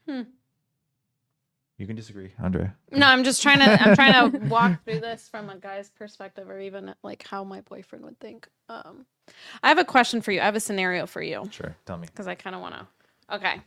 Hmm. 0.08 0.24
You 1.81 1.88
can 1.88 1.95
disagree, 1.95 2.31
Andre. 2.39 2.71
No, 2.91 3.07
I'm 3.07 3.23
just 3.23 3.41
trying 3.41 3.57
to. 3.59 3.65
I'm 3.81 3.95
trying 4.01 4.31
to 4.31 4.38
walk 4.47 4.83
through 4.85 5.00
this 5.00 5.27
from 5.27 5.50
a 5.50 5.57
guy's 5.57 5.89
perspective, 5.89 6.47
or 6.47 6.59
even 6.59 6.93
like 7.03 7.25
how 7.27 7.43
my 7.43 7.61
boyfriend 7.61 8.05
would 8.05 8.19
think. 8.19 8.47
Um, 8.69 9.07
I 9.63 9.69
have 9.69 9.79
a 9.79 9.83
question 9.85 10.21
for 10.21 10.31
you. 10.31 10.39
I 10.41 10.45
have 10.45 10.55
a 10.55 10.59
scenario 10.59 11.07
for 11.07 11.21
you 11.21 11.47
Sure, 11.51 11.75
tell 11.85 11.97
me. 11.97 12.05
because 12.05 12.27
I 12.27 12.35
kind 12.35 12.55
of 12.55 12.61
want 12.61 12.75
to. 12.75 13.35
Okay. 13.35 13.61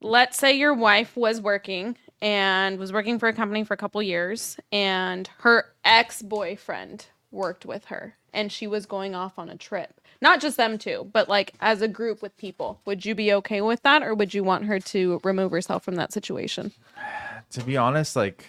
Let's 0.00 0.38
say 0.38 0.54
your 0.56 0.72
wife 0.72 1.14
was 1.16 1.40
working 1.40 1.98
and 2.22 2.78
was 2.78 2.92
working 2.92 3.18
for 3.18 3.28
a 3.28 3.34
company 3.34 3.64
for 3.64 3.74
a 3.74 3.76
couple 3.76 4.02
years, 4.02 4.56
and 4.72 5.28
her 5.40 5.66
ex 5.84 6.22
boyfriend 6.22 7.06
worked 7.30 7.66
with 7.66 7.84
her, 7.86 8.16
and 8.32 8.50
she 8.50 8.66
was 8.66 8.86
going 8.86 9.14
off 9.14 9.38
on 9.38 9.48
a 9.48 9.56
trip. 9.56 10.00
Not 10.22 10.40
just 10.40 10.56
them 10.56 10.78
two, 10.78 11.08
but 11.12 11.28
like 11.28 11.54
as 11.60 11.82
a 11.82 11.88
group 11.88 12.22
with 12.22 12.36
people. 12.36 12.80
Would 12.84 13.06
you 13.06 13.14
be 13.14 13.32
okay 13.34 13.60
with 13.60 13.82
that, 13.82 14.02
or 14.02 14.14
would 14.14 14.34
you 14.34 14.44
want 14.44 14.66
her 14.66 14.78
to 14.80 15.20
remove 15.24 15.50
herself 15.50 15.82
from 15.84 15.96
that 15.96 16.12
situation? 16.12 16.72
to 17.50 17.64
be 17.64 17.76
honest, 17.76 18.16
like 18.16 18.44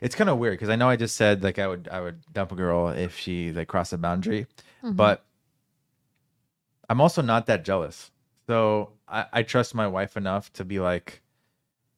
it's 0.00 0.14
kind 0.14 0.30
of 0.30 0.38
weird 0.38 0.54
because 0.54 0.68
I 0.68 0.76
know 0.76 0.88
I 0.88 0.96
just 0.96 1.16
said 1.16 1.42
like 1.42 1.58
I 1.58 1.66
would 1.66 1.88
I 1.90 2.00
would 2.00 2.20
dump 2.32 2.52
a 2.52 2.54
girl 2.54 2.88
if 2.88 3.18
she 3.18 3.52
like 3.52 3.68
crossed 3.68 3.92
a 3.92 3.98
boundary, 3.98 4.46
mm-hmm. 4.82 4.92
but 4.92 5.24
I'm 6.88 7.00
also 7.00 7.22
not 7.22 7.46
that 7.46 7.64
jealous. 7.64 8.10
So 8.46 8.92
I, 9.08 9.26
I 9.32 9.42
trust 9.42 9.74
my 9.74 9.86
wife 9.86 10.16
enough 10.16 10.52
to 10.54 10.64
be 10.64 10.78
like, 10.78 11.22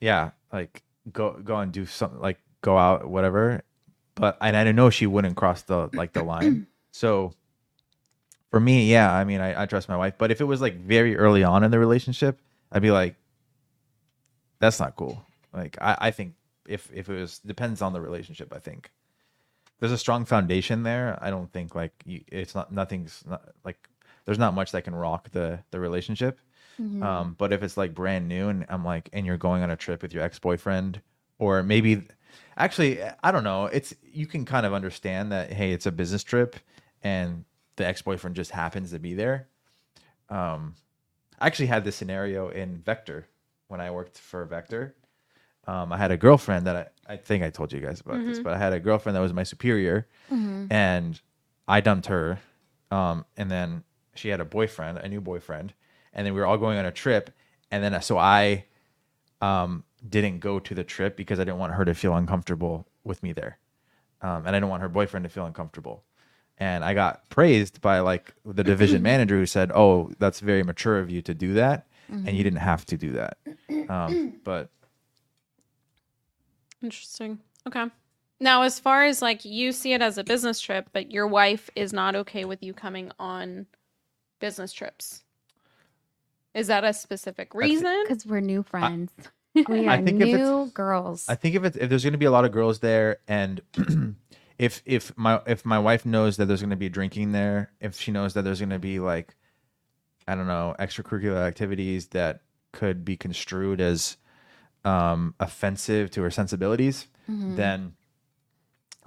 yeah, 0.01 0.31
like 0.53 0.83
go 1.13 1.33
go 1.33 1.57
and 1.59 1.73
do 1.73 1.87
something 1.87 2.21
like 2.21 2.39
go 2.63 2.77
out 2.77 3.09
whatever. 3.09 3.63
But 4.19 4.39
and 4.41 4.57
I 4.57 4.65
didn't 4.65 4.77
know 4.77 4.91
she 4.91 5.07
wouldn't 5.07 5.37
cross 5.37 5.63
the 5.63 5.91
like 5.93 6.13
the 6.13 6.23
line. 6.23 6.67
So 6.91 7.33
for 8.51 8.59
me, 8.59 8.91
yeah, 8.91 9.13
I 9.13 9.23
mean 9.23 9.41
I, 9.41 9.63
I 9.63 9.67
trust 9.67 9.89
my 9.89 9.97
wife. 9.97 10.15
But 10.19 10.33
if 10.33 10.41
it 10.41 10.45
was 10.45 10.61
like 10.61 10.75
very 10.81 11.17
early 11.17 11.45
on 11.45 11.63
in 11.63 11.71
the 11.71 11.79
relationship, 11.79 12.41
I'd 12.73 12.83
be 12.83 12.91
like, 12.91 13.15
that's 14.59 14.81
not 14.81 14.97
cool. 14.97 15.23
Like 15.53 15.77
I, 15.81 15.97
I 16.01 16.11
think 16.11 16.35
if 16.67 16.91
if 16.93 17.09
it 17.09 17.15
was 17.15 17.39
depends 17.39 17.83
on 17.83 17.93
the 17.93 18.01
relationship. 18.01 18.53
I 18.53 18.59
think 18.59 18.91
there's 19.79 19.93
a 19.93 19.99
strong 19.99 20.25
foundation 20.25 20.83
there. 20.83 21.19
I 21.23 21.31
don't 21.31 21.53
think 21.53 21.75
like 21.75 21.93
you, 22.05 22.23
it's 22.29 22.55
not 22.55 22.73
nothing's 22.73 23.23
not 23.29 23.43
like 23.65 23.89
there's 24.25 24.39
not 24.39 24.55
much 24.55 24.73
that 24.73 24.83
can 24.83 24.95
rock 24.95 25.31
the 25.31 25.61
the 25.71 25.79
relationship. 25.79 26.41
Um, 27.03 27.35
but 27.37 27.53
if 27.53 27.63
it's 27.63 27.77
like 27.77 27.95
brand 27.95 28.29
new 28.29 28.49
and 28.49 28.65
I'm 28.69 28.85
like 28.85 29.09
and 29.13 29.27
you're 29.27 29.37
going 29.37 29.63
on 29.63 29.71
a 29.71 29.77
trip 29.77 30.03
with 30.03 30.13
your 30.13 30.23
ex 30.23 30.39
boyfriend 30.39 31.01
or 31.39 31.63
maybe 31.63 32.03
actually 32.57 33.01
I 33.23 33.31
don't 33.31 33.45
know. 33.45 33.67
It's 33.67 33.95
you 34.03 34.27
can 34.27 34.45
kind 34.45 34.67
of 34.67 34.75
understand 34.75 35.33
that 35.33 35.53
hey 35.53 35.73
it's 35.73 35.87
a 35.87 35.93
business 35.93 36.23
trip 36.25 36.57
and 37.03 37.45
the 37.77 37.87
ex 37.87 38.03
boyfriend 38.03 38.37
just 38.37 38.51
happens 38.51 38.91
to 38.91 38.99
be 38.99 39.15
there. 39.15 39.49
Um, 40.29 40.75
I 41.39 41.47
actually 41.47 41.67
had 41.67 41.85
this 41.85 41.97
scenario 41.97 42.49
in 42.49 42.79
Vector 42.79 43.27
when 43.69 43.81
I 43.81 43.91
worked 43.91 44.19
for 44.19 44.45
Vector. 44.45 44.95
Um, 45.67 45.93
I 45.93 45.99
had 45.99 46.11
a 46.11 46.17
girlfriend 46.17 46.67
that 46.67 46.95
I, 47.09 47.13
I 47.15 47.17
think 47.17 47.45
I 47.45 47.51
told 47.51 47.73
you 47.73 47.81
guys 47.81 48.01
about 48.01 48.17
this, 48.25 48.39
but 48.45 48.55
I 48.55 48.59
had 48.59 48.73
a 48.73 48.81
girlfriend 48.81 49.17
that 49.17 49.21
was 49.21 49.33
my 49.35 49.43
superior, 49.45 50.07
and 50.71 51.21
I 51.69 51.81
dumped 51.81 52.07
her. 52.07 52.39
Um, 52.91 53.25
and 53.37 53.51
then 53.51 53.85
she 54.15 54.29
had 54.31 54.41
a 54.41 54.45
boyfriend, 54.47 54.99
a 54.99 55.09
new 55.09 55.21
boyfriend, 55.21 55.75
and 56.15 56.27
then 56.27 56.35
we 56.35 56.41
were 56.41 56.47
all 56.47 56.59
going 56.59 56.79
on 56.79 56.87
a 56.87 56.91
trip. 56.91 57.31
And 57.71 57.85
then 57.85 58.01
so 58.03 58.17
I 58.19 58.65
um, 59.43 59.85
didn't 60.07 60.41
go 60.41 60.59
to 60.59 60.75
the 60.75 60.85
trip 60.85 61.17
because 61.17 61.39
I 61.41 61.45
didn't 61.45 61.59
want 61.59 61.75
her 61.75 61.85
to 61.85 61.95
feel 61.95 62.15
uncomfortable 62.15 62.87
with 63.05 63.23
me 63.23 63.33
there, 63.33 63.59
um, 64.23 64.47
and 64.47 64.49
I 64.49 64.53
didn't 64.53 64.69
want 64.69 64.83
her 64.83 64.89
boyfriend 64.89 65.25
to 65.25 65.31
feel 65.31 65.47
uncomfortable. 65.47 66.05
And 66.59 66.85
I 66.85 66.93
got 66.93 67.29
praised 67.31 67.81
by 67.81 68.01
like 68.01 68.35
the 68.45 68.65
division 68.65 69.03
manager 69.13 69.37
who 69.37 69.47
said, 69.47 69.71
"Oh, 69.75 70.11
that's 70.19 70.41
very 70.41 70.63
mature 70.63 70.99
of 70.99 71.11
you 71.11 71.23
to 71.23 71.35
do 71.35 71.55
that, 71.55 71.87
and 72.09 72.37
you 72.37 72.43
didn't 72.43 72.61
have 72.61 72.85
to 72.87 72.97
do 72.97 73.13
that." 73.13 73.39
Um, 73.89 74.41
but 74.45 74.71
Interesting. 76.83 77.41
Okay. 77.67 77.87
Now, 78.41 78.63
as 78.63 78.79
far 78.79 79.05
as 79.05 79.21
like 79.21 79.45
you 79.45 79.73
see 79.73 79.93
it 79.93 80.03
as 80.03 80.17
a 80.17 80.25
business 80.25 80.61
trip, 80.61 80.89
but 80.93 81.11
your 81.11 81.27
wife 81.27 81.71
is 81.75 81.93
not 81.93 82.15
okay 82.15 82.45
with 82.45 82.63
you 82.63 82.73
coming 82.73 83.11
on 83.19 83.67
business 84.39 84.73
trips. 84.73 85.25
Is 86.55 86.69
that 86.69 86.85
a 86.85 86.93
specific 86.93 87.55
reason? 87.55 88.05
Because 88.07 88.27
we're 88.27 88.41
new 88.41 88.63
friends. 88.63 89.13
I 89.19 89.23
are 89.57 89.97
think 90.03 90.21
if 90.21 90.29
it's- 90.29 90.39
new 90.41 90.71
girls. 90.73 91.27
I 91.29 91.35
think 91.35 91.55
if 91.55 91.65
it's 91.65 91.77
if 91.77 91.89
there's 91.89 92.03
going 92.05 92.13
to 92.13 92.19
be 92.19 92.27
a 92.27 92.31
lot 92.31 92.45
of 92.45 92.53
girls 92.53 92.81
there, 92.81 93.19
and 93.27 93.61
if 94.59 94.83
if 94.85 95.17
my 95.17 95.41
if 95.47 95.65
my 95.65 95.79
wife 95.79 96.05
knows 96.07 96.37
that 96.37 96.47
there's 96.47 96.61
going 96.61 96.71
to 96.71 96.77
be 96.77 96.89
drinking 96.89 97.33
there, 97.33 97.73
if 97.81 97.99
she 97.99 98.11
knows 98.13 98.35
that 98.35 98.43
there's 98.43 98.61
going 98.61 98.71
to 98.71 98.79
be 98.79 98.99
like, 99.01 99.35
I 100.27 100.35
don't 100.35 100.47
know, 100.47 100.75
extracurricular 100.79 101.47
activities 101.47 102.09
that 102.09 102.41
could 102.73 103.05
be 103.05 103.17
construed 103.17 103.81
as 103.81 104.17
um, 104.85 105.35
offensive 105.41 106.11
to 106.13 106.23
her 106.23 106.31
sensibilities, 106.31 107.07
then 107.27 107.95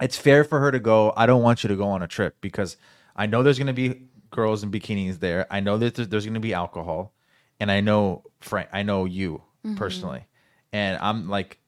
it's 0.00 0.16
fair 0.16 0.44
for 0.44 0.60
her 0.60 0.70
to 0.70 0.78
go. 0.80 1.12
I 1.16 1.26
don't 1.26 1.42
want 1.42 1.62
you 1.64 1.68
to 1.68 1.76
go 1.76 1.88
on 1.88 2.02
a 2.02 2.08
trip 2.08 2.36
because 2.40 2.76
I 3.16 3.26
know 3.26 3.42
there's 3.42 3.58
going 3.58 3.66
to 3.68 3.72
be 3.72 4.06
girls 4.30 4.62
in 4.62 4.70
bikinis 4.70 5.18
there. 5.20 5.46
I 5.50 5.60
know 5.60 5.76
that 5.78 5.94
there's, 5.94 6.08
there's 6.08 6.24
going 6.24 6.34
to 6.34 6.40
be 6.40 6.54
alcohol, 6.54 7.14
and 7.60 7.70
I 7.70 7.80
know 7.80 8.24
Frank. 8.40 8.68
I 8.72 8.82
know 8.82 9.04
you 9.06 9.42
personally, 9.76 10.26
and 10.72 10.98
I'm 11.00 11.28
like, 11.28 11.58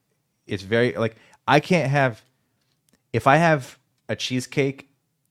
it's 0.47 0.63
very 0.63 0.93
like 0.93 1.15
I 1.47 1.59
can't 1.59 1.89
have 1.89 2.21
if 3.13 3.27
I 3.27 3.37
have 3.37 3.77
a 4.09 4.15
cheesecake 4.15 4.89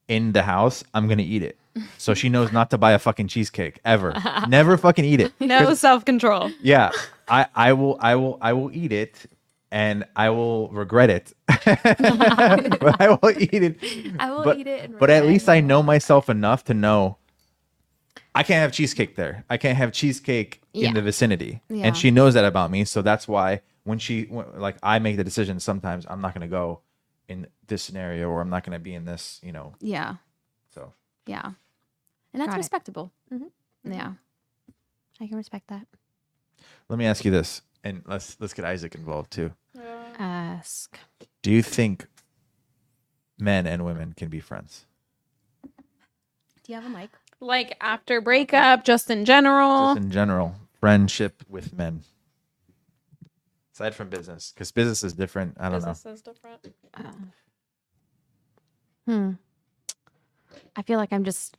in 0.08 0.32
the 0.32 0.42
house, 0.42 0.84
I'm 0.94 1.08
gonna 1.08 1.22
eat 1.22 1.42
it. 1.42 1.58
So 1.98 2.14
she 2.14 2.28
knows 2.28 2.52
not 2.52 2.70
to 2.70 2.78
buy 2.78 2.92
a 2.92 2.98
fucking 2.98 3.28
cheesecake 3.28 3.80
ever. 3.84 4.14
Never 4.48 4.76
fucking 4.76 5.04
eat 5.04 5.20
it. 5.20 5.32
no 5.40 5.74
self 5.74 6.04
control. 6.04 6.50
Yeah, 6.62 6.90
I 7.28 7.46
I 7.54 7.72
will 7.72 7.98
I 8.00 8.14
will 8.14 8.38
I 8.40 8.52
will 8.52 8.70
eat 8.72 8.92
it 8.92 9.26
and 9.72 10.04
I 10.14 10.30
will 10.30 10.68
regret 10.68 11.10
it. 11.10 11.32
but 11.46 13.00
I 13.00 13.18
will 13.20 13.30
eat 13.30 13.54
it. 13.54 13.78
I 14.20 14.30
will 14.30 14.44
but, 14.44 14.58
eat 14.58 14.68
it. 14.68 14.84
And 14.84 14.98
but 14.98 15.10
at 15.10 15.26
least. 15.26 15.48
I 15.48 15.60
know 15.60 15.82
myself 15.82 16.28
enough 16.28 16.64
to 16.64 16.74
know 16.74 17.18
I 18.34 18.42
can't 18.42 18.60
have 18.60 18.72
cheesecake 18.72 19.16
there. 19.16 19.44
I 19.48 19.56
can't 19.56 19.76
have 19.76 19.92
cheesecake 19.92 20.62
Yeah. 20.74 20.88
in 20.88 20.94
the 20.94 21.02
vicinity, 21.02 21.62
Yeah. 21.68 21.87
and 21.87 21.96
she 21.96 22.10
knows 22.10 22.34
that 22.34 22.44
about 22.44 22.70
me. 22.70 22.84
So 22.84 23.00
that's 23.00 23.26
why 23.28 23.62
when 23.84 23.98
she 23.98 24.24
when, 24.24 24.58
like 24.60 24.76
I 24.82 24.98
make 24.98 25.16
the 25.16 25.24
decision, 25.24 25.60
sometimes 25.60 26.04
I'm 26.08 26.20
not 26.20 26.34
going 26.34 26.42
to 26.42 26.48
go 26.50 26.80
in 27.28 27.46
this 27.68 27.82
scenario, 27.82 28.28
or 28.28 28.40
I'm 28.42 28.50
not 28.50 28.64
going 28.64 28.72
to 28.78 28.82
be 28.82 28.92
in 28.94 29.04
this, 29.04 29.40
you 29.42 29.52
know. 29.52 29.74
Yeah. 29.80 30.16
So 30.74 30.92
Yeah. 31.26 31.52
And 32.32 32.40
that's 32.40 32.48
Got 32.48 32.54
it. 32.56 32.58
respectable. 32.58 33.12
Mhm. 33.32 33.50
Yeah. 33.84 34.14
I 35.20 35.26
can 35.28 35.37
respect 35.37 35.68
that. 35.68 35.87
let 36.88 36.98
me 36.98 37.06
ask 37.06 37.24
you 37.24 37.30
this, 37.30 37.62
and 37.84 38.02
let's 38.06 38.37
let's 38.40 38.52
get 38.52 38.64
Isaac 38.64 38.94
involved 38.94 39.30
too. 39.30 39.52
Ask. 40.18 40.98
Do 41.42 41.50
you 41.52 41.62
think 41.62 42.06
men 43.38 43.66
and 43.66 43.84
women 43.84 44.12
can 44.16 44.28
be 44.28 44.40
friends? 44.40 44.87
Do 45.62 46.72
you 46.72 46.74
have 46.74 46.84
a 46.87 46.88
mic? 46.88 47.10
Like 47.40 47.76
after 47.80 48.20
breakup, 48.20 48.84
just 48.84 49.10
in 49.10 49.24
general. 49.24 49.94
Just 49.94 50.04
in 50.04 50.10
general, 50.10 50.54
friendship 50.85 51.42
with 51.49 51.73
men. 51.73 52.03
Aside 53.75 53.94
from 53.94 54.09
business, 54.11 54.53
because 54.55 54.70
business 54.70 55.03
is 55.03 55.14
different. 55.14 55.57
I 55.59 55.70
don't 55.70 55.81
know. 55.83 55.88
Business 55.88 56.16
is 56.16 56.23
different. 56.23 56.75
Uh, 56.92 57.03
hmm. 59.07 59.31
I 60.77 60.83
feel 60.83 60.99
like 60.99 61.11
I'm 61.12 61.25
just. 61.25 61.57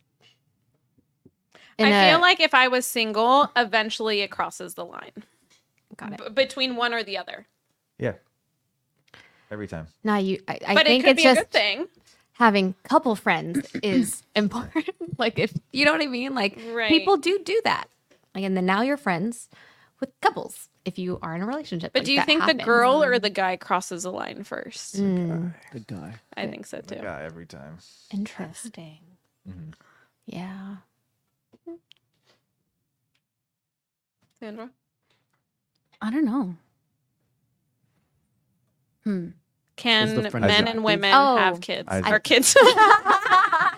in 1.79 1.87
I 1.87 1.89
a- 1.89 2.11
feel 2.11 2.21
like 2.21 2.39
if 2.39 2.53
I 2.53 2.67
was 2.67 2.85
single, 2.85 3.51
eventually 3.55 4.21
it 4.21 4.29
crosses 4.29 4.75
the 4.75 4.85
line 4.85 5.11
Got 5.97 6.13
it. 6.13 6.19
b- 6.19 6.29
between 6.29 6.75
one 6.75 6.93
or 6.93 7.01
the 7.03 7.17
other. 7.17 7.47
Yeah. 7.97 8.13
Every 9.51 9.67
time. 9.67 9.87
Now 10.03 10.17
you. 10.17 10.39
I, 10.47 10.59
I 10.67 10.73
But 10.75 10.83
it 10.85 10.87
think 10.89 11.03
could 11.03 11.11
it's 11.13 11.17
be 11.17 11.23
just 11.23 11.39
a 11.41 11.43
good 11.43 11.51
thing. 11.51 11.87
having 12.33 12.75
couple 12.83 13.15
friends 13.15 13.67
is 13.83 14.21
important. 14.35 14.85
like 15.17 15.37
if 15.39 15.51
you 15.73 15.83
know 15.83 15.91
what 15.93 16.01
I 16.01 16.07
mean. 16.07 16.33
Like 16.35 16.59
Right. 16.71 16.89
people 16.89 17.17
do 17.17 17.39
do 17.43 17.59
that. 17.65 17.87
Like 18.35 18.43
and 18.43 18.55
then 18.57 18.65
now 18.65 18.81
you're 18.81 18.97
friends 18.97 19.49
with 20.01 20.09
couples 20.21 20.67
if 20.83 20.99
you 20.99 21.17
are 21.21 21.33
in 21.35 21.41
a 21.41 21.45
relationship. 21.45 21.93
But 21.93 22.01
Like, 22.01 22.05
do 22.05 22.11
you 22.11 22.17
that 22.19 22.25
think 22.27 22.45
the 22.45 22.53
girl 22.53 23.01
or 23.01 23.17
the 23.17 23.29
guy 23.29 23.55
crosses 23.55 24.03
the 24.03 24.11
line 24.11 24.43
first? 24.43 24.97
Mm, 24.97 25.53
The 25.71 25.79
guy. 25.79 26.15
I 26.35 26.47
think 26.47 26.65
so 26.65 26.81
too. 26.81 26.95
Yeah, 27.01 27.17
every 27.23 27.45
time. 27.45 27.77
interesting. 28.11 28.99
Mhm. 29.49 29.73
Yeah. 30.25 30.75
Sandra? 34.39 34.69
I 36.01 36.11
don't 36.11 36.25
know. 36.25 36.55
Hmm. 39.05 39.27
Can 39.77 40.09
Is 40.09 40.23
the 40.23 40.29
friend 40.29 40.45
men 40.45 40.67
and 40.67 40.83
women 40.83 41.11
Oh. 41.15 41.37
have 41.37 41.61
kids? 41.61 41.87
I- 41.89 42.11
or 42.11 42.19
kids? 42.19 42.55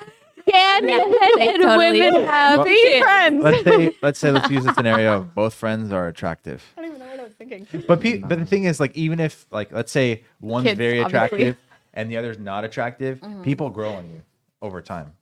Can 0.50 0.86
men 0.86 1.02
and 1.02 1.14
totally- 1.62 2.02
women 2.02 2.24
have 2.26 2.58
Well- 2.60 2.66
be 2.66 3.02
friends? 3.02 3.44
let's 3.44 3.64
say 3.64 3.96
let's 4.02 4.20
say 4.20 4.32
let's 4.32 4.50
use 4.50 4.66
a 4.66 4.74
scenario 4.74 5.18
of 5.18 5.36
both 5.36 5.54
friends 5.54 5.92
are 5.92 6.08
attractive. 6.08 6.64
I 6.78 6.82
don't 6.82 6.90
even 6.92 7.00
know 7.00 7.08
what 7.08 7.20
I 7.20 7.24
was 7.24 7.34
thinking. 7.34 7.68
But 7.88 8.02
pe- 8.02 8.20
but 8.20 8.40
the 8.40 8.46
thing 8.46 8.64
is 8.66 8.80
like 8.80 8.96
even 8.96 9.20
if 9.20 9.46
like 9.52 9.72
let's 9.72 9.92
say 9.92 10.24
one's 10.42 10.66
Kids, 10.68 10.78
very 10.78 11.02
obviously. 11.02 11.26
attractive 11.28 11.58
and 11.94 12.12
the 12.12 12.18
other's 12.18 12.38
not 12.40 12.64
attractive, 12.64 13.22
people 13.44 13.70
grow 13.70 13.90
on 13.94 14.10
you 14.10 14.22
over 14.62 14.82
time. 14.82 15.14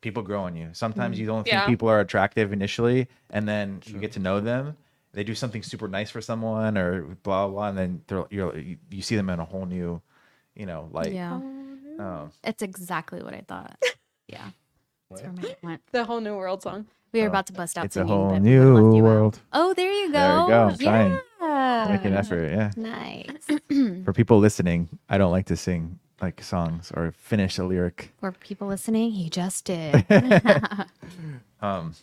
People 0.00 0.22
grow 0.22 0.42
on 0.44 0.56
you. 0.56 0.70
Sometimes 0.72 1.18
you 1.18 1.26
don't 1.26 1.44
think 1.44 1.52
Yeah. 1.54 1.66
people 1.66 1.88
are 1.88 2.00
attractive 2.00 2.52
initially 2.52 3.06
and 3.30 3.46
then 3.48 3.80
you 3.86 3.98
get 3.98 4.12
to 4.12 4.18
know 4.18 4.40
them. 4.40 4.76
They 5.12 5.24
do 5.24 5.34
something 5.34 5.62
super 5.62 5.88
nice 5.88 6.10
for 6.10 6.20
someone 6.20 6.78
or 6.78 7.02
blah 7.22 7.46
blah, 7.46 7.48
blah 7.54 7.68
and 7.68 7.78
then 7.78 8.02
they're, 8.06 8.24
you're 8.30 8.56
you, 8.56 8.76
you 8.90 9.02
see 9.02 9.16
them 9.16 9.28
in 9.30 9.40
a 9.40 9.44
whole 9.44 9.66
new, 9.66 10.00
you 10.54 10.66
know, 10.66 10.88
like 10.92 11.12
yeah. 11.12 11.34
um, 11.34 12.30
It's 12.44 12.62
exactly 12.62 13.22
what 13.22 13.34
I 13.34 13.42
thought. 13.46 13.76
Yeah. 14.32 14.50
That's 15.10 15.22
where 15.22 15.32
my 15.32 15.40
head 15.42 15.56
went. 15.62 15.82
The 15.92 16.04
whole 16.04 16.20
new 16.20 16.36
world 16.36 16.62
song. 16.62 16.86
We 17.12 17.20
were 17.20 17.26
Oh, 17.26 17.30
about 17.30 17.46
to 17.48 17.52
bust 17.52 17.76
out 17.76 17.84
it's 17.86 17.96
a 17.96 18.00
singing, 18.00 18.14
whole 18.14 18.28
but 18.30 18.42
we 18.42 18.56
would've 18.58 18.74
left 18.74 18.84
new 18.86 18.96
you 18.98 19.02
out. 19.04 19.08
world. 19.08 19.40
Oh, 19.52 19.74
there 19.74 19.90
you 19.92 20.06
go. 20.12 20.12
There 20.12 20.40
we 20.42 20.48
go. 20.48 20.62
I'm 20.68 20.78
trying. 20.78 21.20
Yeah. 21.40 21.86
Make 21.90 22.04
an 22.04 22.14
effort, 22.14 22.50
yeah. 22.52 22.70
Nice. 22.76 24.04
For 24.04 24.12
people 24.12 24.38
listening, 24.38 24.88
I 25.08 25.18
don't 25.18 25.32
like 25.32 25.46
to 25.46 25.56
sing 25.56 25.98
like 26.22 26.40
songs 26.42 26.92
or 26.94 27.10
finish 27.12 27.58
a 27.58 27.64
lyric. 27.64 28.12
For 28.20 28.30
people 28.30 28.68
listening, 28.68 29.10
he 29.12 29.28
just 29.30 29.64
did. 29.64 30.04
Um. 31.62 31.94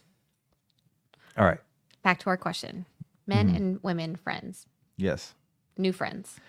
All 1.38 1.46
right. 1.46 1.60
Back 2.04 2.20
to 2.20 2.30
our 2.30 2.38
question. 2.38 2.86
Men 3.26 3.48
Mm-hmm. 3.48 3.56
and 3.56 3.84
women 3.84 4.16
friends. 4.16 4.66
Yes. 4.98 5.34
New 5.78 5.92
friends. 5.94 6.40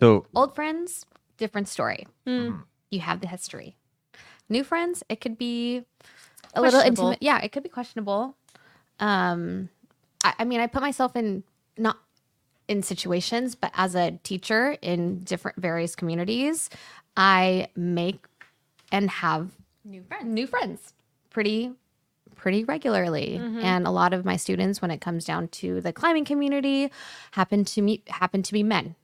So 0.00 0.26
Old 0.34 0.54
friends, 0.54 1.04
different 1.36 1.68
story. 1.68 2.06
Mm. 2.26 2.62
You 2.90 3.00
have 3.00 3.20
the 3.20 3.26
history. 3.28 3.76
New 4.48 4.64
friends, 4.64 5.02
it 5.08 5.20
could 5.20 5.36
be 5.36 5.84
a 6.54 6.62
little 6.62 6.80
intimate. 6.80 7.18
Yeah, 7.20 7.38
it 7.40 7.52
could 7.52 7.62
be 7.62 7.68
questionable. 7.68 8.34
Um, 8.98 9.68
I, 10.24 10.34
I 10.40 10.44
mean, 10.44 10.60
I 10.60 10.66
put 10.66 10.82
myself 10.82 11.14
in 11.16 11.44
not 11.76 11.98
in 12.66 12.82
situations, 12.82 13.54
but 13.54 13.72
as 13.74 13.94
a 13.94 14.12
teacher 14.22 14.76
in 14.82 15.20
different 15.20 15.58
various 15.58 15.94
communities, 15.94 16.70
I 17.16 17.68
make 17.76 18.26
and 18.90 19.10
have 19.10 19.50
New 19.84 20.02
friends. 20.02 20.24
new 20.24 20.46
friends 20.46 20.94
pretty 21.30 21.72
pretty 22.36 22.62
regularly 22.64 23.36
and 23.36 23.86
a 23.86 23.90
lot 23.90 24.12
of 24.14 24.24
my 24.24 24.36
students 24.36 24.80
when 24.80 24.90
it 24.90 25.00
comes 25.00 25.24
down 25.24 25.48
to 25.48 25.80
the 25.80 25.92
climbing 25.92 26.24
community 26.24 26.90
happen 27.32 27.64
to 27.64 27.82
meet 27.82 28.08
happen 28.08 28.42
to 28.42 28.52
be 28.52 28.62
men 28.62 28.94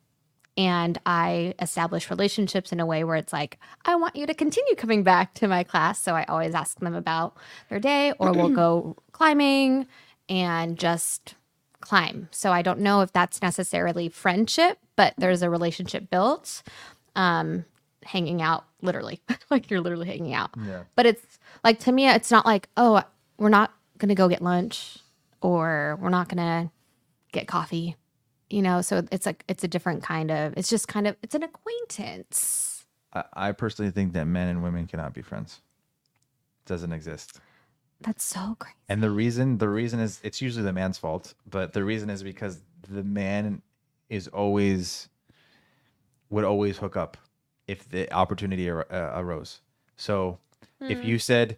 and 0.57 0.99
i 1.05 1.53
establish 1.61 2.11
relationships 2.11 2.71
in 2.73 2.79
a 2.81 2.87
way 2.87 3.03
where 3.05 3.17
it's 3.17 3.33
like 3.33 3.59
i 3.85 3.95
want 3.97 4.15
you 4.15 4.27
to 4.27 4.35
continue 4.35 4.75
coming 4.77 5.03
back 5.03 5.35
to 5.35 5.49
my 5.49 5.65
class. 5.65 6.01
So 6.01 6.15
i 6.15 6.25
always 6.25 6.55
ask 6.55 6.79
them 6.79 6.95
about 6.95 7.37
their 7.71 7.81
day 7.81 8.13
or 8.19 8.33
we'll 8.33 8.51
go 8.51 8.97
climbing 9.13 9.87
and 10.29 10.79
just 10.79 11.35
climb. 11.81 12.29
So 12.31 12.53
i 12.53 12.63
don't 12.63 12.81
know 12.81 13.01
if 13.03 13.13
that's 13.13 13.43
necessarily 13.43 14.09
friendship 14.09 14.79
but 14.97 15.15
there's 15.19 15.43
a 15.43 15.51
relationship 15.51 16.09
built 16.11 16.63
um 17.17 17.65
hanging 18.05 18.41
out 18.43 18.65
literally. 18.83 19.21
Like 19.51 19.71
you're 19.71 19.81
literally 19.81 20.07
hanging 20.07 20.35
out. 20.35 20.51
Yeah. 20.67 20.83
but 20.97 21.07
it's 21.07 21.39
like 21.63 21.79
to 21.81 21.93
me 21.93 22.09
it's 22.09 22.31
not 22.31 22.47
like 22.47 22.69
oh 22.77 23.03
we're 23.39 23.49
not 23.49 23.73
gonna 23.99 24.15
go 24.15 24.29
get 24.29 24.43
lunch 24.43 24.99
or 25.41 25.99
we're 26.01 26.09
not 26.11 26.29
gonna 26.29 26.71
get 27.33 27.47
coffee 27.47 27.97
you 28.55 28.63
know 28.63 28.81
so 28.83 29.03
it's 29.11 29.27
like 29.27 29.45
it's 29.49 29.65
a 29.65 29.69
different 29.69 30.03
kind 30.03 30.31
of 30.31 30.55
it's 30.57 30.71
just 30.71 30.87
kind 30.95 31.07
of 31.09 31.17
it's 31.25 31.35
an 31.35 31.43
acquaintance 31.43 32.87
I, 33.13 33.25
I 33.49 33.53
personally 33.53 33.91
think 33.91 34.13
that 34.15 34.27
men 34.27 34.49
and 34.49 34.63
women 34.63 34.87
cannot 34.87 35.13
be 35.15 35.23
friends. 35.23 35.61
it 36.65 36.69
doesn't 36.69 36.93
exist. 36.93 37.41
that's 38.01 38.25
so 38.25 38.57
great 38.59 38.75
And 38.89 39.03
the 39.03 39.11
reason 39.11 39.59
the 39.59 39.69
reason 39.69 39.99
is 40.01 40.21
it's 40.23 40.41
usually 40.47 40.65
the 40.65 40.73
man's 40.73 40.99
fault, 40.99 41.35
but 41.57 41.73
the 41.73 41.85
reason 41.85 42.11
is 42.11 42.23
because 42.23 42.55
the 42.97 43.03
man 43.03 43.63
is 44.09 44.29
always 44.29 45.09
would 46.31 46.45
always 46.45 46.79
hook 46.79 46.97
up 46.97 47.17
if 47.67 47.89
the 47.89 48.03
opportunity 48.13 48.69
ar- 48.71 48.87
uh, 48.91 49.21
arose. 49.21 49.61
So 49.97 50.39
if 50.81 51.05
you 51.05 51.19
said 51.19 51.57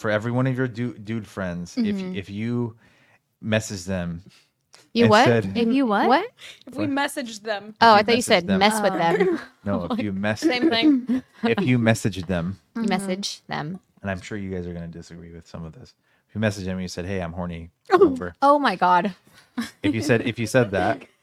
for 0.00 0.10
every 0.10 0.32
one 0.38 0.46
of 0.46 0.56
your 0.56 0.68
du- 0.68 0.98
dude 0.98 1.26
friends, 1.26 1.76
if 1.76 1.96
if 2.20 2.30
you 2.30 2.76
message 3.40 3.84
them, 3.84 4.22
you 4.92 5.08
what 5.08 5.24
said- 5.24 5.52
If 5.56 5.68
you 5.68 5.86
what? 5.86 6.08
what 6.08 6.26
If 6.66 6.74
we 6.76 6.86
messaged 6.86 7.42
them, 7.42 7.74
oh 7.80 7.94
i 7.94 8.02
thought 8.02 8.12
you 8.12 8.16
message 8.16 8.24
said 8.24 8.46
them. 8.46 8.58
mess 8.58 8.80
with 8.82 8.92
them 8.94 9.38
no, 9.64 9.86
if 9.90 9.98
you 10.00 10.12
mess 10.12 10.40
same 10.40 10.70
thing. 10.70 11.22
if 11.44 11.60
you 11.60 11.78
messaged 11.78 12.26
them, 12.26 12.58
you 12.76 12.82
message 12.82 13.42
them 13.46 13.80
and 14.02 14.10
I'm 14.10 14.20
sure 14.20 14.38
you 14.38 14.50
guys 14.50 14.66
are 14.66 14.72
going 14.72 14.90
to 14.90 14.98
disagree 14.98 15.30
with 15.32 15.46
some 15.46 15.64
of 15.64 15.74
this. 15.74 15.94
If 16.28 16.34
you 16.34 16.40
message 16.40 16.64
them 16.64 16.74
and 16.74 16.82
you 16.82 16.88
said, 16.88 17.04
"Hey, 17.04 17.20
I'm 17.20 17.32
horny," 17.32 17.70
come 17.88 18.02
over. 18.12 18.34
oh 18.40 18.58
my 18.58 18.76
god 18.76 19.14
If 19.82 19.94
you 19.94 20.00
said 20.02 20.22
if 20.22 20.38
you 20.38 20.46
said 20.46 20.70
that, 20.70 21.02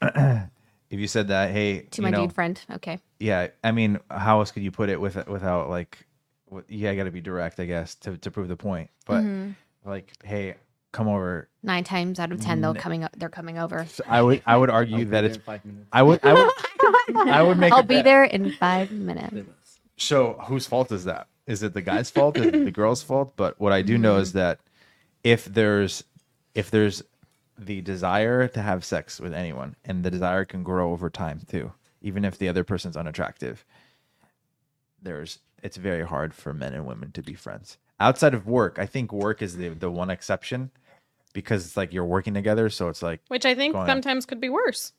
if 0.90 1.00
you 1.00 1.06
said 1.08 1.28
that, 1.28 1.50
hey, 1.50 1.80
to 1.80 2.00
you 2.00 2.02
my 2.04 2.10
know, 2.10 2.22
dude 2.22 2.32
friend 2.34 2.60
okay 2.72 3.00
yeah, 3.18 3.48
I 3.64 3.72
mean, 3.72 3.98
how 4.10 4.38
else 4.38 4.52
could 4.52 4.62
you 4.62 4.70
put 4.70 4.88
it 4.88 5.00
with 5.00 5.16
without 5.26 5.68
like, 5.70 6.06
what, 6.46 6.64
yeah, 6.68 6.90
I 6.90 6.94
got 6.96 7.04
to 7.04 7.10
be 7.10 7.20
direct, 7.20 7.58
I 7.58 7.64
guess, 7.64 7.94
to 7.96 8.16
to 8.18 8.30
prove 8.30 8.48
the 8.48 8.56
point. 8.56 8.90
But 9.06 9.22
mm-hmm. 9.24 9.50
like, 9.88 10.12
hey, 10.24 10.54
come 10.92 11.08
over. 11.08 11.48
nine 11.62 11.84
times 11.84 12.18
out 12.18 12.32
of 12.32 12.40
ten 12.40 12.60
they'll 12.60 12.74
coming 12.74 13.04
up 13.04 13.12
they're 13.16 13.28
coming 13.28 13.58
over 13.58 13.86
So 13.86 14.02
I 14.06 14.22
would 14.22 14.42
I 14.46 14.56
would 14.56 14.70
argue 14.70 15.04
that 15.06 15.24
it's 15.24 15.36
five 15.36 15.64
minutes. 15.64 15.86
I 15.92 16.02
would 16.02 16.20
I 16.24 16.32
would 16.34 16.50
I 17.28 17.42
would 17.42 17.58
make 17.58 17.72
i'll 17.72 17.80
a 17.80 17.82
be 17.82 17.96
bet. 17.96 18.04
there 18.04 18.24
in 18.24 18.52
five 18.52 18.90
minutes 18.90 19.80
So 19.96 20.34
whose 20.46 20.66
fault 20.66 20.90
is 20.92 21.04
that? 21.04 21.26
Is 21.46 21.62
it 21.62 21.72
the 21.74 21.82
guy's 21.82 22.10
fault? 22.10 22.36
Is 22.36 22.46
it 22.46 22.64
the 22.64 22.70
girl's 22.70 23.02
fault? 23.02 23.32
But 23.36 23.58
what 23.60 23.72
I 23.72 23.82
do 23.82 23.96
know 23.98 24.16
is 24.18 24.32
that 24.34 24.60
if 25.24 25.44
there's 25.46 26.04
if 26.54 26.70
there's 26.70 27.02
the 27.58 27.80
desire 27.80 28.46
to 28.48 28.62
have 28.62 28.84
sex 28.84 29.18
with 29.20 29.34
anyone, 29.34 29.74
and 29.84 30.04
the 30.04 30.10
desire 30.10 30.44
can 30.44 30.62
grow 30.62 30.92
over 30.92 31.10
time 31.10 31.40
too, 31.48 31.72
even 32.00 32.24
if 32.24 32.38
the 32.38 32.48
other 32.48 32.64
person's 32.64 32.96
unattractive, 32.96 33.64
there's 35.02 35.40
it's 35.62 35.76
very 35.76 36.06
hard 36.06 36.34
for 36.34 36.54
men 36.54 36.72
and 36.74 36.86
women 36.86 37.10
to 37.12 37.22
be 37.22 37.34
friends. 37.34 37.78
Outside 38.00 38.34
of 38.34 38.46
work, 38.46 38.78
I 38.78 38.86
think 38.86 39.12
work 39.12 39.42
is 39.42 39.56
the 39.56 39.70
the 39.70 39.90
one 39.90 40.10
exception 40.10 40.70
because 41.32 41.66
it's 41.66 41.76
like 41.76 41.92
you're 41.92 42.04
working 42.04 42.34
together, 42.34 42.70
so 42.70 42.88
it's 42.88 43.02
like 43.02 43.20
Which 43.28 43.44
I 43.44 43.54
think 43.54 43.74
Go 43.74 43.80
on. 43.80 43.86
sometimes 43.86 44.26
could 44.26 44.40
be 44.40 44.48
worse 44.48 44.92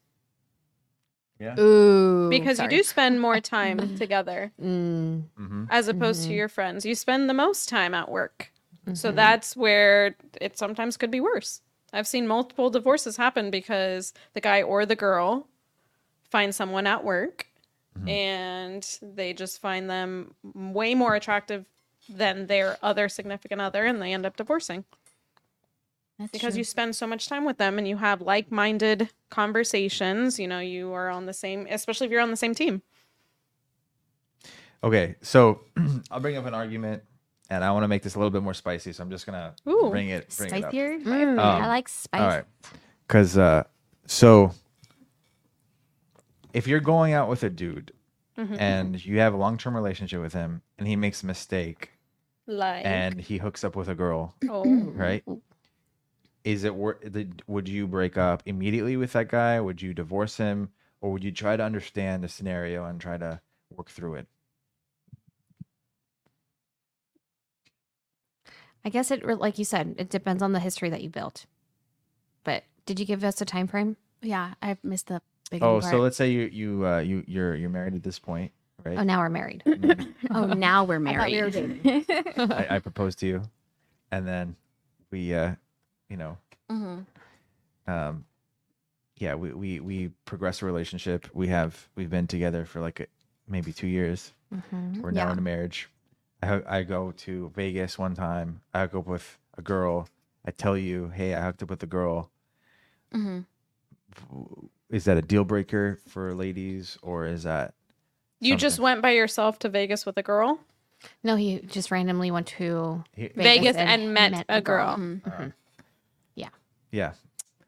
ooh 1.58 2.30
because 2.30 2.58
sorry. 2.58 2.74
you 2.74 2.80
do 2.80 2.84
spend 2.84 3.22
more 3.22 3.40
time 3.40 3.96
together 3.98 4.52
mm, 4.62 5.24
mhm. 5.40 5.68
as 5.70 5.88
opposed 5.88 6.26
to 6.28 6.34
your 6.34 6.50
friends. 6.50 6.86
You 6.86 6.96
spend 6.96 7.30
the 7.30 7.34
most 7.34 7.70
time 7.70 7.94
at 7.94 8.10
work. 8.10 8.52
So 8.94 9.12
that's 9.12 9.56
where 9.56 10.16
it 10.42 10.58
sometimes 10.58 10.98
could 10.98 11.12
be 11.12 11.20
worse. 11.20 11.62
I've 11.94 12.08
seen 12.08 12.26
multiple 12.26 12.72
divorces 12.72 13.18
happen 13.18 13.52
because 13.52 14.14
the 14.34 14.42
guy 14.42 14.64
or 14.64 14.84
the 14.84 14.96
girl 14.96 15.48
find 16.32 16.56
someone 16.56 16.88
at 16.88 17.04
work 17.04 17.46
and 18.08 18.84
they 19.04 19.34
just 19.34 19.62
find 19.62 19.88
them 19.88 20.34
way 20.56 20.96
more 20.96 21.14
attractive 21.14 21.68
than 22.10 22.48
their 22.48 22.78
other 22.82 23.08
significant 23.10 23.62
other 23.62 23.86
and 23.86 24.02
they 24.02 24.14
end 24.14 24.26
up 24.26 24.36
divorcing 24.36 24.84
That's 26.18 26.32
because 26.32 26.54
true. 26.54 26.60
you 26.60 26.64
spend 26.64 26.96
so 26.96 27.06
much 27.08 27.28
time 27.28 27.46
with 27.46 27.58
them 27.58 27.78
and 27.78 27.88
you 27.88 27.98
have 27.98 28.22
like-minded 28.22 29.10
conversations 29.30 30.40
you 30.40 30.48
know 30.48 30.60
you 30.60 30.92
are 30.94 31.10
on 31.10 31.26
the 31.28 31.34
same 31.34 31.68
especially 31.70 32.06
if 32.08 32.12
you're 32.12 32.22
on 32.22 32.32
the 32.32 32.38
same 32.38 32.56
team 32.56 32.82
Okay, 34.84 35.16
so 35.22 35.60
I'll 36.12 36.22
bring 36.22 36.38
up 36.38 36.46
an 36.46 36.54
argument, 36.54 37.04
and 37.50 37.66
I 37.66 37.72
want 37.72 37.84
to 37.84 37.90
make 37.90 38.02
this 38.02 38.16
a 38.16 38.18
little 38.18 38.32
bit 38.32 38.42
more 38.44 38.54
spicy. 38.54 38.94
So 38.94 39.04
I'm 39.04 39.10
just 39.10 39.26
gonna 39.26 39.54
Ooh. 39.68 39.90
bring 39.90 40.08
it, 40.10 40.34
bring 40.38 40.54
it 40.56 40.64
up. 40.64 40.70
spicier. 40.72 41.00
Mm, 41.00 41.38
I 41.38 41.68
like 41.68 41.90
spice. 41.90 42.22
All 42.22 42.28
right, 42.28 42.46
because 43.06 43.38
uh, 43.38 43.64
so 44.06 44.54
if 46.54 46.66
you're 46.66 46.80
going 46.80 47.12
out 47.14 47.28
with 47.28 47.44
a 47.44 47.50
dude 47.50 47.92
and 48.38 49.04
you 49.06 49.20
have 49.20 49.34
a 49.34 49.38
long 49.38 49.58
term 49.58 49.76
relationship 49.76 50.22
with 50.22 50.32
him, 50.32 50.62
and 50.78 50.88
he 50.88 50.96
makes 50.96 51.24
a 51.24 51.26
mistake 51.26 51.92
like 52.50 52.86
and 52.86 53.20
he 53.20 53.38
hooks 53.38 53.64
up 53.64 53.76
with 53.76 53.88
a 53.90 53.96
girl, 53.96 54.36
oh 54.50 54.64
right? 54.64 55.24
Is 56.44 56.64
it 56.64 56.74
worth? 56.76 56.98
Would 57.48 57.68
you 57.68 57.88
break 57.88 58.18
up 58.18 58.44
immediately 58.46 58.98
with 58.98 59.14
that 59.14 59.28
guy? 59.30 59.60
Would 59.60 59.82
you 59.82 59.94
divorce 59.94 60.38
him, 60.38 60.70
or 61.02 61.12
would 61.12 61.24
you 61.24 61.32
try 61.32 61.58
to 61.58 61.64
understand 61.64 62.24
the 62.24 62.30
scenario 62.30 62.86
and 62.86 63.00
try 63.00 63.18
to 63.18 63.42
work 63.76 63.90
through 63.90 64.16
it? 64.16 64.28
I 68.86 68.90
guess 68.90 69.12
it, 69.12 69.26
like 69.26 69.60
you 69.60 69.66
said, 69.66 69.96
it 69.98 70.10
depends 70.10 70.42
on 70.42 70.54
the 70.54 70.60
history 70.60 70.90
that 70.90 71.02
you 71.04 71.10
built. 71.10 71.46
But 72.44 72.64
did 72.86 73.00
you 73.00 73.06
give 73.06 73.24
us 73.24 73.42
a 73.42 73.46
time 73.46 73.68
frame? 73.68 73.98
Yeah, 74.22 74.54
I've 74.62 74.82
missed 74.84 75.08
the 75.08 75.22
beginning 75.52 75.76
Oh, 75.76 75.80
part. 75.82 75.92
so 75.92 76.00
let's 76.00 76.16
say 76.18 76.32
you 76.32 76.50
you 76.52 76.86
uh, 76.88 77.00
you 77.00 77.24
you're 77.28 77.56
you're 77.56 77.70
married 77.70 77.96
at 77.96 78.04
this 78.04 78.20
point, 78.20 78.52
right? 78.84 78.98
Oh, 78.98 79.04
now 79.04 79.20
we're 79.20 79.30
married. 79.30 79.64
oh, 80.32 80.46
now 80.48 80.84
we're 80.84 80.96
I 81.08 81.28
we 81.28 81.42
were 81.42 81.50
married. 81.52 82.06
I, 82.38 82.68
I 82.72 82.80
propose 82.80 83.16
to 83.18 83.28
you, 83.28 83.42
and 84.12 84.28
then 84.28 84.56
we, 85.12 85.34
uh, 85.34 85.56
you 86.10 86.18
know, 86.18 86.38
Mhm. 86.72 87.06
um, 87.88 88.26
yeah, 89.18 89.36
we, 89.36 89.52
we 89.54 89.80
we 89.80 90.12
progress 90.26 90.62
a 90.62 90.66
relationship. 90.66 91.28
We 91.34 91.48
have 91.48 91.90
we've 91.96 92.10
been 92.10 92.28
together 92.28 92.66
for 92.66 92.80
like 92.80 93.00
a, 93.02 93.08
maybe 93.48 93.74
two 93.74 93.88
years. 93.88 94.34
Mhm. 94.54 95.02
We're 95.02 95.12
now 95.12 95.26
Yeah. 95.28 95.34
in 95.34 95.40
a 95.40 95.42
marriage. 95.42 95.90
I 96.42 96.46
ho- 96.48 96.64
I 96.68 96.84
go 96.84 97.12
to 97.12 97.52
Vegas 97.56 97.98
one 98.00 98.16
time. 98.16 98.62
I 98.74 98.82
hook 98.82 98.96
up 98.96 99.08
with 99.08 99.38
a 99.58 99.62
girl. 99.62 100.08
I 100.46 100.52
tell 100.52 100.78
you, 100.78 101.10
hey, 101.10 101.34
I 101.34 101.42
hooked 101.42 101.62
up 101.64 101.70
with 101.70 101.84
a 101.84 101.88
girl. 101.88 102.32
Mhm. 103.14 103.46
Is 104.90 105.04
that 105.06 105.18
a 105.18 105.22
deal 105.22 105.44
breaker 105.44 106.00
for 106.08 106.34
ladies, 106.34 106.98
or 107.02 107.26
is 107.26 107.44
that 107.44 107.74
you 108.40 108.56
just 108.56 108.80
went 108.80 109.02
by 109.02 109.12
yourself 109.12 109.60
to 109.60 109.70
vegas 109.70 110.06
with 110.06 110.18
a 110.18 110.24
girl 110.24 110.60
No, 111.24 111.36
he 111.36 111.60
just 111.60 111.92
randomly 111.92 112.30
went 112.32 112.48
to 112.60 113.04
He- 113.16 113.30
Vegas 113.36 113.76
and 113.78 114.14
met 114.14 114.46
a 114.50 114.62
girl. 114.62 114.98
Mhm. 114.98 115.54
yeah 116.92 117.14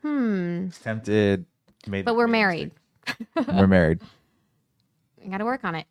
Hmm. 0.02 0.70
tempted? 0.84 1.46
Made, 1.88 2.06
But 2.06 2.16
we're 2.16 2.26
made 2.28 2.40
a 2.40 2.42
married. 2.42 2.72
mistake. 3.36 3.56
we're 3.56 3.68
married. 3.68 4.02
I 5.24 5.28
got 5.30 5.38
to 5.38 5.46
work 5.46 5.64
on 5.64 5.76
it. 5.76 5.86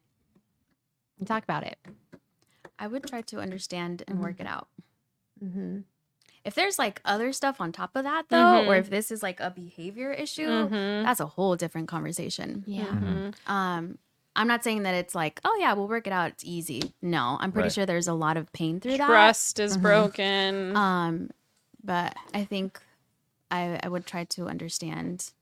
And 1.19 1.29
talk 1.29 1.45
about 1.45 1.63
it. 1.65 1.79
I 2.79 2.89
would 2.89 3.05
try 3.07 3.21
to 3.23 3.39
understand 3.41 4.03
and 4.09 4.21
work 4.21 4.41
it 4.41 4.47
out. 4.49 4.67
Mm-hmm. 5.45 5.81
If 6.45 6.55
there's 6.55 6.77
like 6.79 7.01
other 7.05 7.33
stuff 7.33 7.61
on 7.61 7.71
top 7.71 7.95
of 7.95 8.03
that 8.05 8.25
though, 8.31 8.65
or 8.67 8.75
Mhm. 8.75 8.79
if 8.81 8.91
this 8.91 9.11
is 9.13 9.23
like 9.23 9.39
a 9.39 9.51
behavior 9.51 10.11
issue, 10.11 10.49
Mhm. 10.49 11.05
that's 11.05 11.21
a 11.21 11.27
whole 11.27 11.55
different 11.55 11.87
conversation. 11.89 12.65
Yeah. 12.67 12.87
Mm-hmm. 12.87 13.51
Um, 13.53 13.99
I'm 14.41 14.49
not 14.49 14.65
saying 14.65 14.85
that 14.85 14.95
it's 14.95 15.15
like, 15.15 15.39
oh 15.45 15.57
yeah, 15.61 15.75
we'll 15.75 15.87
work 15.89 16.07
it 16.07 16.13
out. 16.15 16.31
It's 16.31 16.45
easy. 16.45 16.95
No, 17.03 17.37
I'm 17.41 17.53
pretty 17.53 17.67
Right. 17.67 17.73
sure 17.73 17.85
there's 17.87 18.09
a 18.09 18.15
lot 18.15 18.37
of 18.39 18.51
pain 18.55 18.81
through 18.81 18.97
that. 18.97 19.07
trust 19.07 19.61
is 19.61 19.77
Mhm. 19.77 19.83
broken. 19.83 20.77
Um, 20.77 21.31
but 21.85 22.17
I 22.33 22.45
think 22.45 22.81
I 23.51 23.79
I 23.83 23.89
would 23.89 24.07
try 24.07 24.25
to 24.25 24.47
understand, 24.49 25.33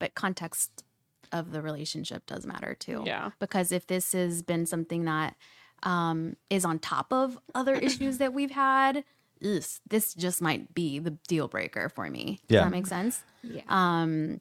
but 0.00 0.14
context 0.14 0.82
of 1.30 1.52
the 1.52 1.62
relationship 1.62 2.26
does 2.26 2.44
matter 2.46 2.74
too. 2.74 3.04
yeah 3.06 3.30
because 3.38 3.72
if 3.72 3.86
this 3.86 4.12
has 4.12 4.42
been 4.42 4.66
something 4.66 5.04
that 5.04 5.36
um, 5.84 6.36
is 6.50 6.64
on 6.64 6.78
top 6.78 7.12
of 7.12 7.38
other 7.54 7.74
issues 7.74 8.18
that 8.18 8.32
we've 8.34 8.50
had, 8.52 9.04
ugh, 9.44 9.62
this 9.88 10.14
just 10.14 10.40
might 10.42 10.74
be 10.74 10.98
the 10.98 11.10
deal 11.28 11.48
breaker 11.48 11.88
for 11.88 12.08
me. 12.10 12.40
Does 12.48 12.56
Yeah. 12.56 12.64
that 12.64 12.70
make 12.70 12.86
sense? 12.86 13.24
Yeah. 13.42 13.62
Um, 13.68 14.40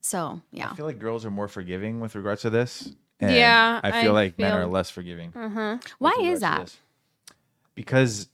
so 0.00 0.40
yeah, 0.52 0.70
I 0.70 0.74
feel 0.76 0.86
like 0.86 0.98
girls 0.98 1.24
are 1.26 1.30
more 1.30 1.48
forgiving 1.48 2.00
with 2.00 2.14
regards 2.14 2.42
to 2.42 2.50
this. 2.50 2.92
And 3.20 3.34
Yeah, 3.34 3.80
I 3.82 4.02
feel 4.02 4.12
I 4.12 4.22
like 4.22 4.38
men 4.38 4.52
are 4.52 4.66
less 4.66 4.90
forgiving. 4.90 5.32
uh-huh 5.34 5.78
why 5.98 6.16
is 6.22 6.40
that? 6.40 6.74
Because, 7.74 8.28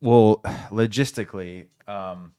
well, 0.00 0.40
logistically, 0.70 1.66
um, 1.86 2.32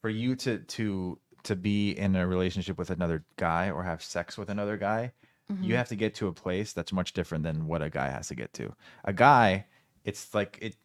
for 0.00 0.10
you 0.10 0.34
to 0.36 0.58
to 0.58 1.18
to 1.44 1.56
be 1.56 1.90
in 1.92 2.16
a 2.16 2.26
relationship 2.26 2.76
with 2.78 2.90
another 2.90 3.24
guy 3.36 3.70
or 3.70 3.82
have 3.82 4.02
sex 4.02 4.36
with 4.38 4.48
another 4.50 4.76
guy, 4.76 5.12
Mm-hmm. 5.50 5.64
you 5.64 5.74
have 5.74 5.88
to 5.88 5.96
get 5.96 6.14
to 6.14 6.28
a 6.28 6.32
place 6.32 6.72
that's 6.72 6.92
much 6.92 7.12
different 7.12 7.42
than 7.42 7.66
what 7.66 7.82
a 7.82 7.90
guy 7.90 8.08
has 8.08 8.28
to 8.28 8.36
get 8.36 8.52
to. 8.52 8.72
A 9.04 9.12
guy, 9.12 9.66
it's 10.04 10.32
like 10.32 10.56
it. 10.62 10.76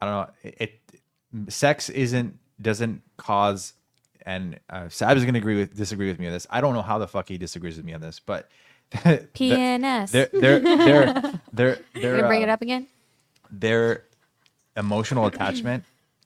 I 0.00 0.06
don't 0.06 0.14
know. 0.14 0.32
It, 0.42 0.80
it 1.38 1.52
sex 1.52 1.90
isn't 1.90 2.38
doesn't 2.60 3.02
cause. 3.16 3.74
And 4.26 4.58
uh, 4.70 4.88
Sab 4.88 5.16
is 5.16 5.24
going 5.24 5.34
to 5.34 5.40
agree 5.40 5.56
with 5.56 5.76
disagree 5.76 6.08
with 6.08 6.18
me 6.18 6.26
on 6.26 6.32
this. 6.32 6.46
I 6.50 6.60
don't 6.60 6.74
know 6.74 6.82
how 6.82 6.98
the 6.98 7.08
fuck 7.08 7.28
he 7.28 7.38
disagrees 7.38 7.76
with 7.76 7.84
me 7.86 7.94
on 7.94 8.00
this, 8.00 8.20
but 8.20 8.48
PNS. 8.92 10.10
they're 10.10 10.28
they're 10.32 10.60
they're 10.60 11.40
they're 11.52 11.78
they're 11.94 12.16
Gonna 12.16 12.28
bring 12.28 12.42
it 12.42 12.48
uh, 12.48 12.52
up 12.54 12.62
again? 12.62 12.86
their 13.50 14.04
emotional 14.76 15.26
attachment 15.26 15.84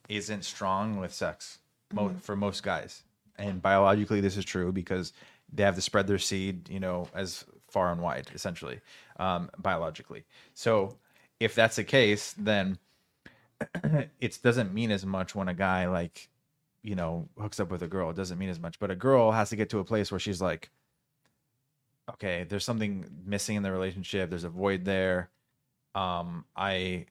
isn't 0.09 0.45
strong 0.45 0.99
with 0.99 1.13
sex 1.15 1.59
mo- 1.93 2.09
Mm-hmm. 2.09 2.19
for 2.19 2.35
most 2.37 2.63
guys 2.63 3.03
and 3.39 3.63
biologically 3.63 4.21
this 4.21 4.37
is 4.37 4.45
true 4.45 4.73
because 4.73 5.13
they 5.53 5.63
have 5.63 5.75
to 5.77 5.81
spread 5.81 6.07
their 6.07 6.19
seed 6.19 6.69
you 6.69 6.81
know 6.81 7.07
as 7.15 7.45
far 7.71 7.93
and 7.93 8.01
wide 8.03 8.29
essentially 8.35 8.81
um, 9.19 9.51
biologically 9.59 10.25
so 10.55 10.97
if 11.41 11.55
that's 11.55 11.77
the 11.77 11.85
case 11.85 12.35
then 12.37 12.79
it 14.21 14.39
doesn't 14.43 14.75
mean 14.75 14.91
as 14.91 15.07
much 15.07 15.35
when 15.35 15.49
a 15.49 15.55
guy 15.55 15.87
like 15.87 16.29
you 16.83 16.95
know 16.95 17.29
hooks 17.39 17.61
up 17.61 17.71
with 17.71 17.83
a 17.83 17.87
girl 17.89 18.11
it 18.11 18.17
doesn't 18.17 18.39
mean 18.39 18.49
as 18.49 18.59
much. 18.61 18.79
But 18.79 18.91
a 18.91 18.97
girl 18.97 19.31
has 19.33 19.51
to 19.51 19.57
get 19.57 19.71
to 19.71 19.79
a 19.79 19.85
place 19.85 20.11
where 20.11 20.19
she's 20.19 20.41
like 20.43 20.71
okay 22.11 22.45
there's 22.49 22.65
something 22.65 23.05
missing 23.25 23.57
in 23.57 23.63
the 23.63 23.71
relationship 23.71 24.29
there's 24.31 24.45
a 24.45 24.49
void 24.49 24.85
there. 24.85 25.31
Um 25.95 26.45
i 26.57 27.07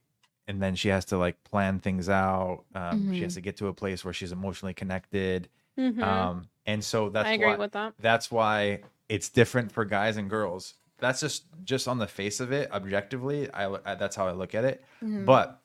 and 0.48 0.62
then 0.62 0.76
she 0.76 0.90
has 0.90 1.06
to 1.06 1.18
like 1.18 1.42
plan 1.44 1.80
things 1.80 2.10
out. 2.10 2.64
Um 2.76 3.14
she 3.14 3.22
has 3.22 3.36
to 3.36 3.42
get 3.42 3.58
to 3.58 3.68
a 3.68 3.74
place 3.74 4.04
where 4.04 4.14
she's 4.14 4.32
emotionally 4.32 4.74
connected. 4.74 5.48
Mhm. 5.78 6.02
um 6.04 6.48
and 6.66 6.84
so 6.84 7.10
that's 7.10 7.28
i 7.30 7.34
agree 7.34 7.48
why, 7.48 7.56
with 7.56 7.72
that. 7.72 7.94
that's 8.00 8.30
why 8.30 8.82
it's 9.08 9.30
different 9.30 9.72
for 9.72 9.86
guys 9.86 10.18
and 10.18 10.30
girls. 10.30 10.74
That's 11.00 11.20
just 11.22 11.46
just 11.64 11.88
on 11.88 11.98
the 11.98 12.08
face 12.08 12.40
of 12.40 12.52
it 12.52 12.72
objectively 12.72 13.50
i, 13.52 13.66
I 13.86 13.96
that's 13.96 14.16
how 14.16 14.28
i 14.28 14.32
look 14.34 14.54
at 14.54 14.66
it. 14.66 14.84
But 15.02 15.62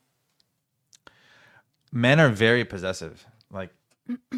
men 1.92 2.20
are 2.20 2.28
very 2.28 2.64
possessive. 2.64 3.26
Like 3.50 3.70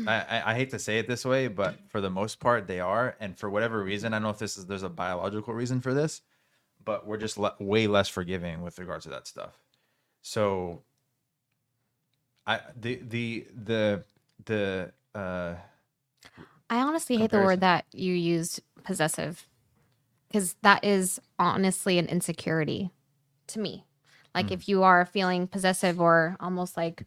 I, 0.06 0.42
I 0.46 0.54
hate 0.54 0.70
to 0.70 0.78
say 0.78 0.98
it 0.98 1.06
this 1.08 1.24
way 1.24 1.48
but 1.48 1.78
for 1.88 2.00
the 2.00 2.10
most 2.10 2.40
part 2.40 2.66
they 2.66 2.80
are. 2.80 3.16
And 3.20 3.36
for 3.38 3.50
whatever 3.50 3.82
reason 3.82 4.12
i 4.12 4.16
don't 4.16 4.22
know 4.24 4.30
if 4.30 4.38
this 4.38 4.56
is 4.56 4.66
there's 4.66 4.82
a 4.82 4.88
biological 4.88 5.54
reason 5.54 5.80
for 5.80 5.94
this 5.94 6.22
but 6.84 7.06
we're 7.06 7.18
just 7.18 7.36
le- 7.36 7.54
way 7.60 7.86
less 7.86 8.08
forgiving 8.08 8.62
with 8.62 8.78
regards 8.78 9.04
to 9.04 9.10
that 9.10 9.26
stuff. 9.26 9.58
So 10.22 10.82
i 12.46 12.60
the 12.80 12.96
the 13.06 13.46
the 13.54 14.04
the 14.46 14.92
uh 15.14 15.54
I 16.70 16.78
honestly 16.78 17.18
hate 17.18 17.30
the 17.30 17.40
word 17.40 17.60
that 17.60 17.84
you 17.92 18.14
used, 18.14 18.60
possessive, 18.84 19.46
because 20.28 20.54
that 20.62 20.84
is 20.84 21.20
honestly 21.38 21.98
an 21.98 22.06
insecurity 22.06 22.90
to 23.48 23.58
me. 23.58 23.84
Like 24.34 24.50
if 24.50 24.68
you 24.68 24.82
are 24.82 25.04
feeling 25.04 25.46
possessive 25.46 26.00
or 26.00 26.36
almost 26.40 26.76
like 26.76 27.04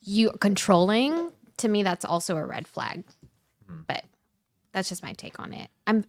you 0.00 0.30
controlling, 0.40 1.32
to 1.58 1.68
me, 1.68 1.82
that's 1.82 2.04
also 2.04 2.36
a 2.36 2.44
red 2.44 2.66
flag. 2.66 3.04
Hmm. 3.68 3.80
But 3.86 4.04
that's 4.72 4.88
just 4.88 5.02
my 5.02 5.12
take 5.12 5.38
on 5.38 5.52
it. 5.52 5.70
I'm, 5.86 6.04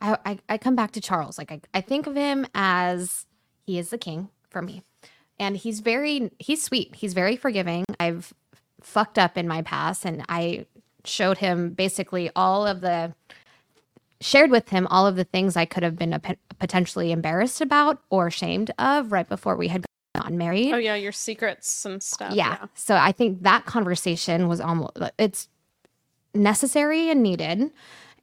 I, 0.00 0.18
I, 0.24 0.38
I 0.48 0.58
come 0.58 0.76
back 0.76 0.92
to 0.92 1.00
Charles. 1.00 1.38
Like 1.38 1.52
I, 1.52 1.60
I 1.72 1.80
think 1.80 2.06
of 2.06 2.14
him 2.14 2.46
as 2.54 3.26
he 3.66 3.78
is 3.78 3.90
the 3.90 3.98
king 3.98 4.28
for 4.50 4.62
me, 4.62 4.82
and 5.38 5.56
he's 5.56 5.80
very, 5.80 6.30
he's 6.38 6.62
sweet. 6.62 6.94
He's 6.96 7.14
very 7.14 7.36
forgiving. 7.36 7.84
I've 7.98 8.32
fucked 8.80 9.18
up 9.18 9.36
in 9.36 9.48
my 9.48 9.62
past, 9.62 10.04
and 10.04 10.24
I 10.28 10.66
showed 11.04 11.38
him 11.38 11.70
basically 11.70 12.30
all 12.34 12.66
of 12.66 12.80
the 12.80 13.14
shared 14.20 14.50
with 14.50 14.70
him 14.70 14.86
all 14.90 15.06
of 15.06 15.16
the 15.16 15.24
things 15.24 15.54
I 15.56 15.66
could 15.66 15.82
have 15.82 15.96
been 15.96 16.14
a, 16.14 16.20
potentially 16.58 17.12
embarrassed 17.12 17.60
about 17.60 18.02
or 18.08 18.28
ashamed 18.28 18.70
of 18.78 19.12
right 19.12 19.28
before 19.28 19.54
we 19.54 19.68
had 19.68 19.84
non-married. 20.14 20.72
Oh 20.72 20.78
yeah, 20.78 20.94
your 20.94 21.12
secrets 21.12 21.84
and 21.84 22.02
stuff. 22.02 22.34
yeah. 22.34 22.66
So 22.74 22.94
I 22.96 23.12
think 23.12 23.42
that 23.42 23.66
conversation 23.66 24.48
was 24.48 24.60
almost 24.60 24.96
it's 25.18 25.48
necessary 26.34 27.10
and 27.10 27.22
needed 27.22 27.70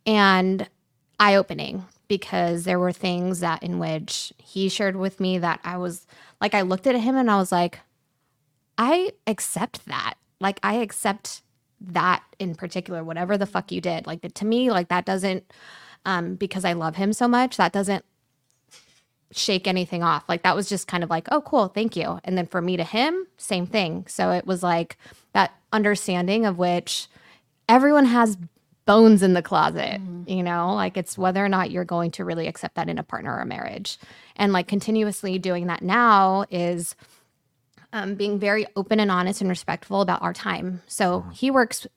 and 0.06 0.68
eye-opening 1.20 1.86
because 2.08 2.64
there 2.64 2.80
were 2.80 2.92
things 2.92 3.40
that 3.40 3.64
in 3.64 3.80
which 3.80 4.34
he 4.38 4.68
shared 4.68 4.96
with 4.96 5.20
me 5.20 5.38
that 5.38 5.60
I 5.64 5.78
was 5.78 6.06
like 6.40 6.54
I 6.54 6.62
looked 6.62 6.88
at 6.88 6.96
him 6.96 7.16
and 7.16 7.30
I 7.30 7.38
was 7.38 7.52
like 7.52 7.80
I 8.78 9.12
accept 9.28 9.86
that. 9.86 10.16
Like 10.40 10.60
I 10.64 10.76
accept 10.76 11.42
that 11.80 12.24
in 12.40 12.56
particular 12.56 13.04
whatever 13.04 13.38
the 13.38 13.46
fuck 13.46 13.72
you 13.72 13.82
did. 13.82 14.08
Like 14.08 14.22
to 14.34 14.46
me 14.46 14.72
like 14.72 14.88
that 14.90 15.06
doesn't 15.06 15.52
um 16.06 16.36
because 16.36 16.66
I 16.66 16.74
love 16.74 16.96
him 16.96 17.14
so 17.14 17.28
much 17.28 17.58
that 17.58 17.72
doesn't 17.72 18.06
shake 19.32 19.68
anything 19.68 20.04
off. 20.04 20.24
Like 20.28 20.44
that 20.44 20.56
was 20.56 20.70
just 20.70 20.88
kind 20.88 21.04
of 21.04 21.10
like, 21.10 21.28
oh, 21.32 21.42
cool, 21.42 21.68
thank 21.68 21.96
you. 21.96 22.20
And 22.24 22.38
then 22.38 22.48
for 22.48 22.62
me 22.62 22.78
to 22.78 22.84
him, 22.84 23.26
same 23.38 23.66
thing. 23.66 24.06
So 24.08 24.32
it 24.32 24.46
was 24.46 24.64
like 24.64 24.98
that 25.34 25.54
understanding 25.72 26.46
of 26.46 26.58
which 26.58 27.08
everyone 27.70 28.06
has 28.06 28.38
bones 28.86 29.24
in 29.24 29.34
the 29.34 29.42
closet, 29.42 30.02
you 30.26 30.44
know, 30.44 30.74
like 30.74 30.98
it's 30.98 31.18
whether 31.18 31.44
or 31.44 31.50
not 31.50 31.72
you're 31.72 31.86
going 31.86 32.12
to 32.12 32.26
really 32.26 32.48
accept 32.48 32.76
that 32.76 32.90
in 32.90 32.98
a 32.98 33.04
partner 33.04 33.36
or 33.36 33.42
a 33.42 33.46
marriage. 33.46 33.98
And 34.36 34.52
like 34.52 34.68
continuously 34.68 35.40
doing 35.40 35.68
that 35.68 35.82
now 35.82 36.46
is 36.50 36.96
um, 37.94 38.16
being 38.16 38.40
very 38.40 38.66
open 38.76 39.00
and 39.00 39.12
honest 39.12 39.42
and 39.42 39.50
respectful 39.50 40.02
about 40.02 40.22
our 40.22 40.34
time. 40.34 40.82
So 40.88 41.26
he 41.34 41.52
works 41.52 41.88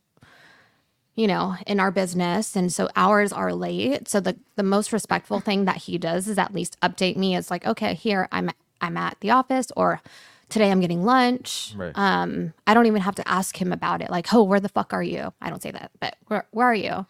you 1.14 1.26
know, 1.26 1.56
in 1.66 1.78
our 1.78 1.90
business. 1.90 2.56
And 2.56 2.72
so 2.72 2.88
hours 2.96 3.32
are 3.32 3.52
late. 3.54 4.08
So 4.08 4.20
the, 4.20 4.36
the 4.56 4.62
most 4.62 4.92
respectful 4.92 5.40
thing 5.40 5.64
that 5.64 5.76
he 5.76 5.98
does 5.98 6.26
is 6.26 6.38
at 6.38 6.52
least 6.52 6.78
update 6.80 7.16
me 7.16 7.34
as 7.36 7.50
like, 7.50 7.66
okay, 7.66 7.94
here 7.94 8.28
I'm 8.32 8.50
I'm 8.80 8.96
at 8.96 9.16
the 9.20 9.30
office 9.30 9.68
or 9.76 10.02
today 10.48 10.70
I'm 10.70 10.80
getting 10.80 11.04
lunch. 11.04 11.72
Right. 11.76 11.92
Um, 11.94 12.52
I 12.66 12.74
don't 12.74 12.86
even 12.86 13.00
have 13.00 13.14
to 13.14 13.28
ask 13.28 13.60
him 13.60 13.72
about 13.72 14.02
it. 14.02 14.10
Like, 14.10 14.34
oh, 14.34 14.42
where 14.42 14.60
the 14.60 14.68
fuck 14.68 14.92
are 14.92 15.02
you? 15.02 15.32
I 15.40 15.48
don't 15.50 15.62
say 15.62 15.70
that, 15.70 15.90
but 16.00 16.16
where 16.26 16.46
where 16.50 16.66
are 16.66 16.74
you? 16.74 17.06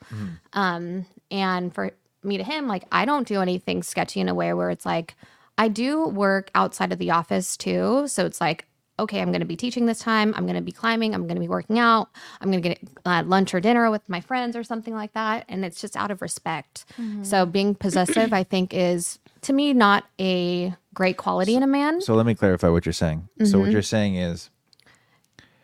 Um, 0.52 1.06
and 1.30 1.74
for 1.74 1.90
me 2.22 2.36
to 2.36 2.44
him, 2.44 2.68
like 2.68 2.84
I 2.92 3.04
don't 3.04 3.26
do 3.26 3.40
anything 3.40 3.82
sketchy 3.82 4.20
in 4.20 4.28
a 4.28 4.34
way 4.34 4.52
where 4.52 4.70
it's 4.70 4.86
like 4.86 5.16
I 5.56 5.68
do 5.68 6.06
work 6.08 6.50
outside 6.54 6.92
of 6.92 6.98
the 6.98 7.10
office 7.10 7.56
too. 7.56 8.06
So 8.08 8.26
it's 8.26 8.40
like, 8.40 8.66
okay, 8.98 9.20
I'm 9.20 9.30
going 9.30 9.40
to 9.40 9.46
be 9.46 9.56
teaching 9.56 9.86
this 9.86 9.98
time. 9.98 10.32
I'm 10.36 10.44
going 10.44 10.56
to 10.56 10.62
be 10.62 10.72
climbing. 10.72 11.14
I'm 11.14 11.22
going 11.22 11.34
to 11.36 11.40
be 11.40 11.48
working 11.48 11.78
out. 11.78 12.08
I'm 12.40 12.50
going 12.50 12.62
to 12.62 12.68
get 12.68 12.78
uh, 13.04 13.22
lunch 13.26 13.52
or 13.54 13.60
dinner 13.60 13.90
with 13.90 14.08
my 14.08 14.20
friends 14.20 14.54
or 14.56 14.62
something 14.62 14.94
like 14.94 15.12
that. 15.14 15.44
And 15.48 15.64
it's 15.64 15.80
just 15.80 15.96
out 15.96 16.10
of 16.10 16.22
respect. 16.22 16.84
So 17.22 17.44
being 17.44 17.74
possessive, 17.74 18.32
I 18.32 18.44
think, 18.44 18.72
is 18.72 19.18
to 19.42 19.52
me 19.52 19.72
not 19.72 20.04
a 20.20 20.74
great 20.94 21.16
quality 21.16 21.56
in 21.56 21.62
a 21.62 21.66
man. 21.66 22.00
So 22.00 22.14
let 22.14 22.24
me 22.26 22.34
clarify 22.34 22.68
what 22.68 22.86
you're 22.86 22.92
saying. 22.92 23.28
So 23.44 23.58
what 23.58 23.70
you're 23.72 23.82
saying 23.82 24.14
is 24.16 24.50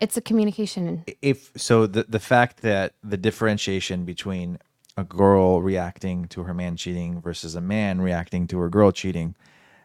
It's 0.00 0.16
a 0.16 0.20
communication. 0.20 1.04
if 1.22 1.52
so 1.56 1.86
the 1.86 2.04
the 2.08 2.18
fact 2.20 2.62
that 2.62 2.94
the 3.04 3.16
differentiation 3.16 4.04
between 4.04 4.58
a 4.96 5.04
girl 5.04 5.62
reacting 5.62 6.26
to 6.28 6.42
her 6.42 6.52
man 6.52 6.76
cheating 6.76 7.20
versus 7.20 7.54
a 7.54 7.60
man 7.60 8.00
reacting 8.00 8.46
to 8.48 8.58
her 8.58 8.68
girl 8.68 8.90
cheating, 8.90 9.36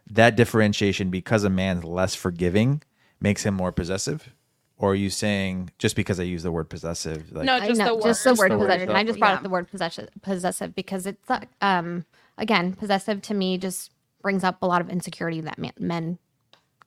that 0.10 0.36
differentiation 0.36 1.10
because 1.10 1.44
a 1.44 1.50
man's 1.50 1.84
less 1.84 2.16
forgiving 2.16 2.82
makes 3.20 3.44
him 3.44 3.54
more 3.54 3.72
possessive? 3.72 4.30
Or 4.78 4.92
are 4.92 4.96
you 4.96 5.10
saying 5.10 5.72
just 5.78 5.96
because 5.96 6.20
I 6.20 6.24
use 6.24 6.44
the 6.44 6.52
word 6.52 6.70
possessive? 6.70 7.32
Like, 7.32 7.46
No, 7.46 7.56
I 7.56 7.68
just 7.68 7.80
know, 7.80 7.86
the 7.86 7.96
word. 7.96 8.04
just 8.04 8.24
the 8.26 8.34
word 8.36 8.52
the 8.52 8.58
word 8.58 8.68
possession. 8.68 8.90
I 8.96 9.04
just 9.06 9.20
brought 9.20 9.30
Yeah. 9.30 9.36
up 9.36 9.44
the 9.44 9.50
word 9.50 9.70
possession, 9.72 10.10
possessive 10.22 10.76
because 10.76 11.06
it's 11.06 11.30
uh, 11.32 11.40
um 11.62 12.06
again 12.38 12.74
possessive 12.74 13.22
to 13.24 13.34
me 13.34 13.58
just 13.58 13.92
brings 14.22 14.44
up 14.44 14.58
a 14.62 14.66
lot 14.68 14.82
of 14.82 14.90
insecurity 14.90 15.40
that 15.42 15.58
man, 15.58 15.72
men 15.80 16.20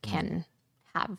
can 0.03 0.45
have. 0.93 1.17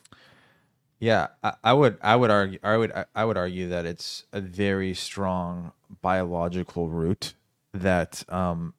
Yeah, 1.01 1.29
I, 1.42 1.55
I 1.64 1.73
would, 1.73 1.96
I 2.03 2.14
would 2.14 2.31
argue, 2.31 2.59
I 2.62 2.77
would, 2.77 2.92
I 3.14 3.25
would 3.25 3.38
argue 3.38 3.68
that 3.70 3.87
it's 3.87 4.25
a 4.33 4.40
very 4.40 4.92
strong 4.94 5.73
biological 6.03 6.88
root 6.90 7.33
that 7.73 8.23
um, 8.29 8.75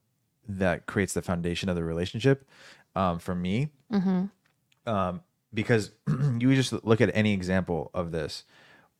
that 0.47 0.85
creates 0.85 1.13
the 1.13 1.21
foundation 1.23 1.67
of 1.67 1.75
the 1.75 1.83
relationship. 1.83 2.47
Um, 2.95 3.17
for 3.19 3.33
me, 3.33 3.69
um, 4.85 5.21
because 5.53 5.91
you 6.07 6.55
just 6.55 6.73
look 6.83 7.01
at 7.01 7.11
any 7.13 7.33
example 7.33 7.91
of 7.93 8.11
this, 8.11 8.43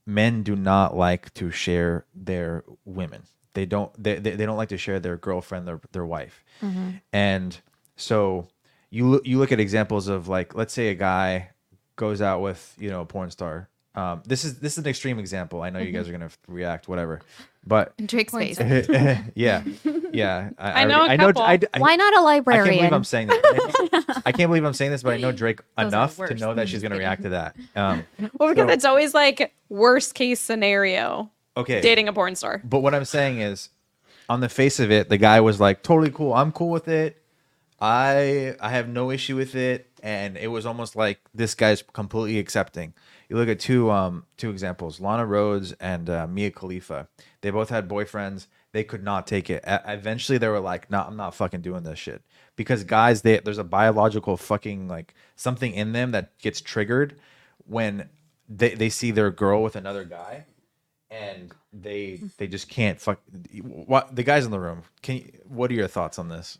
men 0.05 0.43
do 0.43 0.55
not 0.55 0.95
like 0.95 1.33
to 1.35 1.51
share 1.51 2.05
their 2.13 2.63
women. 2.85 3.23
They 3.53 3.65
don't. 3.65 3.91
They, 4.01 4.15
they, 4.15 4.31
they 4.31 4.45
don't 4.45 4.57
like 4.57 4.69
to 4.69 4.77
share 4.77 4.99
their 4.99 5.17
girlfriend, 5.17 5.67
their 5.67 5.81
their 5.91 6.05
wife, 6.05 6.43
mm-hmm. 6.61 6.91
and 7.11 7.59
so 7.97 8.47
you 8.89 9.21
you 9.25 9.39
look 9.39 9.51
at 9.51 9.59
examples 9.59 10.07
of 10.07 10.29
like 10.29 10.55
let's 10.55 10.73
say 10.73 10.87
a 10.87 10.95
guy 10.95 11.49
goes 11.97 12.21
out 12.21 12.41
with 12.41 12.73
you 12.79 12.89
know 12.89 13.01
a 13.01 13.05
porn 13.05 13.29
star. 13.29 13.69
Um, 13.93 14.23
this 14.25 14.45
is 14.45 14.59
this 14.59 14.73
is 14.73 14.77
an 14.79 14.87
extreme 14.87 15.19
example. 15.19 15.61
I 15.61 15.69
know 15.69 15.79
you 15.79 15.91
guys 15.91 16.07
are 16.07 16.13
gonna 16.13 16.29
react, 16.47 16.87
whatever, 16.87 17.19
but 17.67 17.93
Drake's 17.97 18.33
face. 18.33 18.57
yeah, 19.35 19.63
yeah. 20.13 20.51
I, 20.57 20.83
I 20.83 20.85
know 20.85 21.01
a 21.01 21.07
I 21.07 21.15
know. 21.17 21.27
couple. 21.27 21.41
I, 21.41 21.59
I, 21.73 21.79
Why 21.79 21.97
not 21.97 22.13
a 22.13 22.25
I 22.25 22.39
can't 22.39 22.69
believe? 22.69 22.93
I'm 22.93 23.03
saying 23.03 23.27
that. 23.27 24.21
I 24.25 24.31
can't 24.31 24.49
believe 24.49 24.63
I'm 24.63 24.73
saying 24.73 24.91
this, 24.91 25.03
but 25.03 25.13
I 25.13 25.17
know 25.17 25.33
Drake 25.33 25.59
are 25.77 25.87
enough 25.87 26.15
to 26.15 26.35
know 26.35 26.53
that 26.53 26.69
she's 26.69 26.81
gonna 26.81 26.97
react 26.97 27.23
to 27.23 27.29
that. 27.29 27.57
Um, 27.75 28.05
Well, 28.39 28.49
because 28.49 28.69
So- 28.69 28.73
it's 28.73 28.85
always 28.85 29.13
like 29.13 29.53
worst 29.67 30.13
case 30.13 30.39
scenario 30.39 31.29
okay, 31.57 31.81
dating 31.81 32.07
a 32.07 32.13
porn 32.13 32.35
star. 32.35 32.61
But 32.63 32.79
what 32.79 32.95
I'm 32.95 33.05
saying 33.05 33.41
is, 33.41 33.69
on 34.29 34.39
the 34.39 34.49
face 34.49 34.79
of 34.79 34.89
it, 34.89 35.09
the 35.09 35.17
guy 35.17 35.41
was 35.41 35.59
like 35.59 35.83
totally 35.83 36.11
cool. 36.11 36.33
I'm 36.33 36.53
cool 36.53 36.69
with 36.69 36.87
it. 36.87 37.21
I 37.81 38.55
I 38.61 38.69
have 38.69 38.87
no 38.87 39.11
issue 39.11 39.35
with 39.35 39.55
it, 39.55 39.89
and 40.01 40.37
it 40.37 40.47
was 40.47 40.65
almost 40.65 40.95
like 40.95 41.19
this 41.33 41.55
guy's 41.55 41.81
completely 41.81 42.39
accepting. 42.39 42.93
You 43.31 43.37
look 43.37 43.47
at 43.47 43.61
two 43.61 43.89
um 43.89 44.25
two 44.35 44.49
examples, 44.49 44.99
Lana 44.99 45.25
Rhoades 45.25 45.73
and 45.79 46.09
uh, 46.09 46.27
Mia 46.27 46.51
Khalifa. 46.51 47.07
They 47.39 47.49
both 47.49 47.69
had 47.69 47.87
boyfriends. 47.87 48.47
They 48.73 48.83
could 48.83 49.05
not 49.05 49.25
take 49.25 49.49
it. 49.49 49.63
E- 49.65 49.77
eventually, 49.87 50.37
they 50.37 50.49
were 50.49 50.59
like, 50.59 50.91
"No, 50.91 50.99
I'm 51.03 51.15
not 51.15 51.33
fucking 51.33 51.61
doing 51.61 51.83
this 51.83 51.97
shit." 51.97 52.23
Because 52.57 52.83
guys, 52.83 53.21
they, 53.21 53.39
there's 53.39 53.57
a 53.57 53.63
biological 53.63 54.35
fucking 54.35 54.89
like 54.89 55.13
something 55.37 55.73
in 55.73 55.93
them 55.93 56.11
that 56.11 56.37
gets 56.39 56.59
triggered 56.59 57.21
when 57.65 58.09
they, 58.49 58.75
they 58.75 58.89
see 58.89 59.11
their 59.11 59.31
girl 59.31 59.63
with 59.63 59.77
another 59.77 60.03
guy 60.03 60.47
and 61.09 61.53
they 61.71 62.19
they 62.37 62.47
just 62.47 62.67
can't 62.69 62.99
fuck 62.99 63.21
what 63.63 64.13
the 64.13 64.23
guys 64.23 64.45
in 64.45 64.51
the 64.51 64.59
room 64.59 64.83
can 65.01 65.17
you, 65.17 65.31
what 65.47 65.71
are 65.71 65.75
your 65.75 65.87
thoughts 65.87 66.19
on 66.19 66.29
this 66.29 66.57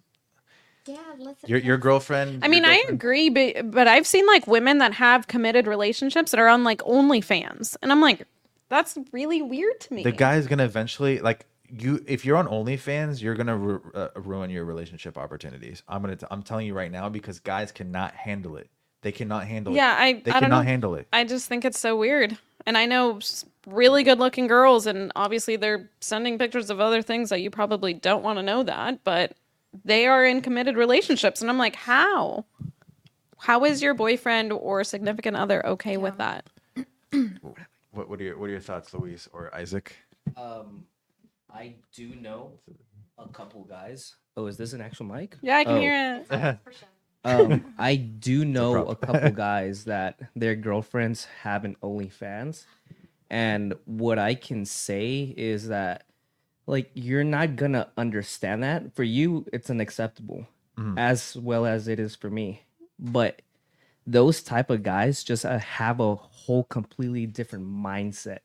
yeah, 0.85 0.97
let's. 1.17 1.43
your 1.47 1.59
your 1.59 1.77
girlfriend 1.77 2.43
I 2.43 2.47
your 2.47 2.51
mean, 2.51 2.65
I 2.65 2.83
agree, 2.89 3.29
but 3.29 3.71
but 3.71 3.87
I've 3.87 4.07
seen 4.07 4.25
like 4.27 4.47
women 4.47 4.79
that 4.79 4.93
have 4.93 5.27
committed 5.27 5.67
relationships 5.67 6.31
that 6.31 6.39
are 6.39 6.47
on 6.47 6.63
like 6.63 6.79
OnlyFans, 6.79 7.75
and 7.81 7.91
I'm 7.91 8.01
like, 8.01 8.25
that's 8.69 8.97
really 9.11 9.41
weird 9.41 9.79
to 9.81 9.93
me. 9.93 10.03
the 10.03 10.11
guy's 10.11 10.47
gonna 10.47 10.65
eventually 10.65 11.19
like 11.19 11.45
you 11.69 12.03
if 12.07 12.25
you're 12.25 12.37
on 12.37 12.47
OnlyFans, 12.47 13.21
you're 13.21 13.35
gonna 13.35 13.57
ru- 13.57 13.91
uh, 13.93 14.09
ruin 14.15 14.49
your 14.49 14.65
relationship 14.65 15.17
opportunities. 15.17 15.83
I'm 15.87 16.01
gonna 16.01 16.15
t- 16.15 16.27
I'm 16.31 16.43
telling 16.43 16.67
you 16.67 16.73
right 16.73 16.91
now 16.91 17.09
because 17.09 17.39
guys 17.39 17.71
cannot 17.71 18.13
handle 18.13 18.57
it. 18.57 18.69
They 19.01 19.11
cannot 19.11 19.47
handle 19.47 19.73
Yeah, 19.73 19.93
it. 19.95 20.01
I- 20.01 20.13
they 20.13 20.31
I 20.31 20.39
don't 20.39 20.49
cannot 20.49 20.65
handle 20.65 20.95
it. 20.95 21.07
I 21.13 21.23
just 21.23 21.47
think 21.47 21.65
it's 21.65 21.79
so 21.79 21.95
weird. 21.95 22.37
And 22.67 22.77
I 22.77 22.85
know 22.85 23.19
really 23.65 24.03
good 24.03 24.19
looking 24.19 24.45
girls, 24.47 24.85
and 24.85 25.11
obviously 25.15 25.55
they're 25.55 25.89
sending 25.99 26.37
pictures 26.37 26.69
of 26.69 26.79
other 26.79 27.01
things 27.01 27.29
that 27.29 27.41
you 27.41 27.49
probably 27.49 27.93
don't 27.93 28.21
want 28.23 28.37
to 28.37 28.43
know 28.43 28.61
that, 28.63 29.03
but 29.03 29.33
they 29.85 30.05
are 30.07 30.25
in 30.25 30.41
committed 30.41 30.75
relationships. 30.77 31.41
And 31.41 31.49
I'm 31.49 31.57
like, 31.57 31.75
how? 31.75 32.45
How 33.37 33.63
is 33.65 33.81
your 33.81 33.93
boyfriend 33.93 34.51
or 34.51 34.83
significant 34.83 35.35
other 35.37 35.65
okay 35.65 35.97
with 35.97 36.17
that? 36.17 36.45
What 37.93 38.07
what 38.09 38.21
are 38.21 38.23
your 38.23 38.37
what 38.37 38.45
are 38.45 38.51
your 38.51 38.61
thoughts, 38.61 38.93
Luis 38.93 39.27
or 39.33 39.53
Isaac? 39.53 39.93
Um, 40.37 40.85
I 41.53 41.75
do 41.93 42.15
know 42.15 42.53
a 43.17 43.27
couple 43.27 43.65
guys. 43.65 44.15
Oh, 44.37 44.45
is 44.45 44.55
this 44.55 44.71
an 44.71 44.79
actual 44.79 45.07
mic? 45.07 45.35
Yeah, 45.41 45.57
I 45.57 45.63
can 45.65 45.73
Oh. 45.73 45.79
hear 45.81 46.25
it. 46.31 46.57
Um, 47.23 47.75
I 47.77 47.97
do 47.97 48.45
know 48.45 48.87
a 48.87 48.95
couple 48.95 49.29
guys 49.49 49.83
that 49.85 50.19
their 50.35 50.55
girlfriends 50.55 51.25
have 51.43 51.65
an 51.65 51.75
OnlyFans, 51.83 52.65
and 53.29 53.75
what 53.85 54.17
I 54.17 54.33
can 54.33 54.65
say 54.65 55.31
is 55.37 55.67
that, 55.67 56.05
like, 56.67 56.91
you're 56.93 57.23
not 57.23 57.55
gonna 57.55 57.89
understand 57.97 58.63
that. 58.63 58.95
For 58.95 59.03
you, 59.03 59.45
it's 59.53 59.69
unacceptable, 59.69 60.47
as 60.97 61.35
well 61.35 61.65
as 61.65 61.87
it 61.87 61.99
is 61.99 62.15
for 62.15 62.29
me. 62.29 62.63
But 62.97 63.41
those 64.07 64.41
type 64.41 64.69
of 64.69 64.81
guys 64.83 65.23
just 65.23 65.45
uh, 65.45 65.59
have 65.59 65.99
a 65.99 66.15
whole 66.15 66.63
completely 66.63 67.25
different 67.27 67.67
mindset 67.67 68.39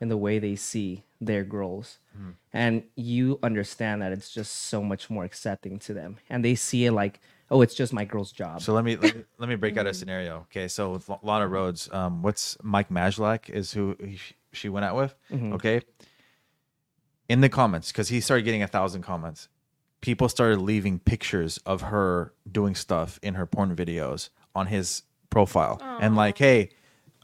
in 0.00 0.08
the 0.08 0.16
way 0.16 0.38
they 0.38 0.56
see 0.56 1.04
their 1.20 1.44
girls. 1.44 1.98
And 2.52 2.82
you 2.96 3.38
understand 3.42 4.02
that 4.02 4.12
it's 4.12 4.30
just 4.30 4.52
so 4.68 4.82
much 4.82 5.08
more 5.08 5.24
accepting 5.24 5.78
to 5.80 5.94
them. 5.94 6.18
And 6.28 6.44
they 6.44 6.54
see 6.54 6.84
it 6.86 6.92
like, 6.92 7.20
oh, 7.50 7.62
it's 7.62 7.74
just 7.74 7.92
my 7.92 8.04
girl's 8.04 8.32
job. 8.32 8.60
So 8.62 8.72
let 8.74 8.84
me 8.84 8.96
let 8.96 9.14
me, 9.14 9.24
let 9.38 9.48
me 9.48 9.54
break 9.56 9.76
out 9.76 9.86
a 9.86 9.94
scenario. 9.94 10.38
Okay, 10.50 10.68
so 10.68 10.92
with 10.92 11.08
Lana 11.22 11.46
Rhoades, 11.48 11.92
um, 11.94 12.22
what's 12.22 12.56
Mike 12.62 12.90
Majlak 12.90 13.48
is 13.50 13.72
who 13.72 13.96
he, 14.00 14.18
she 14.52 14.68
went 14.68 14.84
out 14.84 14.96
with. 14.96 15.14
Okay, 15.54 15.80
in 17.30 17.40
the 17.42 17.48
comments 17.48 17.92
because 17.92 18.08
he 18.08 18.20
started 18.20 18.42
getting 18.42 18.62
a 18.62 18.66
thousand 18.66 19.02
comments, 19.02 19.48
people 20.00 20.28
started 20.28 20.58
leaving 20.60 20.98
pictures 20.98 21.58
of 21.64 21.80
her 21.82 22.32
doing 22.50 22.74
stuff 22.74 23.20
in 23.22 23.34
her 23.34 23.46
porn 23.46 23.74
videos 23.76 24.30
on 24.52 24.66
his 24.66 25.04
profile 25.30 25.78
and 26.00 26.16
like, 26.16 26.36
hey, 26.38 26.70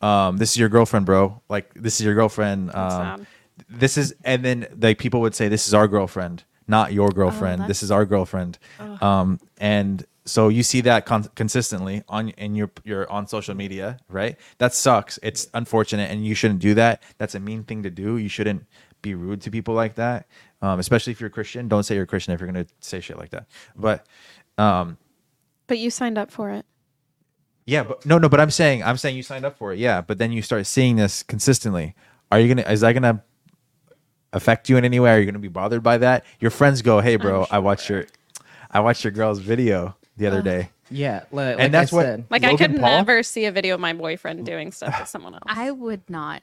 um, 0.03 0.37
this 0.37 0.53
is 0.53 0.59
your 0.59 0.69
girlfriend, 0.69 1.07
bro. 1.07 1.43
Like, 1.49 1.75
this 1.75 1.99
is 1.99 2.07
your 2.07 2.15
girlfriend. 2.15 2.73
Um, 2.73 3.27
this 3.69 3.99
is, 3.99 4.15
and 4.25 4.45
then 4.45 4.69
like 4.81 4.99
people 4.99 5.21
would 5.23 5.35
say, 5.35 5.49
this 5.49 5.67
is 5.67 5.75
our 5.75 5.89
girlfriend, 5.89 6.45
not 6.69 6.93
your 6.93 7.09
girlfriend. 7.09 7.67
this 7.67 7.83
is 7.83 7.91
our 7.91 8.05
girlfriend. 8.05 8.59
Um, 9.01 9.41
and 9.59 10.07
so 10.25 10.49
you 10.49 10.63
see 10.63 10.83
that 10.83 11.05
con- 11.07 11.31
consistently 11.35 12.03
on 12.09 12.31
in 12.31 12.55
your 12.55 12.71
your 12.85 13.11
on 13.11 13.27
social 13.29 13.55
media, 13.55 13.99
right? 14.09 14.37
That 14.59 14.75
sucks. 14.75 15.19
It's 15.23 15.49
unfortunate, 15.55 16.11
and 16.11 16.27
you 16.27 16.35
shouldn't 16.35 16.61
do 16.61 16.75
that. 16.75 17.03
That's 17.19 17.35
a 17.35 17.41
mean 17.41 17.63
thing 17.65 17.85
to 17.85 17.91
do. 17.91 18.17
You 18.17 18.29
shouldn't 18.29 18.67
be 19.09 19.15
rude 19.15 19.41
to 19.43 19.51
people 19.51 19.75
like 19.75 19.95
that, 19.97 20.27
um, 20.63 20.79
especially 20.81 21.13
if 21.13 21.21
you're 21.21 21.29
a 21.29 21.31
Christian. 21.33 21.69
Don't 21.69 21.83
say 21.85 21.95
you're 21.95 22.05
a 22.05 22.07
Christian 22.07 22.35
if 22.35 22.41
you're 22.41 22.47
gonna 22.51 22.67
say 22.81 23.01
shit 23.01 23.19
like 23.19 23.31
that. 23.31 23.47
But 23.75 24.07
um, 24.59 24.99
But 25.67 25.79
you 25.79 25.91
signed 25.91 26.19
up 26.19 26.31
for 26.31 26.51
it. 26.51 26.65
yeah, 27.67 27.83
but 27.85 28.05
no, 28.07 28.19
no. 28.19 28.29
But 28.29 28.41
I'm 28.41 28.51
saying, 28.51 28.83
I'm 28.83 28.97
saying 28.97 29.17
you 29.17 29.23
signed 29.23 29.45
up 29.45 29.57
for 29.59 29.73
it. 29.73 29.79
Yeah, 29.79 30.01
but 30.01 30.19
then 30.19 30.33
you 30.33 30.43
start 30.43 30.67
seeing 30.67 30.97
this 30.97 31.23
consistently. 31.23 31.95
Are 32.33 32.41
you 32.41 32.49
gonna? 32.53 32.69
Is 32.71 32.81
that 32.81 32.93
gonna 32.93 33.23
affect 34.33 34.69
you 34.69 34.77
in 34.77 34.85
any 34.85 35.01
way? 35.01 35.11
Are 35.15 35.19
you 35.19 35.27
gonna 35.27 35.39
be 35.39 35.49
bothered 35.49 35.83
by 35.83 35.99
that? 35.99 36.25
Your 36.41 36.51
friends 36.51 36.83
go, 36.83 37.01
"Hey, 37.01 37.17
bro, 37.17 37.47
I 37.51 37.59
watched 37.61 37.89
your, 37.89 38.07
I 38.71 38.81
watched 38.81 39.05
your 39.05 39.13
girl's 39.13 39.39
video 39.39 39.97
the 40.17 40.27
other 40.27 40.43
day." 40.43 40.71
Yeah, 40.89 41.25
like, 41.33 41.57
And 41.59 41.75
that's 41.75 41.93
I 41.93 41.97
what- 41.97 42.03
said, 42.05 42.25
Like 42.31 42.45
I 42.45 42.55
could 42.55 42.77
Paul? 42.77 42.99
never 42.99 43.25
see 43.25 43.45
a 43.47 43.51
video 43.53 43.75
of 43.75 43.81
my 43.81 43.93
boyfriend 43.93 44.47
doing 44.47 44.71
stuff 44.71 45.01
with 45.01 45.09
someone 45.09 45.35
else. 45.35 45.43
I 45.47 45.71
would 45.73 46.09
not. 46.09 46.43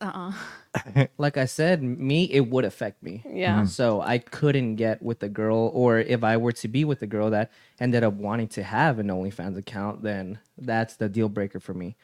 Uh 0.00 0.12
uh 0.14 0.32
like 1.18 1.36
I 1.36 1.46
said, 1.46 1.82
me 1.82 2.24
it 2.24 2.48
would 2.48 2.64
affect 2.64 3.02
me. 3.02 3.22
yeah. 3.28 3.64
So 3.64 4.00
I 4.00 4.18
couldn't 4.18 4.76
get 4.76 5.02
with 5.02 5.22
a 5.22 5.28
girl, 5.28 5.70
or 5.74 5.98
if 5.98 6.22
I 6.22 6.36
were 6.36 6.52
to 6.52 6.68
be 6.68 6.84
with 6.84 7.02
a 7.02 7.06
girl 7.06 7.30
that 7.30 7.50
ended 7.80 8.04
up 8.04 8.14
wanting 8.14 8.48
to 8.48 8.62
have 8.62 8.98
an 8.98 9.08
OnlyFans 9.08 9.56
account, 9.58 10.02
then 10.02 10.38
that's 10.58 10.96
the 10.96 11.08
deal 11.08 11.28
breaker 11.28 11.60
for 11.60 11.74
me. 11.74 11.96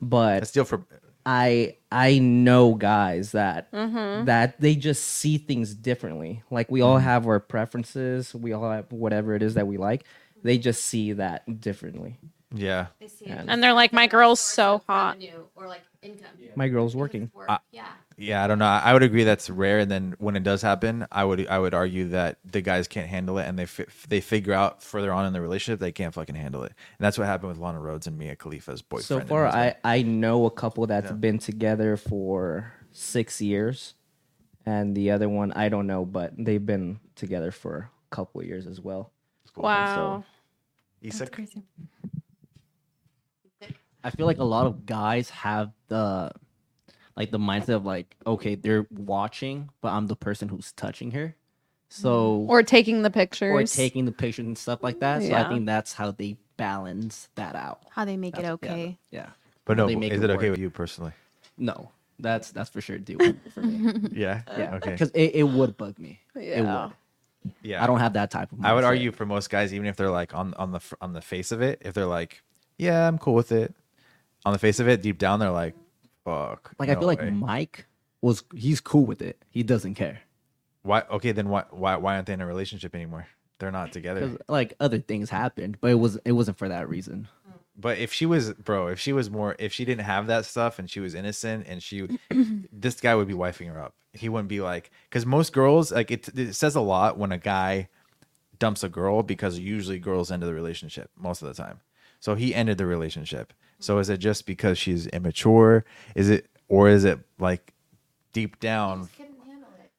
But 0.00 0.40
That's 0.40 0.50
still 0.50 0.64
for. 0.64 0.84
I 1.26 1.76
I 1.92 2.18
know 2.18 2.74
guys 2.74 3.32
that 3.32 3.70
Mm-hmm. 3.72 4.24
that 4.24 4.58
they 4.60 4.74
just 4.74 5.04
see 5.04 5.36
things 5.38 5.74
differently. 5.74 6.42
Like 6.50 6.70
we 6.70 6.80
all 6.80 6.96
have 6.98 7.26
our 7.26 7.40
preferences, 7.40 8.34
we 8.34 8.52
all 8.52 8.70
have 8.70 8.90
whatever 8.90 9.34
it 9.34 9.42
is 9.42 9.54
that 9.54 9.66
we 9.66 9.76
like. 9.76 10.04
They 10.42 10.56
just 10.56 10.84
see 10.84 11.12
that 11.12 11.60
differently. 11.60 12.18
Yeah, 12.52 12.86
And 13.46 13.62
they're 13.62 13.74
like, 13.74 13.92
my 13.92 14.06
girl's 14.08 14.40
so 14.40 14.82
hot. 14.88 15.18
or 15.54 15.68
like 15.68 15.82
income. 16.02 16.26
My 16.56 16.68
girl's 16.68 16.96
working. 16.96 17.30
yeah. 17.70 17.86
Yeah. 18.20 18.44
I 18.44 18.46
don't 18.46 18.58
know. 18.58 18.66
I 18.66 18.92
would 18.92 19.02
agree 19.02 19.24
that's 19.24 19.48
rare. 19.48 19.78
And 19.78 19.90
then 19.90 20.14
when 20.18 20.36
it 20.36 20.42
does 20.42 20.62
happen, 20.62 21.06
I 21.10 21.24
would 21.24 21.46
I 21.48 21.58
would 21.58 21.74
argue 21.74 22.08
that 22.08 22.38
the 22.44 22.60
guys 22.60 22.86
can't 22.86 23.08
handle 23.08 23.38
it, 23.38 23.46
and 23.46 23.58
they 23.58 23.66
fi- 23.66 23.86
they 24.08 24.20
figure 24.20 24.52
out 24.52 24.82
further 24.82 25.12
on 25.12 25.26
in 25.26 25.32
the 25.32 25.40
relationship 25.40 25.80
they 25.80 25.92
can't 25.92 26.14
fucking 26.14 26.34
handle 26.34 26.62
it. 26.62 26.72
And 26.98 27.04
that's 27.04 27.18
what 27.18 27.26
happened 27.26 27.48
with 27.48 27.58
Lana 27.58 27.78
Rhoades 27.78 28.06
and 28.06 28.18
Mia 28.18 28.36
Khalifa's 28.36 28.82
boyfriend. 28.82 29.04
So 29.04 29.20
far. 29.20 29.46
I 29.46 29.74
I 29.84 30.02
know 30.02 30.46
a 30.46 30.50
couple 30.50 30.86
that's 30.86 31.12
been 31.12 31.38
together 31.38 31.96
for 31.96 32.72
six 32.92 33.40
years, 33.40 33.94
and 34.66 34.94
the 34.94 35.10
other 35.10 35.28
one 35.28 35.52
I 35.52 35.68
don't 35.68 35.86
know, 35.86 36.04
but 36.04 36.32
they've 36.36 36.64
been 36.64 37.00
together 37.16 37.50
for 37.50 37.90
a 38.10 38.14
couple 38.14 38.42
years 38.44 38.66
as 38.66 38.80
well. 38.80 39.12
Wow. 39.56 40.24
Isaac? 41.04 41.38
I 44.02 44.10
feel 44.10 44.26
like 44.26 44.38
a 44.38 44.44
lot 44.44 44.66
of 44.66 44.86
guys 44.86 45.28
have 45.30 45.72
the 45.88 46.32
like 47.20 47.30
the 47.30 47.38
mindset 47.38 47.76
of 47.76 47.84
like, 47.84 48.16
okay, 48.26 48.54
they're 48.54 48.86
watching, 48.90 49.68
but 49.82 49.92
I'm 49.92 50.06
the 50.06 50.16
person 50.16 50.48
who's 50.48 50.72
touching 50.72 51.10
her. 51.12 51.36
So 51.88 52.40
mm. 52.46 52.48
Or 52.48 52.62
taking 52.62 53.02
the 53.02 53.10
pictures. 53.10 53.52
or 53.52 53.62
taking 53.64 54.04
the 54.06 54.12
pictures 54.12 54.46
and 54.46 54.56
stuff 54.56 54.82
like 54.82 55.00
that. 55.00 55.22
So 55.22 55.28
Yeah. 55.28 55.44
I 55.44 55.48
think 55.48 55.66
that's 55.66 55.92
how 55.92 56.12
they 56.12 56.36
balance 56.56 57.28
that 57.34 57.54
out. 57.54 57.80
How 57.90 58.04
they 58.04 58.16
make 58.16 58.34
it 58.38 58.42
That's- 58.42 58.58
yeah, 58.62 58.70
okay. 58.72 58.98
Yeah. 59.10 59.26
But 59.64 59.76
no, 59.76 59.86
They 59.86 59.96
make 59.96 60.12
is 60.12 60.22
it 60.22 60.30
it 60.30 60.34
okay 60.34 60.48
work. 60.48 60.52
with 60.52 60.60
you 60.60 60.70
personally? 60.70 61.12
No. 61.58 61.90
That's 62.18 62.50
that's 62.52 62.70
for 62.70 62.80
sure 62.80 62.98
do 62.98 63.16
for 63.54 63.60
me. 63.62 64.08
Yeah. 64.12 64.42
Yeah. 64.56 64.76
Okay. 64.76 64.92
Because 64.92 65.10
it, 65.10 65.34
it 65.34 65.42
would 65.42 65.76
bug 65.76 65.98
me. 65.98 66.20
It 66.34 66.62
Yeah. 66.64 66.84
would. 66.86 67.52
Yeah. 67.62 67.82
I 67.82 67.86
don't 67.86 68.00
have 68.00 68.12
that 68.14 68.30
type 68.30 68.52
of 68.52 68.58
I 68.64 68.72
would 68.74 68.84
mindset. 68.84 68.88
argue 68.88 69.12
for 69.12 69.24
most 69.26 69.48
guys, 69.50 69.72
even 69.74 69.86
if 69.86 69.96
they're 69.96 70.10
like 70.10 70.34
on 70.34 70.52
on 70.54 70.72
the 70.72 70.80
fr- 70.80 70.96
on 71.00 71.12
the 71.12 71.22
face 71.22 71.50
of 71.52 71.60
it, 71.62 71.80
if 71.84 71.92
they're 71.94 72.06
like, 72.06 72.42
yeah, 72.78 73.06
I'm 73.08 73.18
cool 73.18 73.34
with 73.34 73.52
it. 73.52 73.74
On 74.44 74.52
the 74.52 74.58
face 74.58 74.80
of 74.80 74.88
it, 74.88 75.02
deep 75.02 75.18
down, 75.18 75.38
they're 75.40 75.50
like, 75.50 75.74
fuck. 76.24 76.72
like 76.78 76.88
I 76.88 76.94
no 76.94 77.00
feel 77.00 77.06
like 77.06 77.20
way." 77.20 77.30
Mike 77.30 77.86
was 78.20 78.42
he's 78.54 78.80
cool 78.80 79.04
with 79.04 79.22
it. 79.22 79.42
He 79.50 79.62
doesn't 79.62 79.94
care. 79.94 80.20
why? 80.82 81.02
Okay, 81.10 81.32
then 81.32 81.48
why 81.48 81.64
why 81.70 81.96
why 81.96 82.14
aren't 82.14 82.26
they 82.26 82.32
in 82.32 82.40
a 82.40 82.46
relationship 82.46 82.94
anymore? 82.94 83.26
They're 83.58 83.70
not 83.70 83.92
together. 83.92 84.20
Because 84.20 84.38
like 84.48 84.74
other 84.80 84.98
things 84.98 85.30
happened, 85.30 85.78
but 85.80 85.90
it 85.90 85.98
was 85.98 86.18
it 86.24 86.32
wasn't 86.32 86.58
for 86.58 86.68
that 86.68 86.88
reason. 86.88 87.28
But 87.76 87.98
if 87.98 88.12
she 88.12 88.26
was, 88.26 88.52
bro, 88.52 88.88
if 88.88 89.00
she 89.00 89.12
was 89.12 89.30
more, 89.30 89.56
if 89.58 89.72
she 89.72 89.84
didn't 89.84 90.04
have 90.04 90.26
that 90.26 90.44
stuff 90.44 90.78
and 90.78 90.90
she 90.90 91.00
was 91.00 91.14
innocent 91.14 91.66
and 91.66 91.82
she, 91.82 92.08
this 92.72 93.00
guy 93.00 93.14
would 93.14 93.28
be 93.28 93.34
wifing 93.34 93.72
her 93.72 93.80
up. 93.80 93.94
He 94.12 94.28
wouldn't 94.28 94.48
be 94.48 94.60
like, 94.60 94.90
because 95.08 95.24
most 95.24 95.52
girls, 95.52 95.90
like 95.90 96.10
it, 96.10 96.28
it 96.36 96.54
says 96.54 96.74
a 96.74 96.80
lot 96.80 97.16
when 97.16 97.32
a 97.32 97.38
guy 97.38 97.88
dumps 98.58 98.84
a 98.84 98.88
girl 98.88 99.22
because 99.22 99.58
usually 99.58 99.98
girls 99.98 100.30
end 100.30 100.42
the 100.42 100.52
relationship 100.52 101.10
most 101.16 101.40
of 101.42 101.48
the 101.48 101.54
time. 101.54 101.80
So 102.18 102.34
he 102.34 102.54
ended 102.54 102.76
the 102.76 102.86
relationship. 102.86 103.54
So 103.80 103.98
is 103.98 104.08
it 104.08 104.18
just 104.18 104.46
because 104.46 104.78
she's 104.78 105.06
immature? 105.08 105.84
Is 106.14 106.28
it, 106.28 106.46
or 106.68 106.88
is 106.88 107.04
it 107.04 107.18
like 107.38 107.72
deep 108.32 108.60
down? 108.60 109.08
couldn't 109.16 109.36
handle 109.46 109.68
it. 109.78 109.90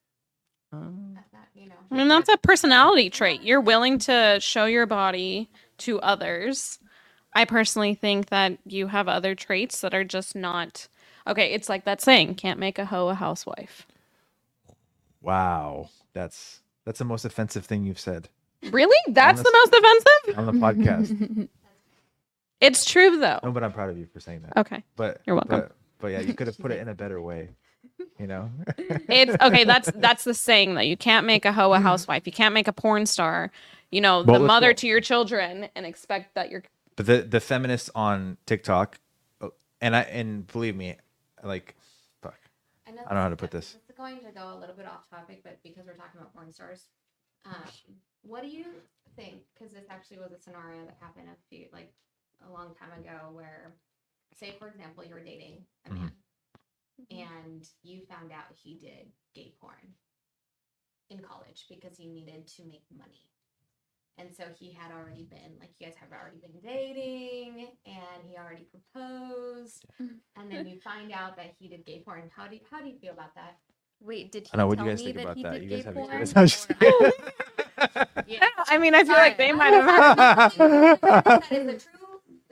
Um, 0.72 1.18
you 1.54 1.68
know. 1.68 1.74
I 1.90 1.94
mean, 1.94 2.08
that's 2.08 2.28
a 2.28 2.38
personality 2.38 3.10
trait. 3.10 3.42
You're 3.42 3.60
willing 3.60 3.98
to 4.00 4.38
show 4.40 4.64
your 4.64 4.86
body 4.86 5.50
to 5.78 6.00
others. 6.00 6.78
I 7.34 7.44
personally 7.44 7.94
think 7.94 8.28
that 8.28 8.58
you 8.64 8.86
have 8.88 9.08
other 9.08 9.34
traits 9.34 9.80
that 9.80 9.94
are 9.94 10.04
just 10.04 10.34
not 10.34 10.88
okay. 11.26 11.52
It's 11.52 11.68
like 11.68 11.84
that 11.84 12.00
saying, 12.00 12.34
"Can't 12.34 12.58
make 12.58 12.78
a 12.78 12.84
hoe 12.84 13.08
a 13.08 13.14
housewife." 13.14 13.86
Wow, 15.20 15.88
that's 16.12 16.60
that's 16.84 16.98
the 16.98 17.04
most 17.04 17.24
offensive 17.24 17.64
thing 17.64 17.84
you've 17.84 18.00
said 18.00 18.28
Really? 18.70 18.96
That's 19.12 19.42
the 19.42 19.52
most 19.52 19.74
offensive? 19.74 20.38
on 20.38 20.46
the 20.46 20.52
podcast. 20.52 21.48
It's 22.62 22.84
true 22.84 23.18
though. 23.18 23.40
no, 23.42 23.50
but 23.50 23.62
I'm 23.64 23.72
proud 23.72 23.90
of 23.90 23.98
you 23.98 24.06
for 24.06 24.20
saying 24.20 24.42
that. 24.42 24.56
Okay. 24.60 24.82
But 24.96 25.20
You're 25.26 25.36
welcome. 25.36 25.60
But, 25.60 25.72
but 25.98 26.08
yeah, 26.08 26.20
you 26.20 26.32
could 26.34 26.46
have 26.46 26.58
put 26.58 26.70
it 26.70 26.78
in 26.78 26.88
a 26.88 26.94
better 26.94 27.20
way. 27.20 27.50
You 28.18 28.26
know. 28.28 28.50
It's 29.08 29.36
okay. 29.42 29.64
That's 29.64 29.90
that's 29.96 30.24
the 30.24 30.34
saying 30.34 30.74
that 30.76 30.86
you 30.86 30.96
can't 30.96 31.26
make 31.26 31.44
a 31.44 31.52
hoe 31.52 31.72
a 31.74 31.80
housewife. 31.80 32.22
You 32.26 32.32
can't 32.32 32.54
make 32.54 32.68
a 32.68 32.72
porn 32.72 33.04
star. 33.06 33.50
You 33.90 34.00
know, 34.00 34.22
Well, 34.22 34.24
the 34.24 34.32
let's 34.44 34.48
mother 34.48 34.70
go- 34.70 34.76
to 34.76 34.86
your 34.86 35.00
children, 35.00 35.68
and 35.76 35.84
expect 35.84 36.34
that 36.34 36.50
you're. 36.50 36.62
But 36.96 37.06
the 37.06 37.18
the 37.22 37.40
feminists 37.40 37.90
on 37.94 38.36
TikTok, 38.46 38.98
uh, 39.40 39.48
and 39.80 39.94
I 39.96 40.00
and 40.02 40.46
believe 40.46 40.76
me, 40.76 40.96
like, 41.42 41.74
fuck, 42.22 42.38
I 42.86 42.92
know, 42.92 43.02
I 43.02 43.08
don't 43.08 43.14
know 43.14 43.22
how 43.22 43.28
to 43.28 43.36
put 43.36 43.50
this. 43.50 43.72
This 43.72 43.90
is 43.90 43.96
going 43.96 44.18
to 44.20 44.30
go 44.34 44.54
a 44.54 44.58
little 44.58 44.74
bit 44.76 44.86
off 44.86 45.08
topic, 45.10 45.42
but 45.44 45.58
because 45.62 45.86
we're 45.86 45.94
talking 45.94 46.20
about 46.20 46.32
porn 46.34 46.52
stars, 46.52 46.86
um, 47.44 47.54
what 48.22 48.42
do 48.42 48.48
you 48.48 48.66
think? 49.16 49.42
Because 49.54 49.72
this 49.72 49.84
actually 49.90 50.18
was 50.18 50.32
a 50.32 50.38
scenario 50.38 50.84
that 50.86 50.96
happened 51.00 51.28
a 51.28 51.36
few, 51.48 51.66
like, 51.72 51.92
a 52.46 52.52
long 52.52 52.74
time 52.74 52.98
ago, 52.98 53.30
where, 53.32 53.74
say, 54.38 54.54
for 54.58 54.68
example, 54.68 55.04
you 55.04 55.14
were 55.14 55.20
dating 55.20 55.64
a 55.86 55.90
mm-hmm. 55.90 56.02
man, 56.02 56.12
mm-hmm. 57.00 57.18
and 57.18 57.68
you 57.82 58.02
found 58.08 58.32
out 58.32 58.44
he 58.54 58.74
did 58.74 59.08
gay 59.34 59.52
porn 59.60 59.94
in 61.10 61.18
college 61.20 61.66
because 61.68 61.96
he 61.96 62.06
needed 62.06 62.46
to 62.56 62.64
make 62.64 62.84
money. 62.96 63.28
And 64.18 64.28
so 64.34 64.44
he 64.58 64.72
had 64.72 64.92
already 64.92 65.24
been 65.24 65.56
like 65.58 65.70
you 65.78 65.86
guys 65.86 65.96
have 65.98 66.10
already 66.12 66.36
been 66.36 66.60
dating 66.62 67.68
and 67.86 68.22
he 68.28 68.36
already 68.36 68.66
proposed 68.70 69.86
mm-hmm. 70.00 70.16
and 70.36 70.52
then 70.52 70.66
you 70.66 70.78
find 70.80 71.10
out 71.12 71.34
that 71.36 71.54
he 71.58 71.68
did 71.68 71.86
gay 71.86 72.02
porn. 72.04 72.30
How 72.36 72.46
do 72.46 72.56
you, 72.56 72.60
how 72.70 72.82
do 72.82 72.88
you 72.88 72.98
feel 72.98 73.14
about 73.14 73.34
that? 73.36 73.56
Wait, 74.00 74.30
did 74.30 74.42
he 74.44 74.50
I 74.52 74.58
know. 74.58 74.66
What 74.66 74.78
do 74.78 74.84
tell 74.84 74.86
you 74.86 74.96
guys 74.96 74.98
me 74.98 75.04
think 75.06 75.16
that 75.16 75.22
about 75.22 75.36
he 75.36 75.42
that? 75.44 75.52
did 75.54 75.62
You 75.62 75.68
gay 75.70 75.76
guys 75.76 75.84
have 75.86 75.94
porn? 75.94 76.20
experience. 76.20 76.36
I'm 76.36 76.46
just. 76.46 77.22
Yeah. 78.26 78.46
I 78.68 78.78
mean, 78.78 78.94
I 78.94 79.04
feel 79.04 79.14
like 79.14 79.38
they 79.38 79.52
might 79.52 79.72
have. 79.72 80.56
that 80.56 81.46
is 81.50 81.66
the 81.66 81.90
true. 81.90 82.01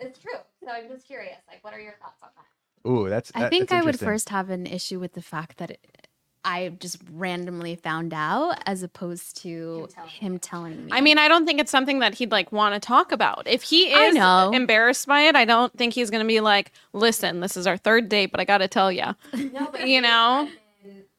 It's 0.01 0.19
true. 0.19 0.33
So 0.65 0.71
I'm 0.71 0.89
just 0.89 1.07
curious. 1.07 1.37
Like, 1.49 1.63
what 1.63 1.73
are 1.75 1.81
your 1.81 1.95
thoughts 2.01 2.23
on 2.23 2.29
that? 2.37 2.91
Ooh, 2.91 3.09
that's. 3.09 3.31
I 3.35 3.41
that- 3.41 3.51
think 3.51 3.69
that's 3.69 3.83
I 3.83 3.87
would 3.87 3.99
first 3.99 4.29
have 4.31 4.51
an 4.51 4.67
issue 4.67 4.99
with 4.99 5.13
the 5.13 5.23
fact 5.23 5.59
that 5.59 5.71
it, 5.73 6.09
I 6.43 6.71
just 6.81 6.99
randomly 7.13 7.77
found 7.77 8.15
out 8.15 8.63
as 8.65 8.83
opposed 8.83 9.37
to 9.43 9.81
Him 9.83 9.89
telling 9.89 10.09
him 10.11 10.39
telling 10.39 10.85
me. 10.87 10.93
I 10.93 11.03
mean, 11.03 11.19
I 11.19 11.29
don't 11.29 11.45
think 11.45 11.61
it's 11.61 11.71
something 11.71 11.99
that 11.99 12.15
he'd 12.15 12.31
like 12.33 12.51
want 12.51 12.73
to 12.75 12.81
talk 12.81 13.13
about. 13.13 13.47
If 13.47 13.63
he 13.63 13.93
is 13.93 14.15
know. 14.15 14.51
embarrassed 14.55 15.07
by 15.07 15.23
it, 15.23 15.37
I 15.37 15.45
don't 15.45 15.71
think 15.77 15.93
he's 15.93 16.09
going 16.11 16.23
to 16.25 16.27
be 16.29 16.41
like, 16.41 16.73
"Listen, 16.95 17.41
this 17.41 17.59
is 17.59 17.67
our 17.67 17.77
third 17.77 18.09
date, 18.09 18.31
but 18.31 18.41
I 18.41 18.47
got 18.47 18.59
to 18.59 18.69
tell 18.69 18.91
you." 18.91 19.15
No, 19.35 19.69
but 19.71 19.87
You 19.87 20.01
know? 20.01 20.49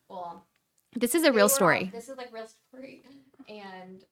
well, 0.09 0.43
this 0.95 1.13
is 1.13 1.23
a 1.23 1.32
real 1.32 1.45
were- 1.45 1.49
story. 1.49 1.91
This 1.93 2.09
is 2.09 2.17
like 2.17 2.34
real 2.34 2.47
story, 2.47 3.03
and 3.47 4.03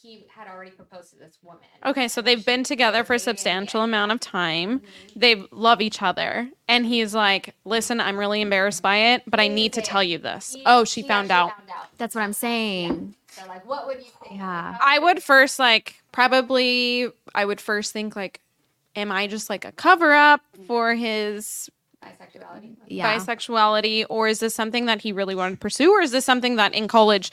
he 0.00 0.26
had 0.34 0.48
already 0.48 0.70
proposed 0.70 1.10
to 1.10 1.18
this 1.18 1.38
woman. 1.42 1.62
Okay, 1.84 2.08
so 2.08 2.22
they've 2.22 2.44
been 2.44 2.64
together 2.64 3.04
for 3.04 3.14
a 3.14 3.18
substantial 3.18 3.82
amount 3.82 4.12
of 4.12 4.20
time. 4.20 4.80
Mm-hmm. 4.80 5.18
They 5.18 5.44
love 5.50 5.80
each 5.80 6.02
other, 6.02 6.48
and 6.68 6.86
he's 6.86 7.14
like, 7.14 7.54
"Listen, 7.64 8.00
I'm 8.00 8.18
really 8.18 8.40
embarrassed 8.40 8.82
by 8.82 8.96
it, 9.14 9.22
but 9.26 9.40
I 9.40 9.48
need 9.48 9.72
to 9.74 9.82
tell 9.82 10.02
you 10.02 10.18
this." 10.18 10.54
He- 10.54 10.62
Oh, 10.66 10.84
she 10.84 11.02
found 11.02 11.30
out. 11.30 11.50
Found 11.56 11.70
out. 11.70 11.86
That's 11.98 12.14
what 12.14 12.22
I'm 12.22 12.32
saying. 12.32 13.14
So, 13.28 13.42
like, 13.46 13.66
what 13.66 13.86
would 13.86 13.98
you 13.98 14.10
think? 14.22 14.40
Yeah. 14.40 14.76
I 14.80 14.98
would 14.98 15.22
first 15.22 15.58
like 15.58 16.02
probably 16.12 17.08
I 17.34 17.44
would 17.44 17.60
first 17.60 17.92
think 17.92 18.16
like 18.16 18.40
am 18.96 19.12
I 19.12 19.26
just 19.26 19.50
like 19.50 19.64
a 19.64 19.72
cover 19.72 20.12
up 20.12 20.40
mm-hmm. 20.54 20.66
for 20.66 20.94
his 20.94 21.70
bisexuality? 22.02 22.76
Yeah. 22.88 23.16
bisexuality, 23.16 24.06
or 24.08 24.28
is 24.28 24.40
this 24.40 24.54
something 24.54 24.86
that 24.86 25.02
he 25.02 25.12
really 25.12 25.34
wanted 25.34 25.56
to 25.56 25.60
pursue, 25.60 25.92
or 25.92 26.00
is 26.00 26.10
this 26.10 26.24
something 26.24 26.56
that 26.56 26.74
in 26.74 26.88
college? 26.88 27.30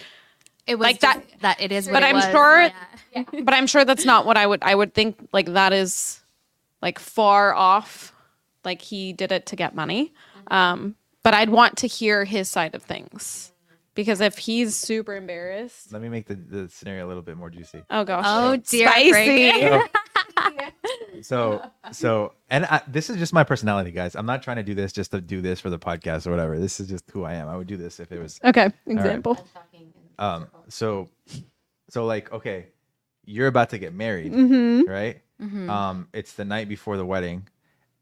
It 0.68 0.76
was 0.78 0.84
Like 0.86 1.00
that- 1.00 1.28
just 1.28 1.42
that 1.42 1.62
it 1.62 1.72
is 1.72 1.88
But 1.88 2.04
it 2.04 2.08
I'm 2.08 2.16
was. 2.16 2.26
sure- 2.26 2.62
Yeah. 2.62 3.24
But 3.44 3.54
I'm 3.54 3.66
sure 3.68 3.84
that's 3.86 4.06
not 4.06 4.26
what 4.26 4.38
I 4.38 4.46
would. 4.46 4.62
I 4.62 4.76
would 4.76 4.94
think 4.94 5.18
like 5.34 5.48
that 5.54 5.74
is 5.74 6.20
like 6.82 7.00
far 7.00 7.54
off. 7.56 8.14
Like 8.64 8.82
he 8.82 9.14
did 9.14 9.32
it 9.32 9.46
to 9.48 9.56
get 9.56 9.74
money. 9.76 10.14
Um, 10.52 10.96
but 11.24 11.34
I'd 11.34 11.50
want 11.50 11.78
to 11.78 11.88
hear 11.88 12.26
his 12.26 12.48
side 12.50 12.76
of 12.76 12.84
things 12.84 13.52
because 13.96 14.22
if 14.22 14.38
he's 14.38 14.76
super 14.76 15.16
embarrassed, 15.16 15.92
Let 15.92 16.02
me 16.02 16.10
make 16.10 16.28
the, 16.28 16.36
the 16.36 16.70
scenario 16.70 17.06
a 17.06 17.10
little 17.10 17.24
bit 17.24 17.38
more 17.38 17.50
juicy. 17.50 17.82
oh 17.90 18.04
gosh, 18.04 18.26
Oh 18.28 18.56
dear. 18.58 18.88
spicy. 18.90 19.52
Frank. 19.52 19.92
So, 21.24 21.64
so, 21.92 22.34
and 22.50 22.66
I, 22.66 22.82
this 22.88 23.10
is 23.10 23.18
just 23.18 23.34
my 23.34 23.44
personality, 23.44 23.90
guys. 23.92 24.16
I'm 24.16 24.28
not 24.28 24.44
trying 24.44 24.58
to 24.58 24.64
do 24.64 24.76
this 24.76 24.94
just 24.94 25.10
to 25.12 25.20
do 25.20 25.42
this 25.42 25.60
for 25.60 25.72
the 25.72 25.80
podcast 25.80 26.28
or 26.28 26.32
whatever. 26.32 26.60
This 26.60 26.80
is 26.80 26.88
just 26.88 27.10
who 27.12 27.24
I 27.24 27.34
am. 27.34 27.48
I 27.50 27.58
would 27.58 27.66
do 27.68 27.76
this 27.76 28.00
if 28.00 28.12
it 28.12 28.20
was 28.22 28.40
Okay, 28.46 28.70
example. 28.86 29.36
Um 30.20 30.48
so 30.70 31.10
so 31.90 32.06
like 32.06 32.32
okay 32.32 32.68
you're 33.26 33.48
about 33.48 33.70
to 33.70 33.78
get 33.78 33.94
married 33.94 34.32
Mm-hmm. 34.34 34.90
right 34.90 35.22
um 35.70 36.08
it's 36.14 36.34
the 36.34 36.46
night 36.46 36.68
before 36.68 36.98
the 36.98 37.06
wedding 37.06 37.48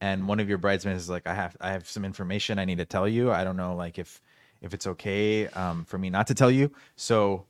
and 0.01 0.27
one 0.27 0.39
of 0.39 0.47
your 0.47 0.57
bridesmaids 0.57 1.03
is 1.03 1.09
like 1.09 1.27
i 1.27 1.33
have 1.33 1.55
i 1.59 1.71
have 1.71 1.87
some 1.87 2.05
information 2.05 2.59
i 2.59 2.65
need 2.65 2.77
to 2.77 2.85
tell 2.85 3.07
you 3.07 3.31
i 3.31 3.43
don't 3.43 3.57
know 3.57 3.75
like 3.75 3.99
if 3.99 4.21
if 4.61 4.73
it's 4.73 4.87
okay 4.87 5.47
um 5.49 5.83
for 5.85 5.97
me 5.97 6.09
not 6.09 6.27
to 6.27 6.33
tell 6.33 6.49
you 6.51 6.71
so 6.95 7.45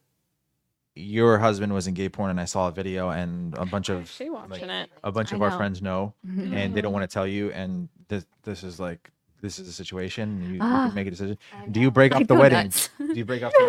your 0.96 1.38
husband 1.38 1.74
was 1.74 1.88
in 1.88 1.94
gay 1.94 2.08
porn 2.10 2.30
and 2.32 2.40
i 2.40 2.46
saw 2.46 2.68
a 2.68 2.72
video 2.72 3.10
and 3.10 3.54
a 3.58 3.66
bunch 3.66 3.90
of 3.90 4.10
She 4.10 4.30
watching 4.30 4.68
like, 4.68 4.84
it. 4.86 4.90
a 5.04 5.12
bunch 5.12 5.34
I 5.34 5.36
of 5.36 5.42
our 5.42 5.50
know. 5.50 5.58
friends 5.58 5.82
know 5.82 6.14
and 6.54 6.74
they 6.74 6.82
don't 6.82 6.94
want 6.94 7.08
to 7.10 7.14
tell 7.14 7.28
you 7.28 7.52
and 7.52 7.90
this 8.08 8.26
this 8.44 8.64
is 8.64 8.80
like 8.80 9.12
this 9.42 9.60
is 9.60 9.68
a 9.68 9.74
situation 9.74 10.42
you, 10.44 10.50
you 10.56 10.60
Ah. 10.62 10.88
can 10.88 10.96
make 10.96 11.08
a 11.08 11.12
decision 11.12 11.38
do 11.72 11.80
you 11.80 11.92
break 11.92 12.14
I 12.14 12.22
off 12.22 12.28
the 12.28 12.36
wedding 12.36 12.64
nuts. 12.66 12.90
do 12.98 13.14
you 13.14 13.26
break 13.26 13.44
off 13.44 13.54
the 13.58 13.66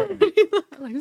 wedding 0.81 0.97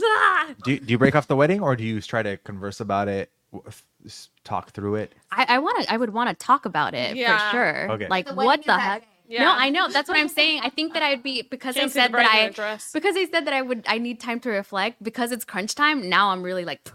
do 0.63 0.72
you, 0.72 0.80
do 0.80 0.91
you 0.91 0.97
break 0.97 1.16
off 1.16 1.28
the 1.28 1.36
wedding 1.36 1.61
or 1.61 1.76
do 1.76 1.84
you 1.84 2.01
try 2.01 2.24
to 2.24 2.38
converse 2.38 2.80
about 2.80 3.07
it 3.07 3.32
w- 3.51 3.63
f- 3.68 3.86
s- 4.05 4.30
talk 4.43 4.72
through 4.72 4.95
it 4.95 5.13
I, 5.32 5.45
I 5.49 5.59
want 5.59 5.84
to. 5.86 5.93
I 5.93 5.97
would 5.97 6.11
want 6.13 6.30
to 6.30 6.36
talk 6.45 6.66
about 6.66 6.93
it 6.93 7.16
Yeah. 7.18 7.38
for 7.38 7.51
sure. 7.57 7.91
Okay. 7.91 8.07
Like 8.07 8.28
The 8.28 8.36
what 8.36 8.63
the 8.66 8.78
heck? 8.78 9.01
day. 9.01 9.38
No, 9.39 9.51
I 9.51 9.70
know. 9.70 9.89
That's 9.89 10.07
what 10.07 10.18
I'm 10.18 10.30
saying. 10.39 10.61
I 10.63 10.70
think 10.70 10.93
that 10.93 11.03
I 11.03 11.09
would 11.11 11.24
be 11.24 11.41
because 11.41 11.76
Can't 11.76 11.88
I 11.88 11.89
said 11.89 12.11
that 12.13 12.20
I 12.22 12.24
bridesmaid 12.24 12.53
dress. 12.53 12.91
because 12.93 13.18
I 13.18 13.26
said 13.26 13.45
that 13.45 13.53
I 13.53 13.61
would. 13.61 13.84
I 13.88 13.97
need 13.97 14.20
time 14.22 14.39
to 14.41 14.49
reflect 14.49 15.01
because 15.03 15.32
it's 15.34 15.43
crunch 15.43 15.76
time. 15.76 16.07
Now 16.07 16.30
I'm 16.30 16.41
really 16.41 16.63
like. 16.63 16.89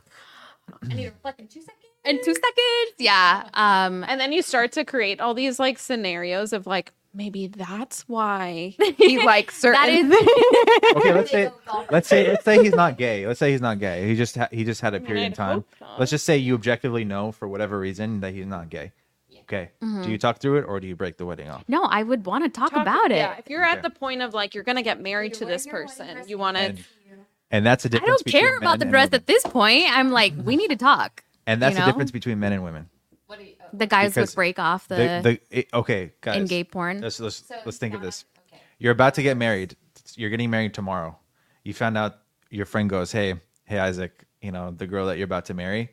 I 0.83 0.87
need 0.95 1.03
to 1.05 1.11
reflect 1.11 1.41
in 1.41 1.49
two 1.49 1.61
seconds. 1.61 1.85
In 2.07 2.17
two 2.25 2.33
seconds, 2.35 2.95
yeah. 2.99 3.49
Um, 3.53 4.05
And 4.09 4.19
then 4.21 4.33
you 4.33 4.41
start 4.43 4.73
to 4.73 4.85
create 4.87 5.21
all 5.21 5.35
these 5.35 5.59
like 5.59 5.79
scenarios 5.79 6.53
of 6.55 6.67
like 6.67 6.93
maybe 7.13 7.47
that's 7.49 8.09
why 8.09 8.75
he 8.97 9.23
likes 9.25 9.59
certain. 9.59 9.81
that 9.81 9.89
is. 9.91 10.09
things. 10.09 10.97
okay 10.97 11.13
let's 11.13 11.31
say 11.31 11.51
let's 11.91 12.09
say 12.09 12.29
let's 12.29 12.45
say 12.45 12.63
he's 12.63 12.75
not 12.75 12.97
gay 12.97 13.27
let's 13.27 13.39
say 13.39 13.51
he's 13.51 13.61
not 13.61 13.79
gay 13.79 14.07
he 14.07 14.15
just 14.17 14.37
ha- 14.37 14.49
he 14.53 14.65
just 14.65 14.81
had 14.81 14.95
a 14.95 14.99
mean, 15.01 15.07
period 15.07 15.27
in 15.27 15.33
I'd 15.33 15.37
time 15.37 15.55
hope 15.57 15.69
not. 15.81 15.99
let's 16.01 16.11
just 16.11 16.25
say 16.25 16.37
you 16.37 16.55
objectively 16.55 17.05
know 17.05 17.33
for 17.33 17.49
whatever 17.49 17.79
reason 17.79 18.21
that 18.21 18.33
he's 18.33 18.47
not 18.47 18.71
gay 18.71 18.93
okay 19.43 19.71
do 19.81 19.87
mm-hmm. 19.87 20.11
you 20.11 20.19
talk 20.19 20.39
through 20.39 20.59
it 20.59 20.63
or 20.63 20.79
do 20.79 20.87
you 20.87 20.95
break 20.95 21.17
the 21.17 21.27
wedding 21.27 21.51
off 21.51 21.65
no, 21.67 21.83
I 21.85 22.03
would 22.05 22.25
want 22.27 22.45
to 22.45 22.51
talk, 22.51 22.71
Talk- 22.71 22.83
about 22.83 23.11
it. 23.11 23.17
Yeah, 23.17 23.37
if 23.39 23.51
you're 23.51 23.65
at 23.65 23.83
the 23.83 23.91
point 23.91 24.23
of 24.23 24.33
like 24.35 24.55
you're 24.55 24.65
gonna 24.65 24.83
get 24.83 25.01
married 25.01 25.35
to 25.35 25.45
this 25.45 25.67
person, 25.67 26.23
you 26.29 26.39
want 26.39 26.57
to. 26.57 26.63
and, 26.63 26.85
and 27.51 27.67
that's 27.67 27.83
the 27.83 27.89
I 27.89 27.99
difference 27.99 28.23
don't 28.23 28.33
care 28.33 28.43
between 28.43 28.63
about 28.63 28.71
men 28.71 28.79
the 28.79 28.85
and 28.85 28.91
dress 28.93 29.07
women. 29.07 29.15
at 29.21 29.27
this 29.27 29.43
point. 29.45 29.85
I'm 29.91 30.11
like, 30.11 30.35
we 30.37 30.57
need 30.57 30.69
to 30.71 30.77
talk. 30.77 31.25
and 31.47 31.61
that's 31.61 31.73
you 31.73 31.81
the 31.81 31.81
know? 31.81 31.87
difference 31.87 32.11
between 32.13 32.39
men 32.39 32.53
and 32.53 32.63
women 32.63 32.89
The 33.73 33.87
guys 33.87 34.17
would 34.17 34.35
break 34.35 34.59
off 34.59 34.89
the, 34.89 34.95
the, 34.97 35.21
the 35.51 35.59
it- 35.59 35.69
okay 35.75 36.13
guys 36.21 36.37
in 36.37 36.47
gay 36.47 36.65
porn. 36.65 37.01
let's 37.01 37.21
let's, 37.21 37.45
let's 37.65 37.79
think 37.79 37.95
of 37.95 38.03
this 38.03 38.25
you're 38.79 38.93
about 38.93 39.15
to 39.15 39.23
get 39.23 39.37
married 39.37 39.77
you're 40.17 40.31
getting 40.31 40.51
married 40.51 40.75
tomorrow 40.75 41.17
you 41.65 41.73
found 41.75 41.97
out 41.99 42.19
your 42.51 42.67
friend 42.67 42.89
goes 42.91 43.13
hey 43.13 43.35
hey 43.65 43.79
isaac 43.79 44.25
you 44.41 44.51
know 44.53 44.71
the 44.71 44.87
girl 44.87 45.07
that 45.07 45.19
you're 45.19 45.25
about 45.27 45.45
to 45.47 45.55
marry 45.55 45.91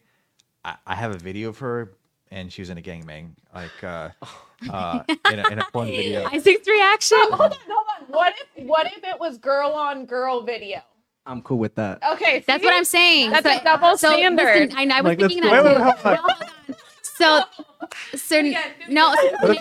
i, 0.66 0.76
I 0.86 0.96
have 0.96 1.14
a 1.14 1.18
video 1.18 1.50
of 1.50 1.60
her 1.60 1.94
and 2.32 2.52
she 2.52 2.62
was 2.62 2.70
in 2.70 2.78
a 2.78 2.82
gangbang 2.82 3.32
like 3.54 3.84
uh 3.84 4.10
uh 4.72 5.04
in 5.32 5.40
a, 5.40 5.48
in 5.50 5.60
a 5.60 5.66
porn 5.72 5.88
video 5.88 6.26
Isaac's 6.34 6.68
reaction. 6.68 7.18
Hold 7.22 7.54
on, 7.54 7.58
hold 7.70 7.88
on. 8.02 8.06
What 8.08 8.34
if 8.58 8.66
what 8.66 8.88
if 8.88 9.04
it 9.04 9.20
was 9.20 9.38
girl 9.38 9.72
on 9.72 10.06
girl 10.06 10.42
video? 10.42 10.80
I'm 11.26 11.42
cool 11.42 11.58
with 11.60 11.76
that. 11.76 12.02
Okay, 12.14 12.42
That's 12.48 12.64
what 12.64 12.74
I'm 12.74 12.86
saying. 12.86 13.32
That's 13.32 13.46
a 13.46 13.62
double 13.64 13.98
standard. 13.98 14.70
listen, 14.72 14.78
I, 14.92 14.98
I 14.98 15.02
was 15.02 15.10
Like, 15.10 15.20
let's 15.22 15.34
thinking 15.34 15.50
go- 15.52 15.64
that 15.64 16.04
wait, 16.06 16.16
too. 16.16 16.22
wait, 16.70 16.78
hold 17.26 17.42
on. 17.42 17.48
Hold 17.58 17.68
on. 17.82 18.18
So, 18.18 18.18
so 18.18 18.42
no. 18.90 19.14
so 19.16 19.48
the 19.48 19.58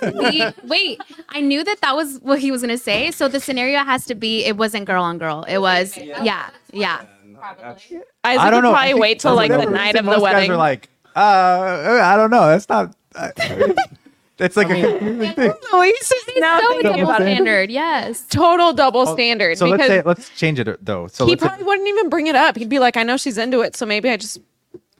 scenario 0.00 0.44
has 0.44 0.52
to 0.54 0.62
be- 0.62 0.68
wait, 0.68 1.00
I 1.30 1.40
knew 1.40 1.64
that 1.64 1.80
that 1.80 1.96
was 1.96 2.18
what 2.20 2.38
he 2.38 2.50
was 2.50 2.60
gonna 2.62 2.76
say. 2.78 3.10
So 3.10 3.28
the 3.28 3.40
scenario 3.40 3.84
has 3.84 4.04
to 4.06 4.14
be 4.14 4.44
it 4.44 4.56
wasn't 4.56 4.84
girl 4.86 5.02
on 5.02 5.18
girl. 5.18 5.44
It 5.48 5.58
was 5.58 5.96
yeah, 5.96 6.50
yeah. 6.72 7.02
Isaac 7.42 8.04
i 8.24 8.50
don't 8.50 8.56
would 8.56 8.62
know 8.64 8.70
I 8.70 8.72
probably 8.72 8.88
think 8.92 9.00
wait 9.00 9.20
till 9.20 9.34
like 9.34 9.50
the 9.50 9.64
night 9.64 9.94
of 9.96 10.04
the 10.04 10.10
most 10.10 10.20
wedding. 10.20 10.50
guys 10.50 10.50
are 10.50 10.56
like 10.58 10.90
uh 11.16 12.00
i 12.02 12.14
don't 12.14 12.30
know 12.30 12.46
that's 12.48 12.68
not 12.68 12.94
uh, 13.14 13.30
it's 14.38 14.56
like 14.58 14.68
a 14.68 14.74
confusing 14.98 15.32
thing 15.32 15.52
no, 15.72 15.80
he's 15.82 16.06
just 16.08 16.30
now 16.36 16.60
So 16.60 16.68
thinking 16.68 16.90
double 16.90 17.02
about 17.04 17.22
it. 17.22 17.24
standard. 17.24 17.70
Yes. 17.70 18.26
Total 18.28 18.74
double 18.74 19.06
standard. 19.06 19.56
so 19.56 19.66
let's 19.66 19.82
because 19.82 19.88
say 19.88 20.02
let's 20.04 20.28
change 20.30 20.60
it 20.60 20.84
though 20.84 21.06
so 21.06 21.24
he 21.24 21.30
let's 21.32 21.42
say- 21.42 21.48
probably 21.48 21.64
wouldn't 21.64 21.88
even 21.88 22.10
bring 22.10 22.26
it 22.26 22.36
up. 22.36 22.56
He'd 22.56 22.68
be 22.68 22.78
like, 22.78 22.96
I 22.98 23.02
know 23.04 23.16
she's 23.16 23.38
into 23.38 23.60
it, 23.62 23.74
so 23.74 23.86
maybe 23.86 24.10
I 24.10 24.18
just 24.18 24.38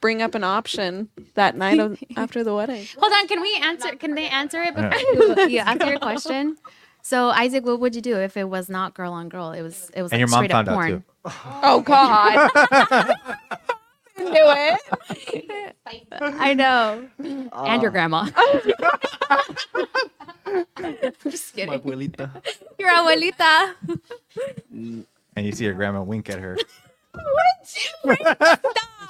bring 0.00 0.22
up 0.22 0.34
an 0.34 0.44
option 0.44 1.08
that 1.34 1.56
night 1.56 1.78
of, 1.78 2.02
after 2.16 2.42
the 2.42 2.54
wedding. 2.54 2.86
Hold 2.98 3.12
on. 3.12 3.28
Can 3.28 3.40
we 3.40 3.56
answer? 3.62 3.94
Can 3.96 4.14
they 4.14 4.26
answer 4.26 4.62
it 4.62 4.74
before 4.74 4.98
you, 4.98 5.48
you 5.48 5.58
answer 5.60 5.86
your 5.86 5.98
question? 5.98 6.56
So 7.02 7.28
Isaac, 7.28 7.64
what 7.64 7.80
would 7.80 7.94
you 7.94 8.02
do 8.02 8.16
if 8.16 8.36
it 8.36 8.48
was 8.48 8.68
not 8.68 8.94
girl 8.94 9.12
on 9.12 9.28
girl? 9.28 9.52
It 9.52 9.62
was 9.62 9.90
it 9.94 10.02
was 10.02 10.12
and 10.12 10.20
like 10.20 10.28
your 10.28 10.28
mom 10.28 10.44
straight 10.44 10.52
up 10.52 10.66
found 10.66 10.68
out 10.68 10.74
porn. 10.74 10.90
too 10.90 11.02
Oh 11.62 11.80
God. 11.80 12.50
Do 14.20 14.26
it. 14.26 15.76
I 16.20 16.52
know. 16.52 17.08
and 17.18 17.82
your 17.82 17.90
ah. 17.90 17.92
grandma. 17.92 18.24
Just 21.24 21.56
My 21.56 21.78
kidding. 21.78 21.80
abuelita. 21.80 22.30
Your 22.78 22.90
abuelita. 22.90 23.74
and 24.70 25.46
you 25.46 25.52
see 25.52 25.64
your 25.64 25.72
grandma 25.72 26.02
wink 26.02 26.28
at 26.28 26.38
her 26.38 26.58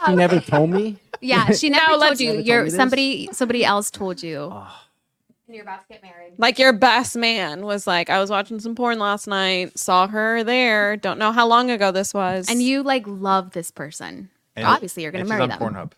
She 0.06 0.14
never 0.14 0.40
told 0.40 0.70
me. 0.70 0.96
Yeah, 1.20 1.50
she 1.50 1.68
never 1.70 1.86
told 1.88 2.00
let's- 2.00 2.20
you. 2.20 2.28
Never 2.28 2.36
told 2.38 2.46
Your 2.46 2.62
me 2.62 2.64
this? 2.70 2.76
somebody 2.76 3.28
somebody 3.32 3.64
else 3.64 3.90
told 3.90 4.22
you. 4.22 4.44
And 5.46 5.54
you're 5.56 5.62
about 5.62 5.82
to 5.82 5.88
get 5.92 6.02
married. 6.02 6.34
Like 6.38 6.58
your 6.58 6.72
best 6.72 7.16
man 7.16 7.66
was 7.66 7.86
like, 7.86 8.08
I 8.08 8.18
was 8.20 8.30
watching 8.30 8.60
some 8.60 8.74
porn 8.74 8.98
last 8.98 9.26
night, 9.26 9.78
saw 9.78 10.06
her 10.06 10.42
there. 10.44 10.96
Don't 10.96 11.18
know 11.18 11.32
how 11.32 11.46
long 11.46 11.70
ago 11.70 11.90
this 11.92 12.14
was. 12.14 12.48
And 12.48 12.62
you 12.62 12.82
like 12.82 13.04
love 13.06 13.50
this 13.50 13.70
person. 13.70 14.30
And- 14.56 14.64
Obviously, 14.66 15.02
you're 15.02 15.12
gonna 15.12 15.22
and 15.22 15.28
marry 15.28 15.42
she's 15.42 15.58
them. 15.58 15.62
on 15.62 15.74
Pornhub. 15.74 15.92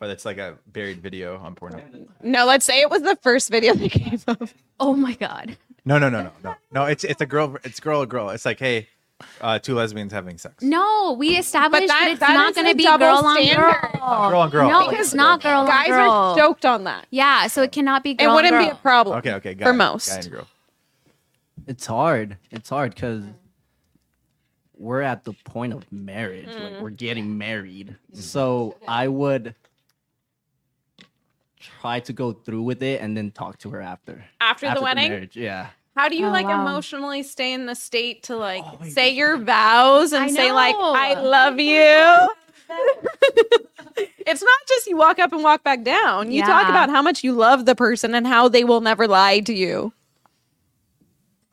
But 0.00 0.10
it's 0.10 0.24
like 0.24 0.38
a 0.38 0.58
buried 0.66 1.00
video 1.00 1.38
on 1.38 1.54
Pornhub. 1.54 2.08
no, 2.24 2.44
let's 2.44 2.66
say 2.66 2.80
it 2.80 2.90
was 2.90 3.02
the 3.02 3.14
first 3.22 3.50
video 3.50 3.74
they 3.74 3.88
came 3.88 4.18
up. 4.26 4.42
Oh 4.80 4.94
my 4.94 5.14
god. 5.14 5.56
No, 5.84 5.98
no, 5.98 6.08
no, 6.08 6.22
no, 6.24 6.30
no, 6.42 6.54
no. 6.72 6.84
It's 6.86 7.04
it's 7.04 7.20
a 7.20 7.26
girl. 7.26 7.56
It's 7.62 7.78
girl, 7.78 8.02
a 8.02 8.06
girl. 8.06 8.30
It's 8.30 8.44
like 8.44 8.58
hey, 8.58 8.88
uh, 9.40 9.58
two 9.58 9.74
lesbians 9.74 10.12
having 10.12 10.38
sex. 10.38 10.62
No, 10.62 11.14
we 11.18 11.36
established 11.36 11.88
that- 11.88 12.00
that, 12.04 12.10
it's 12.10 12.20
that 12.20 12.32
not 12.34 12.54
going 12.54 12.68
to 12.68 12.74
be 12.76 12.84
double 12.84 13.06
girl 13.06 13.16
on 13.26 13.36
girl. 13.36 14.30
Girl 14.30 14.40
on 14.40 14.50
girl. 14.50 14.68
No, 14.68 14.86
Okay. 14.88 14.96
it's 14.98 15.14
not 15.14 15.42
girl 15.42 15.64
Guys 15.66 15.88
on 15.90 15.96
girl. 15.96 15.98
Guys 16.08 16.10
are 16.10 16.34
stoked 16.36 16.64
on 16.64 16.84
that. 16.84 17.06
Yeah, 17.10 17.46
so 17.46 17.62
it 17.62 17.72
cannot 17.72 18.02
be 18.04 18.12
It 18.12 18.18
girl 18.18 18.30
on 18.30 18.34
wouldn't 18.36 18.52
girl. 18.54 18.64
be 18.64 18.70
a 18.70 18.74
problem. 18.76 19.18
Okay, 19.18 19.32
okay. 19.34 19.54
Guy, 19.54 19.64
For 19.64 19.72
most. 19.72 20.08
guy 20.08 20.16
and 20.16 20.30
girl. 20.30 20.46
It's 21.66 21.86
hard. 21.86 22.38
It's 22.50 22.68
hard 22.68 22.94
because 22.94 23.24
we're 24.76 25.02
at 25.02 25.22
the 25.24 25.32
point 25.44 25.72
of 25.72 25.90
marriage. 25.92 26.48
Like 26.48 26.80
we're 26.80 26.90
getting 26.90 27.38
married. 27.38 27.96
So 28.14 28.76
I 28.88 29.06
would 29.06 29.54
try 31.60 32.00
to 32.00 32.12
go 32.12 32.32
through 32.32 32.62
with 32.62 32.82
it 32.82 33.00
and 33.00 33.16
then 33.16 33.30
talk 33.30 33.58
to 33.58 33.70
her 33.70 33.80
after. 33.80 34.24
After, 34.40 34.66
after 34.66 34.80
the 34.80 34.84
wedding, 34.84 35.08
marriage. 35.10 35.36
Yeah. 35.36 35.68
How 35.96 36.08
do 36.08 36.16
you 36.16 36.26
Oh, 36.26 36.30
like 36.30 36.46
wow. 36.46 36.60
emotionally 36.62 37.22
stay 37.22 37.52
in 37.52 37.66
the 37.66 37.74
state 37.74 38.22
to 38.24 38.36
like 38.36 38.64
oh, 38.64 38.88
say 38.88 39.10
your 39.10 39.36
vows 39.38 40.12
and 40.12 40.30
say 40.30 40.52
like. 40.52 40.74
I 40.78 41.14
love 41.20 41.58
you? 41.60 42.28
it's 44.26 44.42
not 44.42 44.58
just 44.68 44.86
you 44.86 44.96
walk 44.96 45.18
up 45.18 45.32
and 45.32 45.42
walk 45.42 45.62
back 45.62 45.82
down. 45.84 46.32
You 46.32 46.42
talk 46.42 46.68
about 46.68 46.88
how 46.88 47.02
much 47.02 47.22
you 47.22 47.32
love 47.32 47.66
the 47.66 47.74
person 47.74 48.14
and 48.14 48.26
how 48.26 48.48
they 48.48 48.64
will 48.64 48.80
never 48.80 49.06
lie 49.06 49.40
to 49.40 49.52
you. 49.52 49.92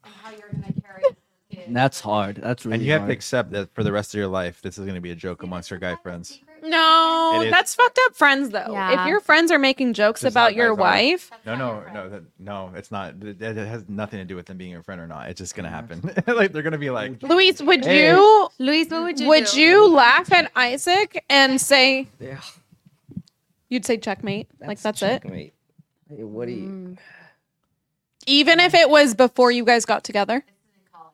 And 0.04 0.14
how 0.22 0.30
you're 0.30 0.48
going 0.48 0.72
to 0.72 0.80
carry 0.80 1.02
the. 1.50 1.72
That's 1.72 2.00
hard. 2.00 2.36
That's 2.36 2.64
really 2.64 2.76
And 2.76 2.84
you 2.84 2.92
have 2.92 3.06
to 3.06 3.12
accept 3.12 3.50
that 3.52 3.72
for 3.74 3.84
the 3.84 3.92
rest 3.92 4.14
of 4.14 4.18
your 4.18 4.28
life, 4.28 4.62
this 4.62 4.78
is 4.78 4.84
going 4.84 4.94
to 4.94 5.00
be 5.00 5.10
a 5.10 5.16
joke 5.16 5.42
amongst 5.42 5.70
your 5.70 5.78
guy 5.78 5.96
friends. 5.96 6.40
No, 6.62 7.40
It 7.42 7.46
is. 7.46 7.50
that's 7.52 7.74
fucked 7.74 7.98
up 8.06 8.14
friends 8.16 8.50
though. 8.50 8.72
Yeah. 8.72 9.02
If 9.02 9.08
your 9.08 9.20
friends 9.20 9.50
are 9.50 9.58
making 9.58 9.94
jokes 9.94 10.20
Just 10.22 10.32
about 10.32 10.52
how 10.52 10.56
your 10.58 10.76
guys 10.76 11.28
wife, 11.28 11.30
No, 11.46 11.54
no, 11.54 11.82
no, 11.92 12.08
that, 12.08 12.22
no. 12.38 12.72
It's 12.74 12.90
not. 12.90 13.14
It, 13.22 13.40
it 13.40 13.56
has 13.56 13.88
nothing 13.88 14.18
to 14.18 14.24
do 14.24 14.36
with 14.36 14.46
them 14.46 14.56
being 14.58 14.70
your 14.70 14.82
friend 14.82 15.00
or 15.00 15.06
not. 15.06 15.28
It's 15.30 15.38
just 15.38 15.54
going 15.54 15.64
to 15.64 15.70
happen. 15.70 16.00
like 16.26 16.52
they're 16.52 16.62
going 16.62 16.72
to 16.72 16.78
be 16.78 16.90
like, 16.90 17.22
Luis, 17.22 17.60
would 17.62 17.84
Hey. 17.84 18.08
you 18.10 18.48
Luis, 18.58 18.88
what 18.90 19.02
would 19.04 19.20
you 19.20 19.28
would 19.28 19.46
do? 19.46 19.60
you 19.60 19.88
laugh 19.88 20.32
at 20.32 20.50
Isaac 20.56 21.24
and 21.30 21.60
say, 21.60 22.08
Yeah. 22.18 22.40
You'd 23.68 23.84
say 23.86 23.96
checkmate. 23.98 24.48
like 24.60 24.80
that's 24.80 25.00
it. 25.02 25.22
checkmate. 25.22 25.54
Hey, 26.08 26.24
what 26.24 26.46
do 26.46 26.52
you? 26.52 26.66
Mm. 26.68 26.98
Even 28.26 28.60
if 28.60 28.74
it 28.74 28.90
was 28.90 29.14
before 29.14 29.50
you 29.50 29.64
guys 29.64 29.84
got 29.84 30.04
together. 30.04 30.44
Oh, 30.94 31.10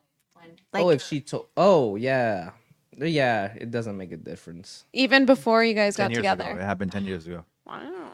like, 0.73 0.83
oh, 0.83 0.89
if 0.89 1.01
she 1.03 1.21
told. 1.21 1.47
Oh, 1.55 1.95
yeah, 1.95 2.51
yeah. 2.99 3.53
It 3.55 3.71
doesn't 3.71 3.97
make 3.97 4.11
a 4.11 4.17
difference. 4.17 4.85
Even 4.93 5.25
before 5.25 5.63
you 5.63 5.73
guys 5.73 5.95
Ten 5.95 6.05
got 6.05 6.11
years 6.11 6.17
together. 6.19 6.43
ago. 6.51 6.59
It 6.59 6.63
happened 6.63 6.91
ten 6.91 7.05
years 7.05 7.27
ago. 7.27 7.45
Wow. 7.65 8.11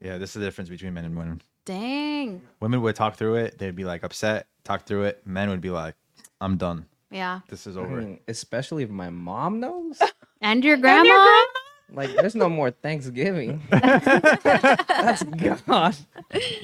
Yeah, 0.00 0.18
this 0.18 0.30
is 0.30 0.34
the 0.40 0.46
difference 0.46 0.68
between 0.68 0.92
men 0.94 1.04
and 1.04 1.16
women. 1.16 1.40
dang. 1.64 2.42
Women 2.60 2.82
would 2.82 2.94
talk 2.96 3.16
through 3.16 3.36
it. 3.36 3.58
They'd 3.58 3.74
be 3.76 3.84
like 3.84 4.02
upset, 4.04 4.46
talk 4.64 4.84
through 4.84 5.04
it. 5.04 5.22
Men 5.26 5.48
would 5.50 5.60
be 5.62 5.70
like, 5.70 5.94
"I'm 6.40 6.56
done. 6.56 6.86
Yeah. 7.10 7.40
This 7.48 7.66
is 7.66 7.76
I 7.76 7.80
over." 7.80 7.96
mean, 8.02 8.20
especially 8.28 8.82
if 8.82 8.90
my 8.90 9.10
mom 9.10 9.60
knows. 9.60 9.98
And 10.40 10.62
your 10.62 10.76
grandma? 10.76 11.42
Like, 11.92 12.14
there's 12.16 12.34
no 12.34 12.48
more 12.48 12.70
Thanksgiving. 12.70 13.62
That's 13.70 15.22
God. 15.22 15.96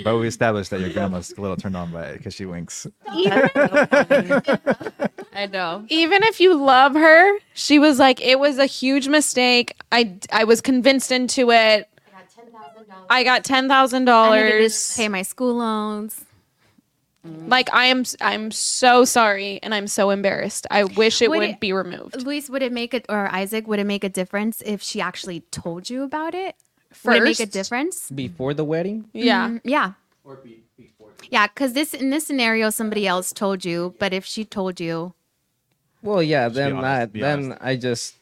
but 0.04 0.18
we 0.18 0.26
established 0.26 0.70
that 0.70 0.80
your 0.80 0.90
grandma's 0.90 1.32
a 1.36 1.40
little 1.40 1.56
turned 1.56 1.76
on 1.76 1.92
by 1.92 2.04
it 2.06 2.18
because 2.18 2.34
she 2.34 2.46
winks. 2.46 2.86
I 5.32 5.48
know. 5.52 5.84
Even 5.88 6.22
if 6.24 6.40
you 6.40 6.54
love 6.54 6.94
her, 6.94 7.38
she 7.54 7.78
was 7.78 7.98
like, 7.98 8.20
it 8.20 8.38
was 8.38 8.58
a 8.58 8.66
huge 8.66 9.08
mistake. 9.08 9.76
I, 9.92 10.16
I 10.32 10.44
was 10.44 10.60
convinced 10.60 11.12
into 11.12 11.50
it. 11.50 11.88
I 13.08 13.24
got 13.24 13.44
$10,000. 13.44 13.72
I 13.72 13.98
needed 13.98 14.00
to 14.00 14.04
dollars. 14.06 14.96
pay 14.96 15.08
my 15.08 15.22
school 15.22 15.54
loans. 15.54 16.24
Like 17.22 17.68
I 17.74 17.86
am, 17.86 18.04
I'm 18.22 18.50
so 18.50 19.04
sorry, 19.04 19.60
and 19.62 19.74
I'm 19.74 19.86
so 19.86 20.08
embarrassed. 20.10 20.66
I 20.70 20.84
wish 20.84 21.20
it 21.20 21.28
Would 21.28 21.40
would 21.40 21.48
it- 21.50 21.60
be 21.60 21.72
removed. 21.72 22.22
Luis, 22.22 22.48
would 22.48 22.62
it 22.62 22.72
make 22.72 22.94
it, 22.94 23.04
or 23.08 23.28
Isaac, 23.28 23.66
would 23.68 23.78
it 23.78 23.84
make 23.86 24.04
a 24.04 24.08
difference 24.08 24.62
if 24.64 24.80
she 24.82 25.00
actually 25.02 25.40
told 25.50 25.90
you 25.90 26.02
about 26.02 26.34
it? 26.34 26.56
Would 27.04 27.16
it 27.18 27.22
make 27.24 27.40
a 27.40 27.46
difference? 27.46 28.10
Before 28.10 28.54
the 28.54 28.64
wedding? 28.64 29.10
Yeah. 29.12 29.48
Mm, 29.50 29.60
yeah. 29.64 29.92
Yeah, 31.30 31.46
because 31.46 31.74
this 31.74 31.92
in 31.94 32.08
this 32.10 32.26
scenario, 32.26 32.70
somebody 32.70 33.06
else 33.06 33.32
told 33.32 33.64
you, 33.64 33.94
but 33.98 34.12
if 34.14 34.24
she 34.24 34.44
told 34.44 34.80
you, 34.80 35.12
Well, 36.02 36.22
yeah. 36.22 36.48
Then 36.48 36.72
honest, 36.72 36.84
I, 37.14 37.18
then 37.18 37.44
honest. 37.44 37.58
I 37.62 37.76
just 37.76 38.14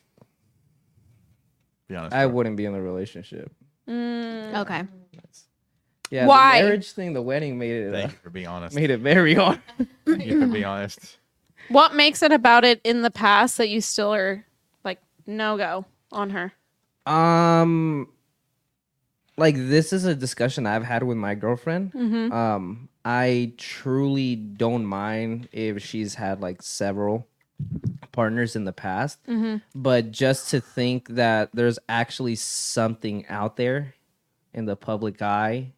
Be 1.88 1.94
honest. 1.94 2.14
I 2.16 2.26
wouldn't 2.26 2.57
be 2.57 2.64
in 2.64 2.74
a 2.74 2.82
relationship. 2.82 3.53
okay, 3.88 4.82
Yeah. 6.11 6.26
Why? 6.26 6.61
The 6.61 6.66
marriage 6.68 6.92
thing, 6.92 7.12
the 7.12 7.22
wedding 7.22 7.59
made 7.59 7.72
it 7.72 7.88
uh, 7.94 7.98
Thank 7.98 8.12
you 8.12 8.18
for 8.22 8.30
being 8.30 8.46
honest. 8.46 8.74
made 8.74 8.90
it 8.90 8.98
very 9.00 9.34
hard. 9.34 9.61
Thank 10.06 10.24
you 10.26 10.40
for 10.40 10.46
being 10.46 10.64
honest. 10.64 11.18
What 11.68 11.94
makes 11.94 12.22
it 12.22 12.32
about 12.32 12.64
it 12.64 12.80
in 12.82 13.02
the 13.02 13.11
past 13.11 13.59
that 13.59 13.68
you 13.68 13.80
still 13.80 14.14
are 14.14 14.44
like 14.84 15.00
no 15.26 15.56
go 15.59 15.84
on 16.11 16.30
her? 16.30 16.52
Um, 17.06 18.09
like 19.36 19.54
this 19.56 19.92
is 19.92 20.04
a 20.04 20.14
discussion 20.14 20.66
I've 20.66 20.84
had 20.84 21.02
with 21.02 21.16
my 21.18 21.34
girlfriend. 21.34 21.94
Um, 22.32 22.88
I 23.04 23.52
truly 23.56 24.34
don't 24.36 24.84
mind 24.86 25.48
if 25.52 25.82
she's 25.82 26.14
had 26.14 26.40
like 26.40 26.62
several 26.62 27.26
partners 28.12 28.56
in 28.56 28.64
the 28.64 28.72
past, 28.72 29.18
but 29.74 30.11
just 30.11 30.50
to 30.50 30.61
think 30.61 31.09
that 31.11 31.50
there's 31.54 31.78
actually 31.88 32.34
something 32.36 33.26
out 33.28 33.56
there 33.56 33.94
in 34.54 34.64
the 34.64 34.76
public 34.76 35.20
eye, 35.22 35.72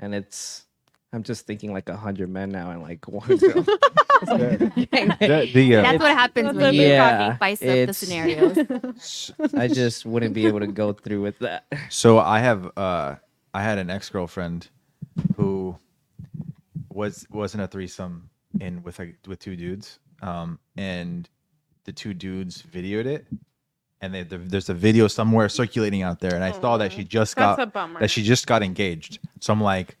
and 0.00 0.14
it's. 0.14 0.66
I'm 1.12 1.22
just 1.22 1.46
thinking 1.46 1.72
like 1.72 1.88
a 1.88 1.96
hundred 1.96 2.28
men 2.28 2.50
now 2.50 2.70
and 2.70 2.82
like 2.82 3.06
one 3.08 3.36
girl. 3.36 3.64
The, 4.24 5.50
the, 5.52 5.76
uh, 5.76 5.82
that's 5.82 5.98
what 5.98 6.12
happens 6.16 6.54
when 6.54 6.72
you 6.74 6.82
Yeah, 6.82 7.36
copy 7.36 7.36
spice 7.36 7.62
up 7.62 7.86
the 7.86 7.94
scenarios. 7.94 8.58
I 9.54 9.68
just 9.68 10.06
wouldn't 10.06 10.34
be 10.34 10.46
able 10.46 10.60
to 10.60 10.66
go 10.66 10.92
through 10.92 11.20
with 11.20 11.38
that. 11.40 11.66
So 11.90 12.18
I 12.18 12.38
have 12.40 12.70
uh 12.76 13.16
I 13.52 13.62
had 13.62 13.78
an 13.78 13.90
ex 13.90 14.08
girlfriend 14.08 14.68
who 15.36 15.76
was 16.90 17.26
wasn't 17.30 17.64
a 17.64 17.66
threesome 17.66 18.30
in 18.60 18.82
with 18.82 18.98
like 18.98 19.16
with 19.26 19.40
two 19.40 19.56
dudes. 19.56 19.98
Um 20.22 20.58
and 20.76 21.28
the 21.84 21.92
two 21.92 22.14
dudes 22.14 22.62
videoed 22.62 23.06
it 23.06 23.26
and 24.00 24.14
they, 24.14 24.22
there's 24.22 24.68
a 24.68 24.74
video 24.74 25.08
somewhere 25.08 25.48
circulating 25.48 26.02
out 26.02 26.20
there 26.20 26.34
and 26.34 26.44
I 26.44 26.52
saw 26.52 26.76
that 26.78 26.92
she 26.92 27.00
mm-hmm. 27.00 27.08
just 27.08 27.36
That's 27.36 27.56
got 27.56 27.72
bummer. 27.72 28.00
that 28.00 28.10
she 28.10 28.22
just 28.22 28.46
got 28.46 28.62
engaged. 28.62 29.18
So 29.40 29.52
I'm 29.52 29.60
like 29.60 29.96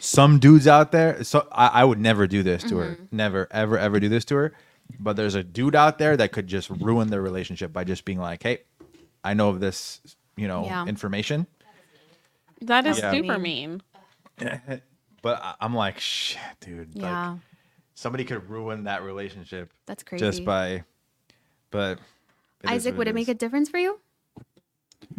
some 0.00 0.38
dudes 0.38 0.68
out 0.68 0.92
there 0.92 1.24
so 1.24 1.48
I, 1.50 1.68
I 1.68 1.84
would 1.84 1.98
never 1.98 2.26
do 2.26 2.42
this 2.42 2.62
to 2.64 2.76
her. 2.78 2.90
Mm-hmm. 2.92 3.16
Never 3.16 3.48
ever 3.50 3.78
ever 3.78 4.00
do 4.00 4.08
this 4.08 4.24
to 4.26 4.36
her. 4.36 4.52
But 4.98 5.16
there's 5.16 5.34
a 5.34 5.42
dude 5.42 5.74
out 5.76 5.98
there 5.98 6.16
that 6.16 6.32
could 6.32 6.46
just 6.46 6.70
ruin 6.70 7.08
their 7.08 7.20
relationship 7.20 7.72
by 7.74 7.84
just 7.84 8.06
being 8.06 8.18
like, 8.18 8.42
"Hey, 8.42 8.60
I 9.22 9.34
know 9.34 9.50
of 9.50 9.60
this, 9.60 10.00
you 10.34 10.48
know, 10.48 10.64
Yeah. 10.64 10.86
information." 10.86 11.46
That 12.62 12.86
is 12.86 12.98
Yeah. 12.98 13.10
super 13.10 13.38
mean. 13.38 13.82
But 15.20 15.42
I- 15.42 15.54
I'm 15.60 15.74
like, 15.74 15.98
shit, 15.98 16.38
dude. 16.60 16.90
yeah, 16.94 17.30
Like, 17.30 17.40
somebody 17.94 18.24
could 18.24 18.48
ruin 18.48 18.84
that 18.84 19.02
relationship 19.02 19.72
that's 19.84 20.04
crazy. 20.04 20.24
just 20.24 20.44
by, 20.44 20.84
but. 21.70 21.98
It 22.62 22.66
is 22.66 22.72
Isaac, 22.86 22.98
would 22.98 23.08
it 23.08 23.14
make 23.14 23.28
a 23.28 23.34
difference 23.34 23.68
for 23.68 23.78
you 23.78 23.98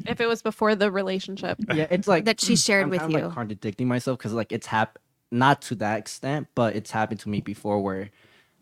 If 0.06 0.20
it 0.22 0.28
was 0.28 0.42
before 0.42 0.76
the 0.76 0.92
relationship. 0.92 1.58
Yeah, 1.74 1.88
it's 1.90 2.08
like 2.08 2.26
that 2.26 2.40
she 2.42 2.54
mm, 2.54 2.66
shared 2.66 2.86
I'm 2.86 2.92
with 2.92 3.02
kinda, 3.02 3.18
you? 3.20 3.26
Like 3.26 3.34
contradicting 3.36 3.88
myself 3.88 4.18
because 4.18 4.34
like 4.34 4.52
it's 4.52 4.68
happened 4.68 5.04
not 5.32 5.62
to 5.64 5.76
that 5.76 6.00
extent, 6.00 6.48
but 6.56 6.76
it's 6.76 6.92
happened 6.92 7.20
to 7.22 7.30
me 7.30 7.42
before 7.42 7.82
where 7.82 8.10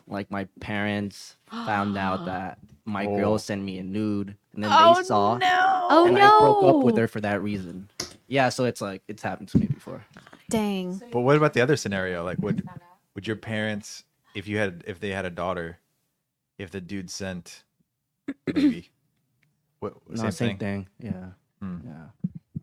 like 0.07 0.30
my 0.32 0.47
parents 0.59 1.38
found 1.49 1.97
out 1.97 2.25
that 2.25 2.59
my 2.86 3.05
Oh. 3.05 3.15
girl 3.17 3.38
sent 3.38 3.63
me 3.63 3.78
a 3.80 3.84
nude 3.84 4.36
and 4.53 4.63
then 4.63 4.71
Oh, 4.71 4.95
they 4.95 5.03
saw 5.03 5.36
oh 5.89 6.05
and 6.05 6.17
no! 6.17 6.21
I 6.21 6.39
broke 6.39 6.63
up 6.63 6.84
with 6.84 6.97
her 6.97 7.07
for 7.07 7.21
that 7.21 7.41
reason. 7.41 7.89
Yeah, 8.28 8.49
so 8.49 8.65
it's 8.65 8.82
like 8.82 9.01
it's 9.07 9.23
happened 9.23 9.49
to 9.49 9.57
me 9.57 9.67
before. 9.67 10.03
Dang. 10.49 11.01
But 11.11 11.21
what 11.21 11.36
about 11.38 11.53
the 11.53 11.61
other 11.61 11.75
scenario? 11.78 12.23
Like, 12.23 12.41
would 12.41 12.67
would 13.15 13.28
your 13.28 13.36
parents, 13.38 14.03
if 14.36 14.47
you 14.47 14.57
had, 14.57 14.84
if 14.88 14.99
they 14.99 15.09
had 15.09 15.25
a 15.25 15.30
daughter, 15.30 15.78
if 16.57 16.71
the 16.71 16.82
dude 16.82 17.09
sent, 17.09 17.63
maybe, 18.53 18.89
what 19.80 19.93
No, 20.09 20.23
same, 20.23 20.32
same, 20.32 20.57
thing? 20.57 20.88
thing. 20.99 21.11
Yeah. 21.11 21.25
Hmm. 21.61 21.78
Yeah. 21.86 21.93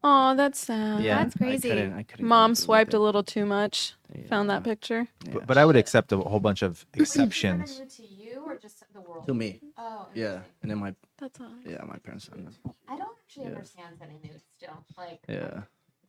Oh, 0.07 0.37
that's 0.37 0.59
sad. 0.59 1.03
Yeah. 1.03 1.23
That's 1.23 1.35
crazy. 1.35 1.71
I 1.71 1.75
couldn't, 1.75 1.93
I 1.95 2.03
couldn't 2.03 2.27
Mom 2.27 2.55
swiped 2.55 2.93
it. 2.93 2.97
a 2.99 3.01
little 3.01 3.23
too 3.23 3.47
much. 3.47 3.95
Found 4.29 4.51
that 4.51 4.63
picture. 4.63 5.09
But, 5.33 5.47
but 5.47 5.57
I 5.59 5.65
would 5.65 5.77
accept 5.77 6.13
a 6.13 6.19
whole 6.19 6.41
bunch 6.41 6.63
of 6.63 6.85
exceptions. 6.95 7.83
to 7.97 8.03
you 8.03 8.43
or 8.47 8.57
just 8.59 8.85
the 8.93 9.01
world? 9.01 9.27
to 9.27 9.35
me. 9.35 9.61
Oh, 9.79 10.07
Yeah. 10.15 10.41
And 10.63 10.71
then 10.71 10.79
my 10.79 10.95
That's 11.19 11.41
all. 11.41 11.49
yeah, 11.65 11.83
my 11.87 11.97
parents 11.99 12.27
sent 12.27 12.47
it. 12.49 12.55
I 12.89 12.97
don't 12.99 13.09
actually 13.25 13.45
Yeah. 13.45 13.51
understand 13.53 13.97
sending 13.99 14.21
nudes 14.23 14.45
still. 14.57 14.85
Like, 14.99 15.21
Yeah. 15.29 15.63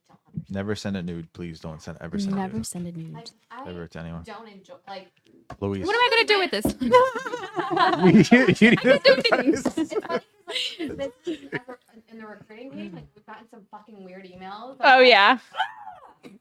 Don't 0.08 0.18
understand. 0.26 0.54
Never 0.54 0.74
send 0.76 0.96
a 0.96 1.02
nude, 1.02 1.32
please. 1.32 1.60
Don't 1.60 1.82
send 1.82 1.98
ever 2.00 2.18
send 2.18 2.32
a 2.32 2.36
nude. 2.36 2.42
Never 2.42 2.56
nude. 2.58 2.66
send 2.66 2.86
a 2.86 2.92
nude. 2.92 3.12
Like, 3.14 3.28
I 3.50 3.68
ever 3.68 3.86
to 3.86 3.98
anyone. 4.00 4.22
don't 4.24 4.48
enjoy. 4.48 4.74
Like, 4.88 5.10
Luis. 5.60 5.86
What 5.86 5.94
am 5.94 6.00
I 6.00 6.10
gonna 6.10 6.28
do 6.28 6.38
with 6.38 6.50
this? 6.50 8.30
you, 8.30 8.38
you 8.60 8.70
need 8.70 8.78
to- 8.80 9.00
it's 9.04 9.28
funny 9.28 9.50
because 9.50 9.92
like 10.08 10.22
this 10.96 11.12
is 11.26 11.48
ever- 11.52 11.78
in 12.08 12.18
the 12.18 12.26
recruiting 12.26 12.70
page, 12.70 12.92
like 12.92 13.04
we've 13.14 13.26
gotten 13.26 13.48
some 13.50 13.66
fucking 13.70 14.04
weird 14.04 14.24
emails. 14.24 14.76
Oh 14.80 15.00
yeah. 15.00 15.38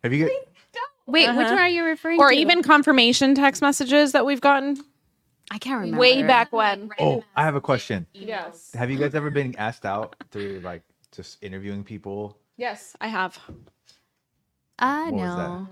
Have 0.04 0.14
you? 0.14 0.26
Get, 0.26 0.32
Wait, 1.08 1.28
which 1.30 1.38
Uh-huh. 1.38 1.44
one 1.54 1.60
are 1.60 1.68
you 1.70 1.84
referring 1.84 2.18
to? 2.18 2.24
Or 2.24 2.30
to? 2.32 2.36
even 2.36 2.64
confirmation 2.64 3.36
text 3.36 3.62
messages 3.62 4.12
that 4.14 4.26
we've 4.26 4.42
gotten 4.42 4.78
I 5.52 5.60
can't 5.60 5.80
remember. 5.82 6.00
way 6.00 6.24
back 6.24 6.52
when. 6.52 6.90
oh, 7.00 7.24
I 7.36 7.44
have 7.44 7.54
a 7.56 7.62
question. 7.62 8.08
Yes. 8.14 8.72
Have 8.74 8.90
you 8.90 8.98
guys 8.98 9.14
ever 9.14 9.30
been 9.30 9.56
asked 9.58 9.86
out 9.86 10.16
through 10.32 10.62
like 10.64 10.82
just 11.16 11.44
interviewing 11.44 11.84
people? 11.84 12.38
Yes, 12.58 12.96
I 13.02 13.08
have. 13.08 13.40
Uh 14.80 15.06
What 15.06 15.14
was 15.14 15.36
no. 15.36 15.68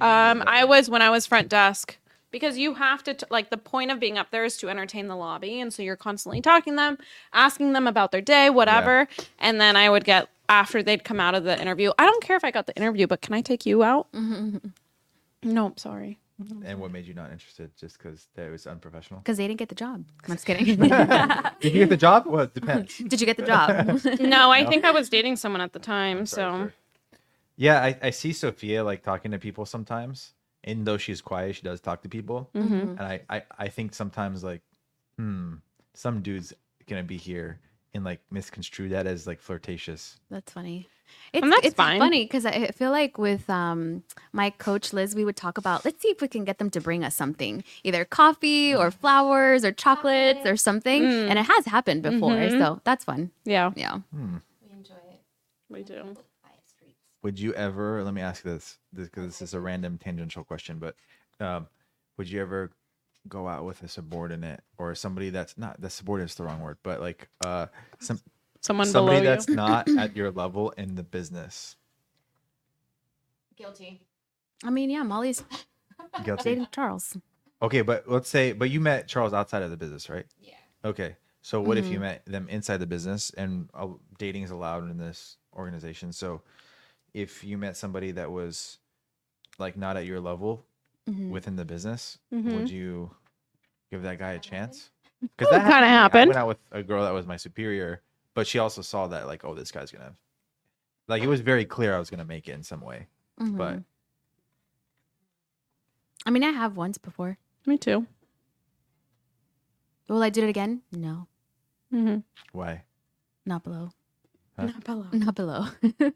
Um, 0.00 0.42
I 0.46 0.64
was 0.64 0.90
when 0.90 1.02
I 1.02 1.10
was 1.10 1.26
front 1.26 1.48
desk 1.48 1.96
because 2.30 2.58
you 2.58 2.74
have 2.74 3.02
to 3.04 3.14
t- 3.14 3.26
like 3.30 3.50
the 3.50 3.56
point 3.56 3.90
of 3.92 4.00
being 4.00 4.18
up 4.18 4.30
there 4.32 4.44
is 4.44 4.56
to 4.58 4.68
entertain 4.68 5.06
the 5.06 5.16
lobby, 5.16 5.60
and 5.60 5.72
so 5.72 5.82
you're 5.82 5.96
constantly 5.96 6.40
talking 6.40 6.72
to 6.74 6.76
them, 6.76 6.98
asking 7.32 7.72
them 7.74 7.86
about 7.86 8.10
their 8.10 8.20
day, 8.20 8.50
whatever, 8.50 9.06
and 9.38 9.60
then 9.60 9.76
I 9.76 9.88
would 9.88 10.04
get 10.04 10.28
after 10.48 10.82
they'd 10.82 11.04
come 11.04 11.20
out 11.20 11.34
of 11.34 11.44
the 11.44 11.60
interview. 11.60 11.92
I 11.98 12.04
don't 12.06 12.22
care 12.22 12.36
if 12.36 12.44
I 12.44 12.50
got 12.50 12.66
the 12.66 12.76
interview, 12.76 13.06
but 13.06 13.20
can 13.22 13.34
I 13.34 13.40
take 13.40 13.64
you 13.66 13.82
out? 13.82 14.08
No, 15.46 15.66
I'm 15.66 15.76
sorry. 15.76 16.18
And 16.64 16.80
what 16.80 16.90
made 16.90 17.06
you 17.06 17.14
not 17.14 17.30
interested? 17.30 17.70
Just 17.76 17.96
because 17.98 18.26
that 18.34 18.50
was 18.50 18.66
unprofessional? 18.66 19.20
Because 19.20 19.36
they 19.36 19.46
didn't 19.46 19.60
get 19.60 19.68
the 19.68 19.74
job. 19.74 20.04
I'm 20.26 20.34
just 20.34 20.46
kidding. 20.46 20.64
Did 21.60 21.72
you 21.72 21.80
get 21.80 21.88
the 21.88 21.96
job? 21.96 22.26
Well, 22.26 22.44
it 22.44 22.54
depends. 22.54 22.98
Did 23.06 23.20
you 23.20 23.26
get 23.26 23.36
the 23.36 23.44
job? 23.44 24.00
No, 24.20 24.50
I 24.50 24.64
think 24.66 24.84
I 24.84 24.90
was 24.90 25.08
dating 25.08 25.36
someone 25.36 25.60
at 25.60 25.72
the 25.72 25.78
time, 25.78 26.26
so 26.26 26.36
Sorry, 26.36 26.58
sorry. 26.58 26.72
Yeah, 27.56 27.82
I, 27.82 27.96
I 28.02 28.10
see 28.10 28.32
Sophia 28.32 28.82
like 28.82 29.02
talking 29.02 29.30
to 29.30 29.38
people 29.38 29.64
sometimes. 29.64 30.34
And 30.64 30.86
though 30.86 30.96
she's 30.96 31.20
quiet, 31.20 31.56
she 31.56 31.62
does 31.62 31.80
talk 31.80 32.02
to 32.02 32.08
people. 32.08 32.50
Mm-hmm. 32.54 32.98
And 32.98 33.00
I, 33.00 33.20
I, 33.28 33.42
I 33.58 33.68
think 33.68 33.94
sometimes 33.94 34.42
like, 34.42 34.62
hmm, 35.18 35.54
some 35.92 36.22
dude's 36.22 36.52
gonna 36.88 37.04
be 37.04 37.16
here 37.16 37.60
and 37.94 38.04
like 38.04 38.20
misconstrue 38.30 38.88
that 38.90 39.06
as 39.06 39.26
like 39.26 39.40
flirtatious. 39.40 40.18
That's 40.30 40.52
funny. 40.52 40.88
It's, 41.32 41.48
that's 41.48 41.66
it's 41.66 41.74
fine. 41.76 42.00
funny 42.00 42.24
because 42.24 42.44
I 42.44 42.68
feel 42.68 42.90
like 42.90 43.18
with 43.18 43.48
um, 43.48 44.02
my 44.32 44.50
coach 44.50 44.92
Liz, 44.92 45.14
we 45.14 45.24
would 45.24 45.36
talk 45.36 45.58
about 45.58 45.84
let's 45.84 46.02
see 46.02 46.08
if 46.08 46.20
we 46.20 46.28
can 46.28 46.44
get 46.44 46.58
them 46.58 46.70
to 46.70 46.80
bring 46.80 47.04
us 47.04 47.14
something, 47.14 47.62
either 47.84 48.04
coffee 48.04 48.74
or 48.74 48.90
flowers 48.90 49.64
or 49.64 49.72
chocolates 49.72 50.44
or 50.44 50.56
something, 50.56 51.02
Mm. 51.02 51.30
and 51.30 51.38
it 51.38 51.44
has 51.46 51.66
happened 51.66 52.02
before, 52.02 52.36
Mhm. 52.36 52.58
so 52.58 52.80
that's 52.84 53.04
fun. 53.04 53.30
yeah, 53.44 53.70
Yeah, 53.76 53.98
Hmm. 54.12 54.36
we 54.62 54.72
enjoy 54.72 54.94
it. 54.94 55.20
we 55.68 55.82
do. 55.84 56.16
Would 57.22 57.38
you 57.38 57.54
ever? 57.54 58.02
Let 58.04 58.12
me 58.12 58.20
ask 58.20 58.42
this, 58.42 58.78
this 58.92 59.08
because 59.08 59.24
this 59.26 59.42
is 59.42 59.54
a 59.54 59.60
random 59.60 59.98
tangential 59.98 60.44
question, 60.44 60.78
but 60.78 60.94
um, 61.40 61.68
would 62.16 62.28
you 62.28 62.40
ever 62.40 62.70
go 63.28 63.48
out 63.48 63.64
with 63.64 63.82
a 63.82 63.88
subordinate 63.88 64.60
or 64.78 64.94
somebody 64.94 65.30
that's 65.30 65.56
not 65.56 65.80
the 65.80 65.90
subordinate 65.90 66.30
is 66.30 66.36
the 66.36 66.44
wrong 66.44 66.60
word, 66.60 66.78
but 66.82 67.00
like 67.00 67.28
uh, 67.44 67.66
some 68.00 68.20
Someone 68.60 68.86
somebody 68.86 69.18
below 69.20 69.30
that's 69.30 69.48
you. 69.48 69.54
not 69.56 69.88
at 69.98 70.16
your 70.16 70.30
level 70.30 70.70
in 70.72 70.94
the 70.94 71.02
business? 71.02 71.76
Guilty. 73.56 74.00
I 74.64 74.70
mean, 74.70 74.90
yeah, 74.90 75.02
Molly's 75.02 75.44
Guilty. 76.24 76.50
dating 76.50 76.68
Charles. 76.72 77.16
Okay, 77.62 77.82
but 77.82 78.08
let's 78.08 78.28
say, 78.28 78.52
but 78.52 78.70
you 78.70 78.80
met 78.80 79.06
Charles 79.06 79.32
outside 79.32 79.62
of 79.62 79.70
the 79.70 79.76
business, 79.76 80.08
right? 80.08 80.26
Yeah. 80.40 80.54
Okay. 80.84 81.16
So 81.42 81.60
what 81.60 81.76
if 81.76 81.90
you 81.90 81.98
Mhm. 81.98 82.02
met 82.02 82.24
them 82.24 82.48
inside 82.48 82.78
the 82.78 82.86
business 82.86 83.30
and 83.36 83.68
uh, 83.74 83.88
dating 84.18 84.44
is 84.44 84.50
allowed 84.50 84.90
in 84.90 84.96
this 84.96 85.36
organization? 85.54 86.12
So 86.12 86.40
if 87.12 87.44
you 87.44 87.58
met 87.58 87.76
somebody 87.76 88.12
that 88.12 88.30
was 88.32 88.78
like 89.58 89.76
not 89.76 89.96
at 89.98 90.06
your 90.06 90.20
level 90.20 90.64
Mhm. 91.08 91.30
within 91.30 91.56
the 91.56 91.64
business, 91.64 92.18
Mhm. 92.32 92.54
would 92.56 92.70
you 92.70 93.14
give 93.90 94.02
that 94.02 94.18
guy 94.18 94.32
a 94.32 94.38
chance? 94.38 94.90
Because 95.20 95.48
that 95.50 95.62
kinda 95.70 95.86
happened. 95.88 96.22
I 96.24 96.26
went 96.26 96.38
out 96.38 96.48
with 96.48 96.58
a 96.70 96.82
girl 96.82 97.04
that 97.04 97.12
was 97.12 97.26
my 97.26 97.36
superior, 97.36 98.02
but 98.34 98.46
she 98.46 98.58
also 98.58 98.82
saw 98.82 99.06
that 99.08 99.26
like, 99.26 99.44
oh, 99.44 99.54
this 99.54 99.70
guy's 99.70 99.90
gonna 99.92 100.16
like 101.08 101.22
it 101.22 101.26
was 101.28 101.40
very 101.42 101.64
clear 101.66 101.94
I 101.94 101.98
was 101.98 102.08
gonna 102.10 102.24
make 102.24 102.48
it 102.48 102.52
in 102.52 102.62
some 102.62 102.80
way. 102.80 103.08
Mhm. 103.38 103.56
But 103.56 103.82
I 106.26 106.30
mean, 106.30 106.42
I 106.42 106.50
have 106.50 106.76
once 106.76 106.96
before. 106.96 107.36
Me 107.66 107.76
too. 107.76 108.06
Will 110.08 110.22
I 110.22 110.30
do 110.30 110.42
it 110.44 110.48
again? 110.48 110.82
No, 110.92 111.28
Mm-hmm. 111.92 112.18
why? 112.52 112.84
not 113.46 113.62
below. 113.62 113.90
Huh? 114.58 114.66
Not 114.66 114.84
below. 114.84 115.06
Not 115.12 115.34
below. 115.34 115.66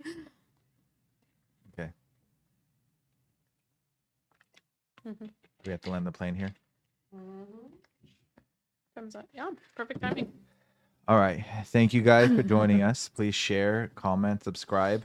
We 5.04 5.72
have 5.72 5.80
to 5.82 5.90
land 5.90 6.06
the 6.06 6.12
plane 6.12 6.34
here. 6.34 6.52
Mm-hmm. 7.14 7.66
Comes 8.94 9.14
up. 9.14 9.28
Yeah, 9.32 9.50
perfect 9.76 10.00
timing. 10.00 10.32
All 11.06 11.18
right. 11.18 11.44
Thank 11.66 11.94
you 11.94 12.02
guys 12.02 12.28
for 12.28 12.42
joining 12.42 12.82
us. 12.82 13.08
Please 13.08 13.34
share, 13.34 13.90
comment, 13.94 14.44
subscribe. 14.44 15.04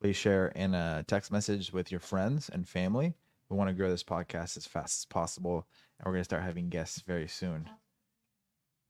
Please 0.00 0.16
share 0.16 0.48
in 0.48 0.74
a 0.74 1.04
text 1.06 1.30
message 1.30 1.72
with 1.72 1.90
your 1.90 2.00
friends 2.00 2.48
and 2.48 2.68
family. 2.68 3.14
We 3.48 3.56
want 3.56 3.68
to 3.68 3.74
grow 3.74 3.90
this 3.90 4.02
podcast 4.02 4.56
as 4.56 4.66
fast 4.66 5.00
as 5.00 5.04
possible, 5.06 5.66
and 5.98 6.06
we're 6.06 6.12
going 6.12 6.20
to 6.20 6.24
start 6.24 6.42
having 6.42 6.68
guests 6.68 7.00
very 7.00 7.28
soon. 7.28 7.68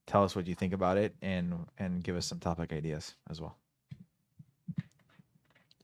Tell 0.06 0.22
us 0.22 0.36
what 0.36 0.46
you 0.46 0.54
think 0.54 0.72
about 0.72 0.98
it, 0.98 1.14
and 1.20 1.66
and 1.78 2.02
give 2.02 2.16
us 2.16 2.26
some 2.26 2.38
topic 2.38 2.72
ideas 2.72 3.14
as 3.28 3.40
well. 3.40 3.56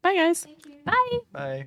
Bye, 0.01 0.17
guys. 0.17 0.47
Bye. 0.85 1.19
Bye. 1.33 1.67